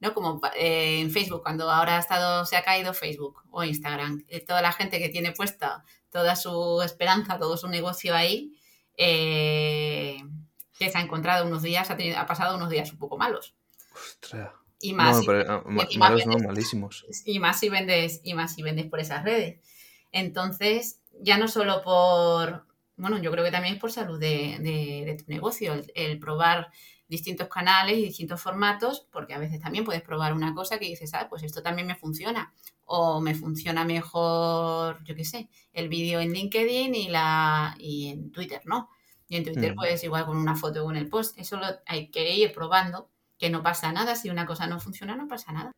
¿no? 0.00 0.12
Como 0.12 0.40
eh, 0.54 1.00
en 1.00 1.10
Facebook, 1.10 1.42
cuando 1.42 1.70
ahora 1.70 1.96
ha 1.96 2.00
estado, 2.00 2.44
se 2.44 2.56
ha 2.56 2.62
caído 2.62 2.92
Facebook 2.92 3.42
o 3.50 3.64
Instagram, 3.64 4.24
eh, 4.28 4.40
toda 4.40 4.60
la 4.60 4.72
gente 4.72 4.98
que 4.98 5.08
tiene 5.08 5.32
puesta 5.32 5.84
toda 6.10 6.36
su 6.36 6.82
esperanza, 6.84 7.38
todo 7.38 7.56
su 7.56 7.68
negocio 7.68 8.14
ahí, 8.14 8.54
eh, 8.98 10.18
que 10.78 10.90
se 10.90 10.98
ha 10.98 11.00
encontrado 11.00 11.46
unos 11.46 11.62
días, 11.62 11.90
ha, 11.90 12.26
pasado 12.26 12.56
unos 12.56 12.68
días 12.68 12.92
un 12.92 12.98
poco 12.98 13.16
malos. 13.16 13.54
Ostras. 13.94 14.50
Y 14.82 14.92
más, 14.92 15.26
ah, 15.48 15.62
malos 15.96 16.26
no, 16.26 16.38
malísimos. 16.38 17.06
Y 17.24 17.38
más 17.38 17.58
si 17.60 17.70
vendes, 17.70 18.20
y 18.24 18.34
más 18.34 18.54
si 18.54 18.62
vendes 18.62 18.86
por 18.86 19.00
esas 19.00 19.24
redes. 19.24 19.60
Entonces, 20.12 21.00
ya 21.20 21.38
no 21.38 21.48
solo 21.48 21.82
por, 21.82 22.66
bueno, 22.96 23.18
yo 23.18 23.30
creo 23.30 23.44
que 23.44 23.50
también 23.50 23.74
es 23.74 23.80
por 23.80 23.90
salud 23.90 24.20
de, 24.20 25.16
tu 25.18 25.30
negocio, 25.30 25.74
el, 25.94 26.18
probar 26.18 26.70
distintos 27.08 27.48
canales 27.48 27.98
y 27.98 28.04
distintos 28.04 28.40
formatos, 28.40 29.06
porque 29.10 29.34
a 29.34 29.38
veces 29.38 29.60
también 29.60 29.84
puedes 29.84 30.02
probar 30.02 30.32
una 30.32 30.54
cosa 30.54 30.78
que 30.78 30.86
dices, 30.86 31.12
ah, 31.14 31.26
pues 31.28 31.42
esto 31.42 31.62
también 31.62 31.86
me 31.86 31.94
funciona, 31.94 32.52
o 32.84 33.20
me 33.20 33.34
funciona 33.34 33.84
mejor, 33.84 35.02
yo 35.04 35.14
qué 35.14 35.24
sé, 35.24 35.48
el 35.72 35.88
vídeo 35.88 36.20
en 36.20 36.32
LinkedIn 36.32 36.94
y, 36.94 37.08
la, 37.08 37.74
y 37.78 38.08
en 38.08 38.30
Twitter, 38.32 38.62
¿no? 38.64 38.88
Y 39.28 39.36
en 39.36 39.44
Twitter, 39.44 39.72
mm. 39.72 39.76
pues 39.76 40.04
igual 40.04 40.26
con 40.26 40.36
una 40.36 40.56
foto 40.56 40.84
o 40.84 40.90
en 40.90 40.96
el 40.96 41.08
post, 41.08 41.38
eso 41.38 41.56
lo, 41.56 41.66
hay 41.86 42.10
que 42.10 42.34
ir 42.34 42.52
probando, 42.52 43.10
que 43.38 43.50
no 43.50 43.62
pasa 43.62 43.92
nada, 43.92 44.14
si 44.14 44.30
una 44.30 44.46
cosa 44.46 44.66
no 44.66 44.78
funciona, 44.78 45.16
no 45.16 45.26
pasa 45.26 45.52
nada. 45.52 45.72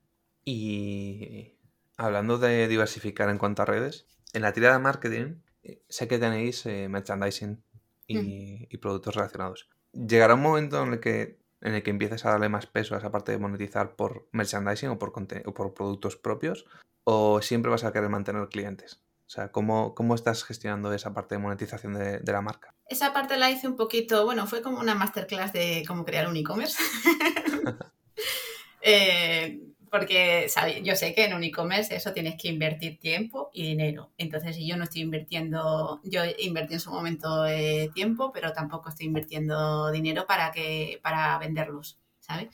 Y 0.45 1.55
hablando 1.97 2.39
de 2.39 2.69
diversificar 2.69 3.29
en 3.31 3.39
cuanto 3.39 3.63
a 3.63 3.65
redes, 3.65 4.07
en 4.35 4.43
la 4.43 4.53
tirada 4.53 4.75
de 4.75 4.83
marketing 4.83 5.37
eh, 5.63 5.83
sé 5.89 6.07
que 6.07 6.19
tenéis 6.19 6.67
eh, 6.67 6.89
merchandising 6.89 7.53
mm. 7.53 8.67
y, 8.69 8.77
productos 8.79 9.15
relacionados. 9.15 9.69
¿Llegará 9.93 10.35
un 10.35 10.43
momento 10.43 10.83
en 10.83 10.93
el 10.93 11.01
que 11.01 11.43
en 11.63 11.75
el 11.75 11.83
que 11.83 11.91
empieces 11.91 12.27
a 12.27 12.33
darle 12.33 12.51
más 12.51 12.67
peso 12.67 12.95
a 12.95 12.99
esa 12.99 13.11
parte 13.11 13.33
de 13.33 13.39
monetizar 13.39 13.97
por 13.97 14.29
merchandising 14.33 14.91
o 14.91 14.99
por, 14.99 15.15
o 15.47 15.55
por 15.55 15.73
productos 15.73 16.17
propios? 16.17 16.67
¿O 17.05 17.41
siempre 17.41 17.71
vas 17.71 17.85
a 17.85 17.93
querer 17.93 18.11
mantener 18.11 18.47
clientes? 18.49 19.01
O 19.27 19.31
sea, 19.31 19.51
¿cómo, 19.51 19.95
cómo 19.95 20.15
estás 20.15 20.45
gestionando 20.45 20.93
esa 20.93 21.15
parte 21.15 21.37
de 21.37 21.39
monetización 21.39 21.95
de, 21.95 22.19
de, 22.19 22.33
la 22.33 22.43
marca? 22.43 22.75
Esa 22.87 23.15
parte 23.15 23.39
la 23.39 23.51
hice 23.51 23.67
un 23.67 23.77
poquito, 23.77 24.27
bueno, 24.27 24.47
fue 24.47 24.61
como 24.61 24.79
una 24.79 24.95
masterclass 24.95 25.55
de 25.55 25.85
cómo 25.89 26.05
crear 26.05 26.29
un 26.29 26.37
e-commerce. 26.37 26.77
eh, 28.83 29.63
porque 29.95 30.49
yo 30.83 30.97
sé 30.97 31.15
que 31.15 31.25
en 31.25 31.35
un 31.35 31.45
e-commerce 31.45 31.95
eso 31.95 32.13
tienes 32.13 32.35
que 32.37 32.49
invertir 32.49 32.99
tiempo 32.99 33.51
y 33.53 33.63
dinero. 33.63 34.11
Entonces, 34.19 34.57
si 34.57 34.67
yo 34.67 34.77
no 34.77 34.83
estoy 34.83 35.03
invirtiendo, 35.03 36.01
yo 36.03 36.23
invertí 36.41 36.75
en 36.75 36.81
su 36.81 36.91
momento 36.91 37.47
eh, 37.47 37.93
tiempo, 37.95 38.33
pero 38.33 38.53
tampoco 38.53 38.89
estoy 38.89 39.07
invirtiendo 39.07 39.93
dinero 39.93 40.27
para, 40.27 40.51
que, 40.51 40.99
para 41.01 41.39
venderlos, 41.39 42.01
¿sabes? 42.19 42.49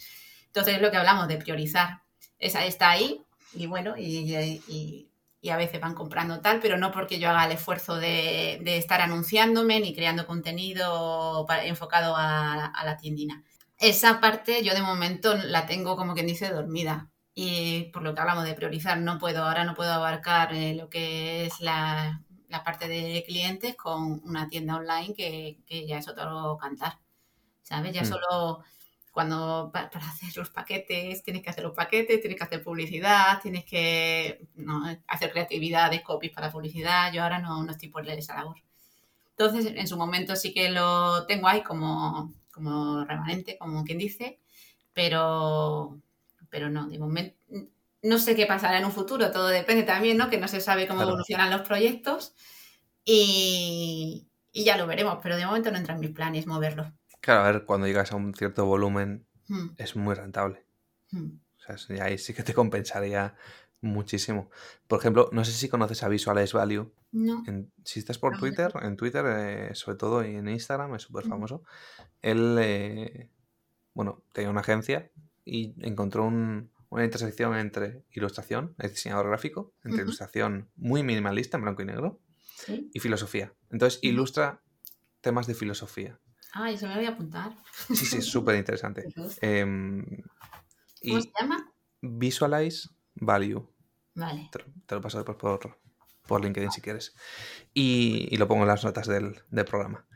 Entonces, 0.49 0.75
es 0.75 0.83
lo 0.83 0.91
que 0.91 0.99
hablamos 0.99 1.29
de 1.29 1.39
priorizar. 1.39 2.03
Esa 2.39 2.67
está 2.67 2.91
ahí 2.91 3.23
y 3.55 3.67
bueno, 3.67 3.95
y, 3.97 5.09
a 5.51 5.57
veces 5.57 5.81
van 5.81 5.95
comprando 5.95 6.43
tal, 6.43 6.61
pero 6.61 6.77
no 6.77 6.93
porque 6.93 7.19
yo 7.19 7.31
haga 7.31 7.47
el 7.47 7.53
esfuerzo 7.53 7.97
de, 7.97 8.61
estar 8.77 9.01
anunciándome 9.01 9.81
ni 9.81 9.95
creando 9.95 10.27
contenido 10.27 11.47
enfocado 11.65 12.15
a, 12.17 12.67
a 12.67 12.85
la 12.85 12.99
tiendina. 12.99 13.43
Esa 13.79 14.21
parte 14.21 14.63
yo 14.63 14.75
de 14.75 14.83
momento 14.83 15.35
la 15.37 15.65
tengo 15.65 15.97
como 15.97 16.13
quien 16.13 16.27
dice 16.27 16.51
dormida 16.51 17.10
y 17.35 17.85
por 17.93 18.03
lo 18.03 18.15
que 18.15 18.21
hablamos 18.21 18.45
de 18.45 18.55
priorizar, 18.55 18.99
no 18.99 19.19
puedo, 19.19 19.45
ahora 19.45 19.65
no 19.65 19.75
puedo 19.75 19.93
abarcar 19.93 20.55
eh, 20.55 20.75
lo 20.75 20.89
que 20.91 21.47
es 21.47 21.61
la, 21.61 22.23
parte 22.65 22.89
de 22.89 23.25
clientes 23.27 23.77
con 23.77 24.21
una 24.25 24.49
tienda 24.49 24.77
online 24.77 25.15
que, 25.15 25.87
ya 25.87 25.99
es 25.99 26.09
otro 26.09 26.59
cantar. 26.61 26.99
¿sabes? 27.63 27.95
Ya 27.95 28.03
Mm. 28.03 28.07
solo 28.07 28.65
cuando 29.13 29.71
pa- 29.73 29.91
para 29.91 30.07
hacer 30.11 30.37
los 30.37 30.51
paquetes, 30.51 31.23
tienes 31.23 31.43
que 31.43 31.51
hacer 31.51 31.65
los 31.65 31.75
paquetes, 31.75 32.21
tienes 32.21 32.39
que 32.39 32.45
hacer 32.45 32.63
publicidad, 32.65 33.41
tienes 33.43 33.65
que 33.65 34.47
no, 34.57 34.85
hacer 35.07 35.31
creatividad 35.33 35.91
de 35.91 36.03
copies 36.03 36.33
para 36.33 36.51
publicidad. 36.53 37.13
Yo 37.13 37.23
ahora 37.23 37.39
no, 37.39 37.63
no 37.65 37.73
estoy 37.73 37.89
por 37.89 38.05
leer 38.05 38.19
esa 38.21 38.37
labor. 38.37 38.57
Entonces, 39.31 39.73
en 39.75 39.89
su 39.89 39.97
momento 39.97 40.37
sí 40.37 40.53
que 40.53 40.71
lo 40.71 41.27
tengo 41.27 41.49
ahí 41.49 41.63
como, 41.63 42.33
como 42.53 43.05
remanente, 43.05 43.57
como 43.59 43.85
quien 43.85 43.99
dice, 43.99 44.39
pero, 44.93 45.99
pero 46.51 46.69
no, 46.71 46.89
de 46.89 46.99
momento 46.99 47.37
no 48.03 48.19
sé 48.19 48.35
qué 48.35 48.47
pasará 48.47 48.79
en 48.79 48.85
un 48.87 48.93
futuro, 48.93 49.31
todo 49.31 49.49
depende 49.49 49.83
también, 49.83 50.17
¿no? 50.17 50.31
Que 50.31 50.39
no 50.39 50.49
se 50.49 50.61
sabe 50.61 50.87
cómo 50.89 51.01
Claro. 51.01 51.11
evolucionan 51.11 51.51
los 51.51 51.63
proyectos 51.63 52.35
y, 53.05 54.29
y 54.53 54.65
ya 54.65 54.77
lo 54.77 54.87
veremos, 54.87 55.19
pero 55.23 55.37
de 55.37 55.47
momento 55.47 55.71
no 55.71 55.79
entra 55.79 55.95
en 55.95 56.01
mis 56.01 56.11
planes 56.11 56.47
moverlo. 56.47 56.93
Claro, 57.21 57.41
a 57.45 57.53
ver, 57.53 57.65
cuando 57.65 57.87
llegas 57.87 58.13
a 58.13 58.17
un 58.17 58.35
cierto 58.35 58.65
volumen 58.67 59.27
Hmm, 59.49 59.71
es 59.79 59.97
muy 59.97 60.15
rentable. 60.15 60.65
hmm. 61.11 61.29
O 61.69 61.77
sea, 61.79 62.05
ahí 62.05 62.19
sí 62.19 62.33
que 62.35 62.43
te 62.45 62.55
compensaría 62.55 63.35
muchísimo. 63.81 64.51
Por 64.87 65.01
ejemplo, 65.01 65.29
no 65.33 65.45
sé 65.45 65.53
si 65.53 65.69
conoces 65.69 66.03
a 66.03 66.09
Visualize 66.09 66.57
Value. 66.57 66.93
No. 67.13 67.43
En- 67.47 67.73
si 67.85 67.99
estás 67.99 68.19
por 68.19 68.33
No, 68.33 68.37
no. 68.37 68.41
Twitter, 68.41 68.73
en 68.83 68.97
Twitter, 68.97 69.25
eh, 69.27 69.75
sobre 69.75 69.97
todo 69.99 70.25
y 70.25 70.37
en 70.37 70.49
Instagram, 70.49 70.95
es 70.95 71.03
súper 71.03 71.25
famoso. 71.27 71.65
Él, 72.23 72.57
eh, 72.61 73.29
bueno, 73.95 74.23
tenía 74.33 74.51
una 74.51 74.61
agencia 74.61 75.11
y 75.45 75.75
encontró 75.87 76.25
un- 76.25 76.71
una 76.91 77.05
intersección 77.05 77.57
entre 77.57 78.03
ilustración, 78.13 78.75
es 78.79 78.91
diseñador 78.91 79.29
gráfico, 79.29 79.73
entre 79.85 80.03
ilustración 80.03 80.69
muy 80.77 81.03
minimalista, 81.03 81.57
en 81.57 81.63
blanco 81.63 81.83
y 81.83 81.87
negro, 81.87 82.19
Sí. 82.57 82.91
y 82.93 83.01
filosofía. 83.01 83.53
Entonces 83.71 84.01
ilustra 84.03 84.61
temas 85.21 85.47
de 85.47 85.55
filosofía. 85.55 86.19
Ah, 86.53 86.71
eso 86.71 86.87
me 86.87 86.95
lo 86.95 86.99
voy 87.01 87.07
a 87.07 87.11
apuntar. 87.11 87.57
Sí, 87.89 87.97
sí, 88.07 88.19
es 88.19 88.27
súper 88.27 88.57
interesante. 88.57 89.05
Em, 89.41 90.05
¿Cómo 91.03 91.21
se 91.23 91.31
llama? 91.41 91.73
Visualize 92.03 92.89
Value. 93.15 93.67
Vale. 94.15 94.49
Te, 94.51 94.59
lo- 94.59 94.65
te 94.87 94.95
lo 94.97 95.01
paso 95.01 95.19
después 95.19 95.39
por, 95.39 95.79
por 96.27 96.43
LinkedIn 96.45 96.73
si 96.73 96.81
quieres. 96.81 97.15
Y, 97.73 98.29
y 98.33 98.37
lo 98.37 98.49
pongo 98.49 98.63
en 98.63 98.69
las 98.69 98.85
notas 98.85 99.07
del, 99.07 99.37
del 99.51 99.65
programa. 99.65 100.07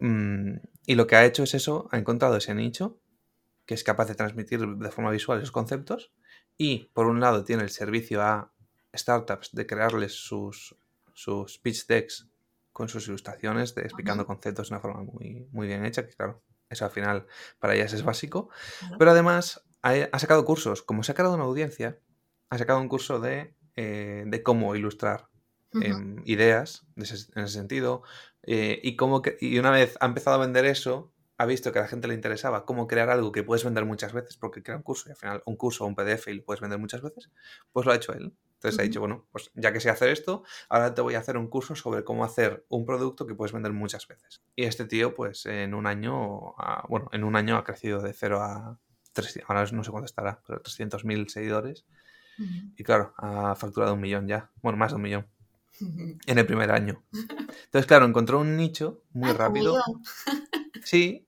Mm, 0.00 0.56
y 0.86 0.94
lo 0.94 1.06
que 1.06 1.16
ha 1.16 1.24
hecho 1.24 1.42
es 1.44 1.54
eso, 1.54 1.88
ha 1.92 1.98
encontrado 1.98 2.36
ese 2.36 2.54
nicho 2.54 2.98
que 3.68 3.74
es 3.74 3.84
capaz 3.84 4.06
de 4.08 4.14
transmitir 4.14 4.60
de 4.66 4.90
forma 4.90 5.10
visual 5.10 5.36
esos 5.38 5.52
conceptos. 5.52 6.10
Y 6.56 6.86
por 6.94 7.04
un 7.06 7.20
lado 7.20 7.44
tiene 7.44 7.62
el 7.64 7.68
servicio 7.70 8.22
a 8.22 8.50
startups 8.96 9.50
de 9.52 9.66
crearles 9.66 10.14
sus, 10.14 10.74
sus 11.12 11.58
pitch 11.58 11.86
decks 11.86 12.28
con 12.72 12.88
sus 12.88 13.06
ilustraciones, 13.08 13.74
de, 13.74 13.82
explicando 13.82 14.24
conceptos 14.26 14.68
de 14.70 14.74
una 14.74 14.80
forma 14.80 15.02
muy, 15.02 15.46
muy 15.52 15.66
bien 15.66 15.84
hecha, 15.84 16.06
que 16.06 16.14
claro, 16.14 16.42
eso 16.70 16.86
al 16.86 16.90
final 16.90 17.26
para 17.58 17.74
ellas 17.74 17.92
es 17.92 18.02
básico. 18.02 18.48
Pero 18.98 19.10
además 19.10 19.62
ha, 19.82 19.92
ha 20.12 20.18
sacado 20.18 20.46
cursos, 20.46 20.82
como 20.82 21.02
se 21.02 21.12
ha 21.12 21.14
creado 21.14 21.34
una 21.34 21.44
audiencia, 21.44 22.00
ha 22.48 22.56
sacado 22.56 22.80
un 22.80 22.88
curso 22.88 23.20
de, 23.20 23.54
eh, 23.76 24.24
de 24.26 24.42
cómo 24.42 24.74
ilustrar 24.76 25.28
em, 25.82 26.22
ideas 26.24 26.86
ese- 26.96 27.30
en 27.36 27.44
ese 27.44 27.52
sentido. 27.52 28.02
eh, 28.44 28.80
y, 28.82 28.96
que- 28.96 29.36
y 29.42 29.58
una 29.58 29.70
vez 29.70 29.96
ha 30.00 30.06
empezado 30.06 30.36
a 30.36 30.40
vender 30.46 30.64
eso, 30.64 31.12
ha 31.38 31.46
visto 31.46 31.72
que 31.72 31.78
a 31.78 31.82
la 31.82 31.88
gente 31.88 32.08
le 32.08 32.14
interesaba 32.14 32.64
cómo 32.66 32.86
crear 32.86 33.08
algo 33.10 33.32
que 33.32 33.42
puedes 33.44 33.64
vender 33.64 33.84
muchas 33.84 34.12
veces, 34.12 34.36
porque 34.36 34.62
crea 34.62 34.76
un 34.76 34.82
curso 34.82 35.08
y 35.08 35.12
al 35.12 35.16
final 35.16 35.42
un 35.46 35.56
curso 35.56 35.84
o 35.84 35.86
un 35.86 35.94
PDF 35.94 36.30
y 36.30 36.34
lo 36.34 36.44
puedes 36.44 36.60
vender 36.60 36.78
muchas 36.78 37.00
veces, 37.00 37.30
pues 37.72 37.86
lo 37.86 37.92
ha 37.92 37.96
hecho 37.96 38.12
él. 38.12 38.34
Entonces 38.54 38.78
ha 38.80 38.82
Ujú. 38.82 38.88
dicho, 38.88 39.00
bueno, 39.00 39.26
pues 39.30 39.50
ya 39.54 39.72
que 39.72 39.78
sé 39.80 39.88
hacer 39.88 40.08
esto, 40.08 40.42
ahora 40.68 40.92
te 40.94 41.00
voy 41.00 41.14
a 41.14 41.20
hacer 41.20 41.36
un 41.36 41.48
curso 41.48 41.76
sobre 41.76 42.02
cómo 42.04 42.24
hacer 42.24 42.66
un 42.68 42.84
producto 42.84 43.24
que 43.26 43.36
puedes 43.36 43.52
vender 43.52 43.72
muchas 43.72 44.08
veces. 44.08 44.42
Y 44.56 44.64
este 44.64 44.84
tío, 44.84 45.14
pues 45.14 45.46
en 45.46 45.74
un 45.74 45.86
año, 45.86 46.54
ha- 46.58 46.84
bueno, 46.88 47.08
en 47.12 47.22
un 47.22 47.36
año 47.36 47.56
ha 47.56 47.62
crecido 47.64 48.00
de 48.02 48.12
0 48.12 48.42
a 48.42 48.78
300, 49.12 49.48
ahora 49.48 49.64
no 49.72 49.84
sé 49.84 49.90
cuánto 49.92 50.06
estará, 50.06 50.42
pero 50.46 50.60
300.000 50.60 51.28
seguidores. 51.28 51.86
Ujú. 52.38 52.72
Y 52.76 52.82
claro, 52.84 53.14
ha 53.16 53.54
facturado 53.54 53.94
un 53.94 54.00
millón 54.00 54.26
ya, 54.26 54.50
bueno, 54.60 54.76
más 54.76 54.90
de 54.90 54.96
un 54.96 55.02
millón 55.02 55.26
en 56.26 56.38
el 56.38 56.46
primer 56.46 56.72
año. 56.72 57.04
Entonces, 57.12 57.86
claro, 57.86 58.06
encontró 58.06 58.40
un 58.40 58.56
nicho 58.56 59.02
muy 59.12 59.28
Ah, 59.30 59.34
rápido. 59.34 59.76
Sí. 60.84 61.26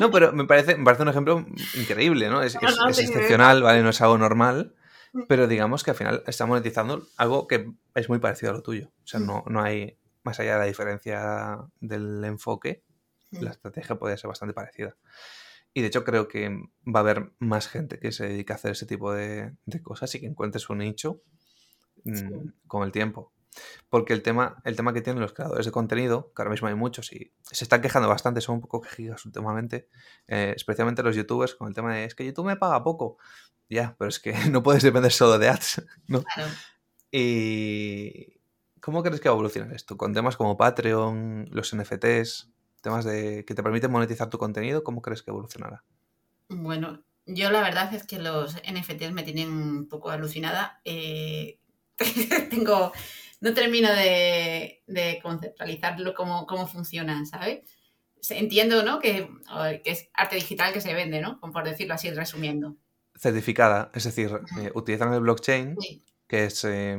No, 0.00 0.10
pero 0.10 0.32
me 0.32 0.44
parece, 0.46 0.76
me 0.76 0.84
parece 0.84 1.02
un 1.02 1.08
ejemplo 1.08 1.46
increíble, 1.74 2.28
¿no? 2.28 2.42
Es, 2.42 2.54
No, 2.60 2.68
es- 2.68 2.76
no, 2.78 2.88
es 2.88 2.96
sí, 2.96 3.04
excepcional, 3.04 3.62
¿vale? 3.62 3.82
No 3.82 3.90
es 3.90 4.00
algo 4.00 4.18
normal. 4.18 4.74
Mm. 5.12 5.22
Pero 5.28 5.46
digamos 5.46 5.82
que 5.84 5.90
al 5.90 5.96
final 5.96 6.22
está 6.26 6.46
monetizando 6.46 7.06
algo 7.16 7.46
que 7.46 7.70
es 7.94 8.08
muy 8.08 8.18
parecido 8.18 8.52
a 8.52 8.54
lo 8.54 8.62
tuyo. 8.62 8.88
O 9.04 9.06
sea, 9.06 9.20
Mm. 9.20 9.26
no, 9.26 9.44
no 9.48 9.62
hay, 9.62 9.98
más 10.24 10.40
allá 10.40 10.54
de 10.54 10.58
la 10.60 10.64
diferencia 10.66 11.58
del 11.80 12.24
enfoque, 12.24 12.82
la 13.30 13.50
estrategia 13.50 13.96
podría 13.98 14.16
ser 14.18 14.28
bastante 14.28 14.52
parecida. 14.54 14.96
Y 15.74 15.80
de 15.80 15.86
hecho 15.86 16.04
creo 16.04 16.28
que 16.28 16.48
va 16.86 17.00
a 17.00 17.02
haber 17.02 17.32
más 17.38 17.66
gente 17.68 17.98
que 17.98 18.12
se 18.12 18.26
dedique 18.28 18.52
a 18.52 18.56
hacer 18.56 18.72
ese 18.72 18.84
tipo 18.86 19.12
de, 19.12 19.52
de 19.64 19.82
cosas 19.82 20.14
y 20.14 20.20
que 20.20 20.26
encuentre 20.26 20.60
su 20.60 20.74
nicho 20.74 21.22
mm, 22.04 22.48
con 22.66 22.82
el 22.84 22.92
tiempo. 22.92 23.32
Porque 23.88 24.12
el 24.12 24.22
tema, 24.22 24.60
el 24.64 24.76
tema 24.76 24.92
que 24.92 25.02
tienen 25.02 25.20
los 25.20 25.32
creadores 25.32 25.66
de 25.66 25.72
contenido, 25.72 26.32
que 26.34 26.42
ahora 26.42 26.50
mismo 26.50 26.68
hay 26.68 26.74
muchos 26.74 27.12
y 27.12 27.32
se 27.42 27.64
están 27.64 27.82
quejando 27.82 28.08
bastante, 28.08 28.40
son 28.40 28.56
un 28.56 28.60
poco 28.62 28.80
quejidos 28.80 29.24
últimamente, 29.26 29.88
eh, 30.26 30.54
especialmente 30.56 31.02
los 31.02 31.16
youtubers 31.16 31.54
con 31.54 31.68
el 31.68 31.74
tema 31.74 31.94
de 31.94 32.04
es 32.04 32.14
que 32.14 32.24
YouTube 32.24 32.46
me 32.46 32.56
paga 32.56 32.82
poco. 32.82 33.18
Ya, 33.68 33.94
pero 33.98 34.08
es 34.08 34.20
que 34.20 34.32
no 34.50 34.62
puedes 34.62 34.82
depender 34.82 35.12
solo 35.12 35.38
de 35.38 35.48
ads, 35.48 35.82
¿no? 36.06 36.22
Claro. 36.22 36.50
¿Y 37.10 38.40
cómo 38.80 39.02
crees 39.02 39.20
que 39.20 39.28
va 39.28 39.34
a 39.34 39.36
evolucionar 39.36 39.72
esto? 39.74 39.96
Con 39.96 40.14
temas 40.14 40.36
como 40.36 40.56
Patreon, 40.56 41.48
los 41.50 41.74
NFTs, 41.74 42.50
temas 42.80 43.04
de 43.04 43.44
que 43.44 43.54
te 43.54 43.62
permiten 43.62 43.90
monetizar 43.90 44.30
tu 44.30 44.38
contenido, 44.38 44.82
¿cómo 44.82 45.02
crees 45.02 45.22
que 45.22 45.30
evolucionará? 45.30 45.84
Bueno, 46.48 47.02
yo 47.26 47.50
la 47.50 47.62
verdad 47.62 47.94
es 47.94 48.04
que 48.04 48.18
los 48.18 48.56
NFTs 48.56 49.12
me 49.12 49.22
tienen 49.22 49.50
un 49.50 49.88
poco 49.88 50.10
alucinada. 50.10 50.80
Eh, 50.84 51.58
tengo, 52.50 52.92
no 53.42 53.52
termino 53.54 53.92
de, 53.92 54.82
de 54.86 55.18
conceptualizarlo 55.22 56.14
cómo, 56.14 56.46
cómo 56.46 56.66
funcionan, 56.66 57.26
¿sabes? 57.26 57.60
Entiendo, 58.30 58.84
¿no? 58.84 59.00
Que, 59.00 59.28
que 59.84 59.90
es 59.90 60.08
arte 60.14 60.36
digital 60.36 60.72
que 60.72 60.80
se 60.80 60.94
vende, 60.94 61.20
¿no? 61.20 61.40
Por 61.40 61.64
decirlo 61.64 61.94
así, 61.94 62.10
resumiendo. 62.12 62.76
Certificada, 63.16 63.90
es 63.94 64.04
decir, 64.04 64.30
eh, 64.60 64.70
utilizan 64.74 65.12
el 65.12 65.20
blockchain, 65.20 65.76
Sí. 65.80 66.04
que 66.28 66.44
es 66.44 66.64
eh, 66.64 66.96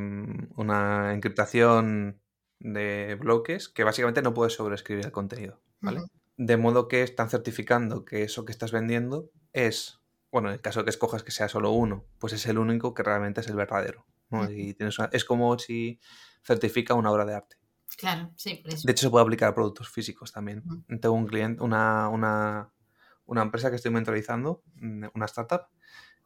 una 0.57 1.13
encriptación 1.13 2.19
de 2.59 3.15
bloques 3.19 3.69
que 3.69 3.83
básicamente 3.83 4.21
no 4.21 4.33
puedes 4.33 4.53
sobreescribir 4.53 5.05
el 5.05 5.11
contenido, 5.11 5.61
¿vale? 5.79 6.01
De 6.35 6.57
modo 6.57 6.87
que 6.89 7.03
están 7.03 7.29
certificando 7.29 8.05
que 8.05 8.23
eso 8.23 8.43
que 8.45 8.51
estás 8.51 8.71
vendiendo 8.71 9.29
es, 9.53 9.99
bueno, 10.31 10.49
en 10.49 10.55
el 10.55 10.61
caso 10.61 10.79
de 10.79 10.85
que 10.85 10.89
escojas 10.89 11.23
que 11.23 11.31
sea 11.31 11.47
solo 11.47 11.71
uno, 11.71 12.05
pues 12.19 12.33
es 12.33 12.45
el 12.47 12.57
único 12.57 12.93
que 12.93 13.03
realmente 13.03 13.39
es 13.41 13.47
el 13.47 13.55
verdadero. 13.55 14.05
Y 14.49 14.73
tienes 14.73 14.97
una- 14.97 15.09
es 15.13 15.25
como 15.25 15.59
si 15.59 15.99
certifica 16.43 16.93
una 16.93 17.11
obra 17.11 17.25
de 17.25 17.35
arte. 17.35 17.57
Claro, 17.97 18.31
sí, 18.35 18.55
por 18.55 18.73
eso. 18.73 18.85
De 18.85 18.91
hecho, 18.91 19.03
se 19.07 19.09
puede 19.09 19.23
aplicar 19.23 19.49
a 19.49 19.55
productos 19.55 19.89
físicos 19.89 20.31
también. 20.31 20.63
Tengo 20.87 21.11
un 21.11 21.27
cliente, 21.27 21.61
una, 21.63 22.09
una, 22.09 22.73
una 23.25 23.41
empresa 23.41 23.69
que 23.69 23.75
estoy 23.75 23.91
mentorizando, 23.91 24.63
mm, 24.75 25.05
una 25.13 25.25
startup, 25.25 25.67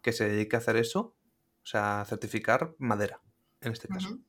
que 0.01 0.13
se 0.13 0.30
dedica 0.30 0.57
a 0.57 0.59
hacer 0.59 0.78
eso, 0.78 1.15
o 1.61 1.65
sea, 1.65 2.05
certificar 2.07 2.76
madera, 2.78 3.22
en 3.61 3.74
este 3.74 3.88
caso. 3.88 4.20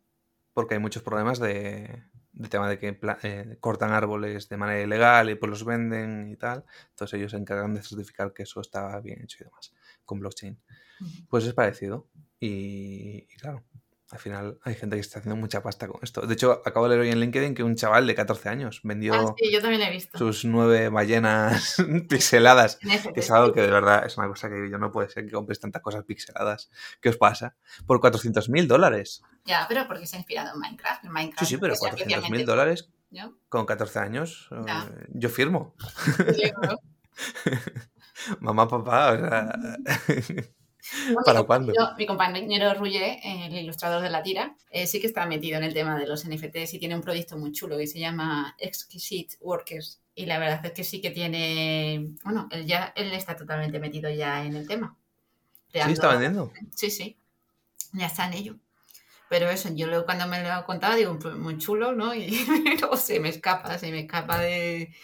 Porque 0.53 0.74
hay 0.74 0.80
muchos 0.80 1.03
problemas 1.03 1.39
de, 1.39 2.03
de 2.32 2.49
tema 2.49 2.68
de 2.68 2.78
que 2.78 2.99
eh, 3.22 3.57
cortan 3.61 3.93
árboles 3.93 4.49
de 4.49 4.57
manera 4.57 4.80
ilegal 4.80 5.30
y 5.30 5.34
pues 5.36 5.51
los 5.51 5.64
venden 5.64 6.28
y 6.30 6.36
tal. 6.36 6.64
Entonces 6.91 7.18
ellos 7.18 7.32
se 7.32 7.36
encargan 7.36 7.74
de 7.74 7.82
certificar 7.82 8.32
que 8.32 8.45
eso 8.45 8.61
está 8.61 8.99
bien 9.01 9.22
hecho 9.22 9.39
y 9.41 9.45
demás, 9.45 9.72
con 10.05 10.18
blockchain. 10.20 10.61
Pues 11.28 11.45
es 11.45 11.55
parecido. 11.55 12.09
Y, 12.41 13.26
y 13.28 13.36
claro, 13.36 13.64
al 14.11 14.18
final 14.18 14.59
hay 14.62 14.74
gente 14.74 14.96
que 14.96 15.00
está 15.00 15.18
haciendo 15.18 15.36
mucha 15.36 15.62
pasta 15.62 15.86
con 15.86 16.00
esto. 16.02 16.22
De 16.22 16.32
hecho, 16.34 16.62
acabo 16.64 16.88
de 16.88 16.96
leer 16.96 17.00
hoy 17.02 17.11
en 17.11 17.20
LinkedIn 17.20 17.54
que 17.54 17.62
un 17.62 17.76
chaval 17.76 18.06
de 18.06 18.14
14 18.14 18.48
años 18.48 18.80
vendió 18.82 19.12
Ah, 19.14 19.34
sí, 19.36 19.52
yo 19.52 19.61
también 19.61 19.82
he 19.82 19.90
visto. 19.90 20.16
sus 20.16 20.44
nueve 20.46 20.88
ballenas 20.88 21.76
pixeladas. 22.09 22.76
Que 22.76 23.20
es 23.20 23.30
algo 23.30 23.52
que 23.52 23.61
de 23.61 23.70
verdad 23.70 24.06
es 24.06 24.16
una 24.16 24.28
cosa 24.28 24.48
que 24.48 24.70
yo 24.70 24.78
no 24.78 24.90
puede 24.90 25.11
ser 25.11 25.26
que 25.26 25.32
compres 25.32 25.61
tantas 25.61 25.82
cosas 25.82 26.04
pixeladas. 26.04 26.70
¿Qué 27.00 27.11
os 27.11 27.16
pasa? 27.18 27.56
Por 27.86 28.00
400 28.00 28.48
mil 28.48 28.66
dólares. 28.66 29.22
Ya, 29.44 29.66
pero 29.68 29.86
porque 29.86 30.06
se 30.06 30.16
ha 30.16 30.20
inspirado 30.20 30.54
en 30.54 30.61
Minecraft. 30.61 31.04
En 31.04 31.12
Minecraft 31.12 31.40
Sí, 31.40 31.46
sí, 31.54 31.59
pero 31.61 31.74
pues, 31.78 31.80
400 31.80 32.30
mil 32.30 32.46
dólares 32.46 32.90
con 33.48 33.66
14 33.66 33.98
años. 33.98 34.48
Ya. 34.66 34.88
eh, 34.90 35.06
yo 35.11 35.28
firmo. 35.28 35.74
Mamá, 38.40 38.66
papá, 38.68 39.12
o 39.12 39.16
sea, 39.18 39.52
Bueno, 41.05 41.20
¿Para 41.24 41.43
cuándo? 41.43 41.72
compañero- 41.74 41.97
Mi 41.99 42.07
compañero 42.07 42.74
Ruye, 42.74 43.20
el 43.47 43.55
ilustrador 43.55 44.03
de 44.03 44.11
la 44.11 44.22
tira, 44.22 44.55
eh, 44.70 44.86
sí 44.86 45.01
que 45.01 45.07
está 45.07 45.26
metido 45.26 45.59
en 45.59 45.64
el 45.64 45.74
tema 45.74 45.99
de 45.99 46.07
los 46.07 46.24
NFTs 46.24 46.74
y 46.74 46.78
tiene 46.78 46.95
un 46.95 47.03
proyecto 47.03 47.36
muy 47.36 47.53
chulo 47.53 47.76
que 47.76 47.86
se 47.86 47.99
llama 47.99 48.55
Exquisite 48.59 49.36
Workers. 49.41 50.01
Y 50.14 50.26
la 50.26 50.39
verdad 50.39 50.64
es 50.64 50.72
que 50.72 50.84
sí 50.84 51.01
que 51.01 51.11
tiene. 51.11 52.11
Bueno, 52.24 52.49
él 52.51 52.66
ya 52.66 52.93
él 52.97 53.12
está 53.12 53.36
totalmente 53.36 53.78
metido 53.78 54.11
ya 54.11 54.45
en 54.45 54.57
el 54.57 54.66
tema. 54.66 54.97
sí, 55.66 55.72
Creando- 55.72 55.93
está 55.95 56.09
vendiendo. 56.09 56.53
Sí, 56.74 56.91
sí. 56.91 57.16
Ya 57.93 58.07
está 58.07 58.26
en 58.26 58.32
ello. 58.34 58.57
Pero 59.28 59.51
eso, 59.51 59.68
yo 59.74 59.86
lo- 59.86 60.07
cuando 60.07 60.26
me 60.26 60.43
lo 60.43 60.51
ha 60.53 60.64
contado, 60.64 60.97
digo, 60.97 61.18
pues, 61.18 61.34
muy 61.36 61.59
chulo, 61.59 61.93
¿no? 61.93 62.12
Y 62.74 62.78
luego 62.80 62.97
se 62.97 63.20
me 63.20 63.28
escapa, 63.28 63.76
se 63.78 63.91
me 63.91 64.01
escapa 64.01 64.41
de. 64.41 64.95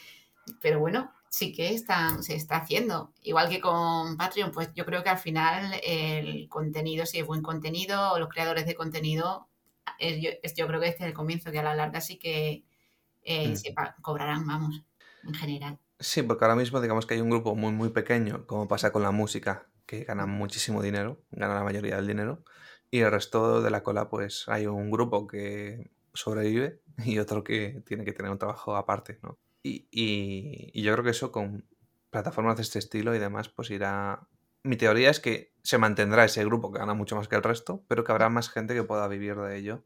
Pero 0.62 0.80
bueno, 0.80 1.12
sí 1.34 1.52
que 1.52 1.74
está, 1.74 2.22
se 2.22 2.36
está 2.36 2.58
haciendo. 2.58 3.12
Igual 3.20 3.48
que 3.48 3.60
con 3.60 4.16
Patreon, 4.16 4.52
pues 4.52 4.70
yo 4.72 4.86
creo 4.86 5.02
que 5.02 5.10
al 5.10 5.18
final 5.18 5.74
el 5.82 6.48
contenido, 6.48 7.06
si 7.06 7.18
es 7.18 7.26
buen 7.26 7.42
contenido, 7.42 8.16
los 8.20 8.28
creadores 8.28 8.66
de 8.66 8.76
contenido, 8.76 9.48
es, 9.98 10.22
yo, 10.54 10.66
creo 10.68 10.80
que 10.80 10.86
este 10.86 11.02
es 11.02 11.08
el 11.08 11.14
comienzo, 11.14 11.50
que 11.50 11.58
a 11.58 11.64
la 11.64 11.74
larga 11.74 12.00
sí 12.00 12.20
que 12.20 12.64
eh, 13.22 13.48
mm. 13.48 13.56
se 13.56 13.74
cobrarán, 14.00 14.46
vamos, 14.46 14.84
en 15.24 15.34
general. 15.34 15.80
Sí, 15.98 16.22
porque 16.22 16.44
ahora 16.44 16.54
mismo 16.54 16.80
digamos 16.80 17.04
que 17.04 17.14
hay 17.14 17.20
un 17.20 17.30
grupo 17.30 17.56
muy, 17.56 17.72
muy 17.72 17.88
pequeño, 17.88 18.46
como 18.46 18.68
pasa 18.68 18.92
con 18.92 19.02
la 19.02 19.10
música, 19.10 19.66
que 19.86 20.04
gana 20.04 20.26
muchísimo 20.26 20.82
dinero, 20.82 21.20
gana 21.32 21.54
la 21.54 21.64
mayoría 21.64 21.96
del 21.96 22.06
dinero, 22.06 22.44
y 22.92 23.00
el 23.00 23.10
resto 23.10 23.60
de 23.60 23.70
la 23.72 23.82
cola, 23.82 24.08
pues 24.08 24.44
hay 24.46 24.68
un 24.68 24.88
grupo 24.88 25.26
que 25.26 25.90
sobrevive 26.12 26.80
y 27.04 27.18
otro 27.18 27.42
que 27.42 27.82
tiene 27.84 28.04
que 28.04 28.12
tener 28.12 28.30
un 28.30 28.38
trabajo 28.38 28.76
aparte, 28.76 29.18
¿no? 29.24 29.36
Y, 29.66 30.82
yo 30.82 30.92
creo 30.92 31.04
que 31.04 31.10
eso 31.10 31.32
con 31.32 31.66
plataformas 32.10 32.56
de 32.56 32.62
este 32.62 32.78
estilo 32.78 33.14
y 33.14 33.18
demás, 33.18 33.48
pues 33.48 33.70
irá... 33.70 34.28
Mi 34.62 34.76
teoría 34.76 35.10
es 35.10 35.20
que 35.20 35.52
se 35.62 35.78
mantendrá 35.78 36.24
ese 36.24 36.44
grupo 36.44 36.72
que 36.72 36.78
gana 36.78 36.94
mucho 36.94 37.16
más 37.16 37.28
que 37.28 37.36
el 37.36 37.42
resto, 37.42 37.84
pero 37.88 38.04
que 38.04 38.12
habrá 38.12 38.28
más 38.28 38.48
gente 38.50 38.74
que 38.74 38.82
pueda 38.82 39.08
vivir 39.08 39.36
de 39.36 39.56
ello, 39.58 39.84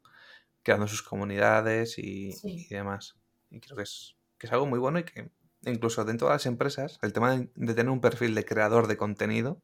creando 0.62 0.86
sus 0.86 1.02
comunidades 1.02 1.98
y, 1.98 2.34
demás. 2.68 3.18
Y 3.50 3.60
creo 3.60 3.76
que 3.76 3.84
es, 3.84 4.16
que 4.36 4.46
es 4.46 4.52
algo 4.52 4.66
muy 4.66 4.78
bueno 4.78 4.98
y 4.98 5.04
que 5.04 5.30
incluso 5.62 6.04
dentro 6.04 6.28
de 6.28 6.34
las 6.34 6.46
empresas, 6.46 6.98
el 7.02 7.12
tema 7.12 7.36
de, 7.36 7.74
tener 7.74 7.90
un 7.90 8.00
perfil 8.00 8.34
de 8.34 8.44
creador 8.44 8.86
de 8.86 8.96
contenido, 8.96 9.62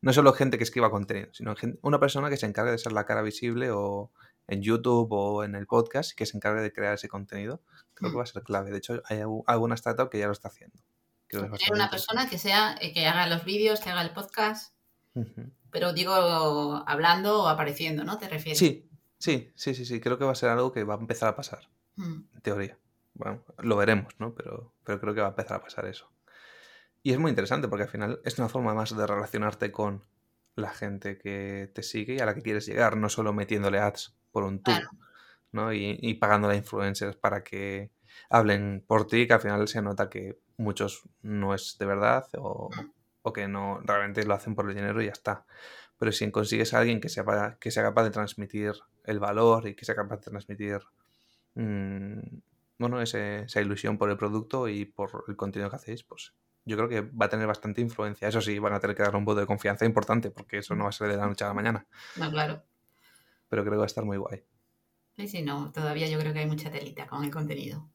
no 0.00 0.12
solo 0.12 0.32
gente 0.32 0.56
que 0.58 0.64
escriba 0.64 0.90
contenido, 0.90 1.28
sino 1.32 1.54
una 1.82 2.00
persona 2.00 2.30
que 2.30 2.36
se 2.36 2.46
encargue 2.46 2.72
de 2.72 2.78
ser 2.78 2.92
la 2.92 3.06
cara 3.06 3.22
visible 3.22 3.70
o 3.70 4.12
en 4.46 4.62
YouTube 4.62 5.08
o 5.10 5.44
en 5.44 5.54
el 5.54 5.66
podcast 5.66 6.12
y 6.12 6.16
que 6.16 6.26
se 6.26 6.36
encargue 6.36 6.62
de 6.62 6.72
crear 6.72 6.94
ese 6.94 7.08
contenido, 7.08 7.62
creo 7.94 8.10
que 8.10 8.16
mm. 8.16 8.18
va 8.18 8.22
a 8.22 8.26
ser 8.26 8.42
clave. 8.42 8.70
De 8.70 8.78
hecho, 8.78 9.02
hay 9.06 9.20
alguna 9.46 9.74
startup 9.74 10.10
que 10.10 10.18
ya 10.18 10.26
lo 10.26 10.32
está 10.32 10.48
haciendo. 10.48 10.78
Tener 11.28 11.50
una 11.72 11.90
persona 11.90 12.28
que 12.28 12.38
sea, 12.38 12.76
eh, 12.80 12.92
que 12.92 13.06
haga 13.06 13.26
los 13.26 13.44
vídeos, 13.44 13.80
que 13.80 13.90
haga 13.90 14.02
el 14.02 14.10
podcast, 14.10 14.74
pero 15.70 15.92
digo 15.92 16.12
hablando 16.12 17.42
o 17.42 17.48
apareciendo, 17.48 18.04
¿no? 18.04 18.18
¿Te 18.18 18.28
refieres? 18.28 18.58
Sí, 18.58 18.88
sí, 19.18 19.52
sí, 19.56 19.74
sí, 19.74 19.84
sí. 19.84 20.00
Creo 20.00 20.18
que 20.18 20.24
va 20.24 20.32
a 20.32 20.36
ser 20.36 20.50
algo 20.50 20.72
que 20.72 20.84
va 20.84 20.94
a 20.94 20.98
empezar 20.98 21.28
a 21.28 21.36
pasar, 21.36 21.68
mm. 21.96 22.20
en 22.34 22.40
teoría. 22.42 22.78
Bueno, 23.14 23.44
lo 23.58 23.76
veremos, 23.76 24.14
¿no? 24.18 24.34
Pero, 24.34 24.72
pero 24.84 25.00
creo 25.00 25.14
que 25.14 25.20
va 25.20 25.28
a 25.28 25.30
empezar 25.30 25.56
a 25.56 25.62
pasar 25.62 25.86
eso. 25.86 26.10
Y 27.02 27.12
es 27.12 27.18
muy 27.18 27.30
interesante 27.30 27.68
porque 27.68 27.84
al 27.84 27.90
final 27.90 28.20
es 28.24 28.38
una 28.38 28.48
forma 28.48 28.74
más 28.74 28.96
de 28.96 29.06
relacionarte 29.06 29.70
con 29.72 30.04
la 30.56 30.70
gente 30.70 31.18
que 31.18 31.70
te 31.74 31.82
sigue 31.82 32.14
y 32.14 32.20
a 32.20 32.26
la 32.26 32.34
que 32.34 32.42
quieres 32.42 32.66
llegar, 32.66 32.96
no 32.96 33.08
solo 33.08 33.32
metiéndole 33.32 33.78
ads 33.78 34.14
por 34.34 34.42
un 34.42 34.60
tour, 34.60 34.82
¿no? 35.52 35.72
Y, 35.72 35.96
y 36.02 36.14
pagando 36.14 36.48
a 36.48 36.56
influencers 36.56 37.16
para 37.16 37.44
que 37.44 37.92
hablen 38.28 38.84
por 38.86 39.06
ti, 39.06 39.28
que 39.28 39.34
al 39.34 39.40
final 39.40 39.68
se 39.68 39.80
nota 39.80 40.10
que 40.10 40.40
muchos 40.56 41.02
no 41.22 41.54
es 41.54 41.76
de 41.78 41.86
verdad 41.86 42.26
o, 42.36 42.68
o, 43.22 43.32
que 43.32 43.46
no 43.46 43.80
realmente 43.84 44.24
lo 44.26 44.34
hacen 44.34 44.56
por 44.56 44.68
el 44.68 44.74
dinero 44.74 45.00
y 45.00 45.06
ya 45.06 45.12
está. 45.12 45.46
Pero 45.98 46.10
si 46.10 46.28
consigues 46.32 46.74
a 46.74 46.80
alguien 46.80 47.00
que 47.00 47.08
sea, 47.08 47.56
que 47.60 47.70
sea 47.70 47.84
capaz 47.84 48.02
de 48.02 48.10
transmitir 48.10 48.72
el 49.04 49.20
valor 49.20 49.68
y 49.68 49.76
que 49.76 49.84
sea 49.84 49.94
capaz 49.94 50.16
de 50.16 50.30
transmitir 50.32 50.80
mmm, 51.54 52.18
bueno, 52.78 53.00
esa 53.00 53.60
ilusión 53.60 53.96
por 53.98 54.10
el 54.10 54.16
producto 54.16 54.68
y 54.68 54.84
por 54.84 55.24
el 55.28 55.36
contenido 55.36 55.70
que 55.70 55.76
hacéis, 55.76 56.02
pues 56.02 56.34
yo 56.64 56.76
creo 56.76 56.88
que 56.88 57.02
va 57.02 57.26
a 57.26 57.28
tener 57.28 57.46
bastante 57.46 57.80
influencia. 57.80 58.26
Eso 58.26 58.40
sí, 58.40 58.58
van 58.58 58.74
a 58.74 58.80
tener 58.80 58.96
que 58.96 59.04
dar 59.04 59.14
un 59.14 59.24
voto 59.24 59.40
de 59.40 59.46
confianza 59.46 59.84
importante 59.84 60.32
porque 60.32 60.58
eso 60.58 60.74
no 60.74 60.84
va 60.84 60.90
a 60.90 60.92
ser 60.92 61.08
de 61.08 61.16
la 61.16 61.26
noche 61.26 61.44
a 61.44 61.48
la 61.48 61.54
mañana. 61.54 61.86
No, 62.16 62.30
claro. 62.32 62.64
Pero 63.54 63.62
creo 63.62 63.74
que 63.74 63.78
va 63.78 63.84
a 63.84 63.86
estar 63.86 64.04
muy 64.04 64.16
guay. 64.16 64.42
Sí, 65.14 65.28
sí, 65.28 65.42
no, 65.42 65.70
todavía 65.70 66.08
yo 66.08 66.18
creo 66.18 66.32
que 66.32 66.40
hay 66.40 66.46
mucha 66.46 66.72
telita 66.72 67.06
con 67.06 67.22
el 67.22 67.30
contenido. 67.30 67.88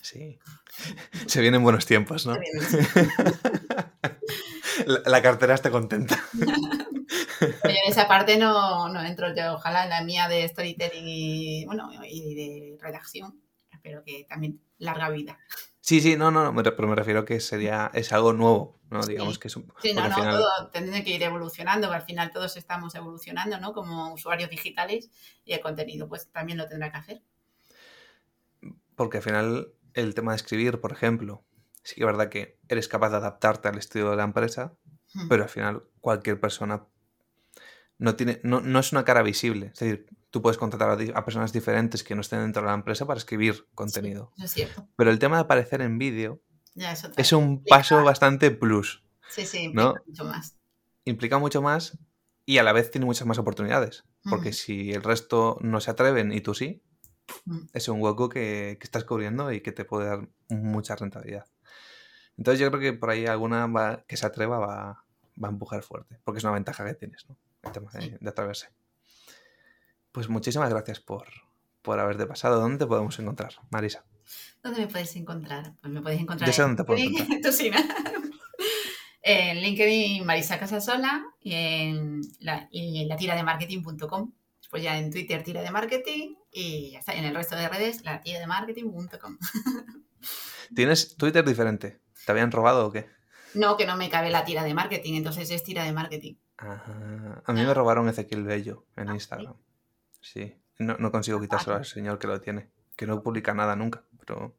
Sí. 0.00 0.40
Se 1.28 1.40
vienen 1.40 1.62
buenos 1.62 1.86
tiempos, 1.86 2.26
¿no? 2.26 2.34
la, 5.06 5.22
cartera 5.22 5.54
está 5.54 5.70
contenta. 5.70 6.20
Oye, 7.62 7.78
en 7.84 7.92
esa 7.92 8.08
parte 8.08 8.38
no, 8.38 8.88
no 8.88 9.04
entro 9.04 9.32
yo, 9.36 9.54
ojalá 9.54 9.84
en 9.84 9.90
la 9.90 10.02
mía 10.02 10.26
de 10.26 10.48
storytelling 10.48 11.06
y, 11.06 11.64
bueno, 11.64 11.92
y 12.04 12.34
de 12.34 12.76
redacción 12.80 13.40
pero 13.84 14.02
que 14.02 14.26
también 14.28 14.60
larga 14.78 15.10
vida. 15.10 15.38
Sí, 15.84 16.00
sí, 16.00 16.16
no, 16.16 16.30
no, 16.30 16.54
pero 16.54 16.88
me 16.88 16.94
refiero 16.94 17.26
que 17.26 17.40
sería, 17.40 17.90
es 17.92 18.10
algo 18.14 18.32
nuevo, 18.32 18.80
¿no? 18.88 19.02
Digamos 19.04 19.38
que 19.38 19.48
es 19.48 19.56
un... 19.56 19.70
Sí, 19.82 19.92
no, 19.92 20.08
no, 20.08 20.16
todo 20.16 20.70
tendría 20.72 21.04
que 21.04 21.10
ir 21.10 21.22
evolucionando, 21.22 21.92
al 21.92 22.00
final 22.00 22.30
todos 22.30 22.56
estamos 22.56 22.94
evolucionando, 22.94 23.60
¿no? 23.60 23.74
Como 23.74 24.14
usuarios 24.14 24.48
digitales 24.48 25.10
y 25.44 25.52
el 25.52 25.60
contenido, 25.60 26.08
pues 26.08 26.30
también 26.30 26.56
lo 26.56 26.66
tendrá 26.66 26.90
que 26.90 26.96
hacer. 26.96 27.22
Porque 28.96 29.18
al 29.18 29.22
final 29.22 29.74
el 29.92 30.14
tema 30.14 30.32
de 30.32 30.36
escribir, 30.36 30.80
por 30.80 30.90
ejemplo, 30.90 31.44
sí 31.82 31.96
que 31.96 32.00
es 32.00 32.06
verdad 32.06 32.30
que 32.30 32.58
eres 32.66 32.88
capaz 32.88 33.10
de 33.10 33.16
adaptarte 33.16 33.68
al 33.68 33.76
estilo 33.76 34.10
de 34.10 34.16
la 34.16 34.24
empresa, 34.24 34.72
pero 35.28 35.42
al 35.42 35.50
final 35.50 35.84
cualquier 36.00 36.40
persona 36.40 36.86
no, 37.98 38.16
tiene, 38.16 38.40
no, 38.42 38.62
no 38.62 38.78
es 38.78 38.90
una 38.92 39.04
cara 39.04 39.20
visible. 39.20 39.66
Es 39.66 39.80
decir, 39.80 40.06
tú 40.34 40.42
puedes 40.42 40.58
contratar 40.58 40.98
a, 41.14 41.24
personas 41.24 41.52
diferentes 41.52 42.02
que 42.02 42.16
no 42.16 42.20
estén 42.20 42.40
dentro 42.40 42.60
de 42.62 42.66
la 42.66 42.74
empresa 42.74 43.06
para 43.06 43.18
escribir 43.18 43.68
contenido. 43.72 44.32
es 44.42 44.50
cierto. 44.50 44.88
Pero 44.96 45.12
el 45.12 45.20
tema 45.20 45.36
de 45.36 45.42
aparecer 45.42 45.80
en 45.80 45.96
vídeo 45.96 46.42
es 47.16 47.32
un 47.32 47.62
paso 47.62 48.02
bastante 48.02 48.50
plus. 48.50 49.04
Sí, 49.30 49.46
sí, 49.46 49.58
implica 49.58 49.94
mucho 50.04 50.24
más. 50.24 50.56
Implica 51.04 51.38
mucho 51.38 51.62
más 51.62 51.98
y 52.44 52.58
a 52.58 52.64
la 52.64 52.72
vez 52.72 52.90
tiene 52.90 53.06
muchas 53.06 53.28
más 53.28 53.38
oportunidades. 53.38 54.02
Porque 54.28 54.52
si 54.52 54.90
el 54.90 55.04
resto 55.04 55.56
no 55.60 55.80
se 55.80 55.92
atreven 55.92 56.32
y 56.32 56.40
tú 56.40 56.52
sí, 56.52 56.82
es 57.72 57.88
un 57.88 58.02
hueco 58.02 58.28
que, 58.28 58.76
estás 58.82 59.04
cubriendo 59.04 59.52
y 59.52 59.60
que 59.60 59.70
te 59.70 59.84
puede 59.84 60.08
dar 60.08 60.28
mucha 60.48 60.96
rentabilidad. 60.96 61.46
Entonces 62.36 62.58
yo 62.58 62.68
creo 62.72 62.80
que 62.80 62.92
por 62.92 63.10
ahí 63.10 63.26
alguna 63.26 64.02
que 64.08 64.16
se 64.16 64.26
atreva 64.26 64.58
va, 64.58 65.04
va, 65.40 65.48
a 65.48 65.52
empujar 65.52 65.84
fuerte, 65.84 66.18
porque 66.24 66.38
es 66.38 66.44
una 66.44 66.54
ventaja 66.54 66.84
que 66.84 66.94
tienes, 66.94 67.24
¿no? 67.28 67.36
El 67.62 67.70
tema 67.70 67.92
de, 67.92 68.18
de 68.20 68.28
atreverse. 68.28 68.70
Pues 70.14 70.28
muchísimas 70.28 70.70
gracias 70.70 71.00
por, 71.00 71.26
por 71.82 71.98
haberte 71.98 72.24
pasado. 72.24 72.60
¿Dónde 72.60 72.78
te 72.78 72.86
podemos 72.86 73.18
encontrar, 73.18 73.54
Marisa? 73.70 74.04
¿Dónde 74.62 74.82
me 74.82 74.86
puedes 74.86 75.16
encontrar? 75.16 75.74
Pues 75.80 75.92
me 75.92 76.02
puedes 76.02 76.20
encontrar. 76.20 76.52
Sé 76.52 76.62
dónde 76.62 76.76
te 76.76 76.84
puedo 76.84 77.00
encontrar. 77.02 77.40
en 79.22 79.60
LinkedIn 79.60 80.24
Marisa 80.24 80.60
Casasola 80.60 81.26
y 81.40 81.54
en 81.54 82.20
la, 82.38 82.68
y 82.70 83.02
en 83.02 83.08
la 83.08 83.16
tira 83.16 83.34
de 83.34 83.42
marketing.com. 83.42 84.30
Después 84.60 84.84
ya 84.84 84.96
en 84.96 85.10
Twitter 85.10 85.42
tira 85.42 85.62
de 85.62 85.72
marketing 85.72 86.36
y 86.52 86.92
ya 86.92 87.00
está. 87.00 87.14
En 87.14 87.24
el 87.24 87.34
resto 87.34 87.56
de 87.56 87.68
redes 87.68 88.04
la 88.04 88.20
tira 88.20 88.38
de 88.38 88.46
marketing.com. 88.46 89.38
¿Tienes 90.76 91.16
Twitter 91.16 91.44
diferente? 91.44 91.98
¿Te 92.24 92.30
habían 92.30 92.52
robado 92.52 92.86
o 92.86 92.92
qué? 92.92 93.08
No, 93.54 93.76
que 93.76 93.84
no 93.84 93.96
me 93.96 94.10
cabe 94.10 94.30
la 94.30 94.44
tira 94.44 94.62
de 94.62 94.74
marketing, 94.74 95.14
entonces 95.14 95.50
es 95.50 95.64
tira 95.64 95.82
de 95.82 95.92
marketing. 95.92 96.34
A 96.58 97.52
mí 97.52 97.64
me 97.64 97.74
robaron 97.74 98.08
Ezequiel 98.08 98.44
Bello 98.44 98.86
en 98.94 99.08
ah, 99.08 99.14
Instagram. 99.14 99.54
Sí, 99.54 99.73
no, 100.78 101.10
consigo 101.10 101.40
quitárselo 101.40 101.76
al 101.76 101.84
señor 101.84 102.18
que 102.18 102.26
lo 102.26 102.40
tiene, 102.40 102.70
que 102.96 103.06
no 103.06 103.22
publica 103.22 103.54
nada 103.54 103.76
nunca, 103.76 104.04
pero 104.18 104.56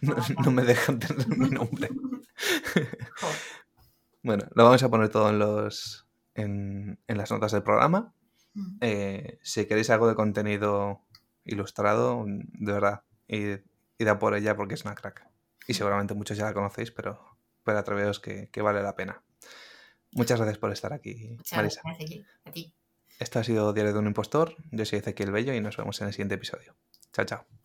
no, 0.44 0.50
me 0.50 0.62
dejan 0.62 0.98
tener 0.98 1.28
mi 1.28 1.50
nombre. 1.50 1.88
bueno, 4.22 4.44
lo 4.54 4.64
vamos 4.64 4.82
a 4.82 4.90
poner 4.90 5.08
todo 5.08 5.30
en 5.30 5.38
los 5.38 6.06
en, 6.34 6.98
las 7.06 7.30
notas 7.30 7.52
del 7.52 7.62
programa. 7.62 8.14
Mm. 8.54 8.76
Eh, 8.80 9.38
si 9.42 9.66
queréis 9.66 9.90
algo 9.90 10.08
de 10.08 10.14
contenido 10.14 11.02
ilustrado, 11.44 12.24
de 12.26 12.72
verdad, 12.72 13.02
id, 13.26 13.60
a 14.06 14.18
por 14.18 14.34
ella 14.34 14.56
porque 14.56 14.74
es 14.74 14.84
una 14.84 14.94
crack. 14.94 15.26
Y 15.66 15.74
seguramente 15.74 16.14
muchos 16.14 16.36
ya 16.36 16.44
la 16.44 16.54
conocéis, 16.54 16.90
pero, 16.90 17.36
pero 17.64 17.78
atreveos 17.78 18.20
que, 18.20 18.48
que 18.50 18.62
vale 18.62 18.82
la 18.82 18.94
pena. 18.94 19.22
Muchas 20.12 20.38
gracias 20.38 20.58
por 20.58 20.72
estar 20.72 20.92
aquí, 20.92 21.36
Marisa. 21.52 21.82
Gracias 21.84 22.26
a 22.44 22.50
ti. 22.50 22.72
Esto 23.18 23.40
ha 23.40 23.44
sido 23.44 23.72
Diario 23.72 23.92
de 23.92 23.98
un 23.98 24.06
Impostor. 24.06 24.56
Yo 24.70 24.84
soy 24.84 25.00
Ezequiel 25.00 25.32
Bello 25.32 25.52
y 25.52 25.60
nos 25.60 25.76
vemos 25.76 26.00
en 26.00 26.06
el 26.06 26.12
siguiente 26.12 26.36
episodio. 26.36 26.76
Chao, 27.12 27.24
chao. 27.24 27.58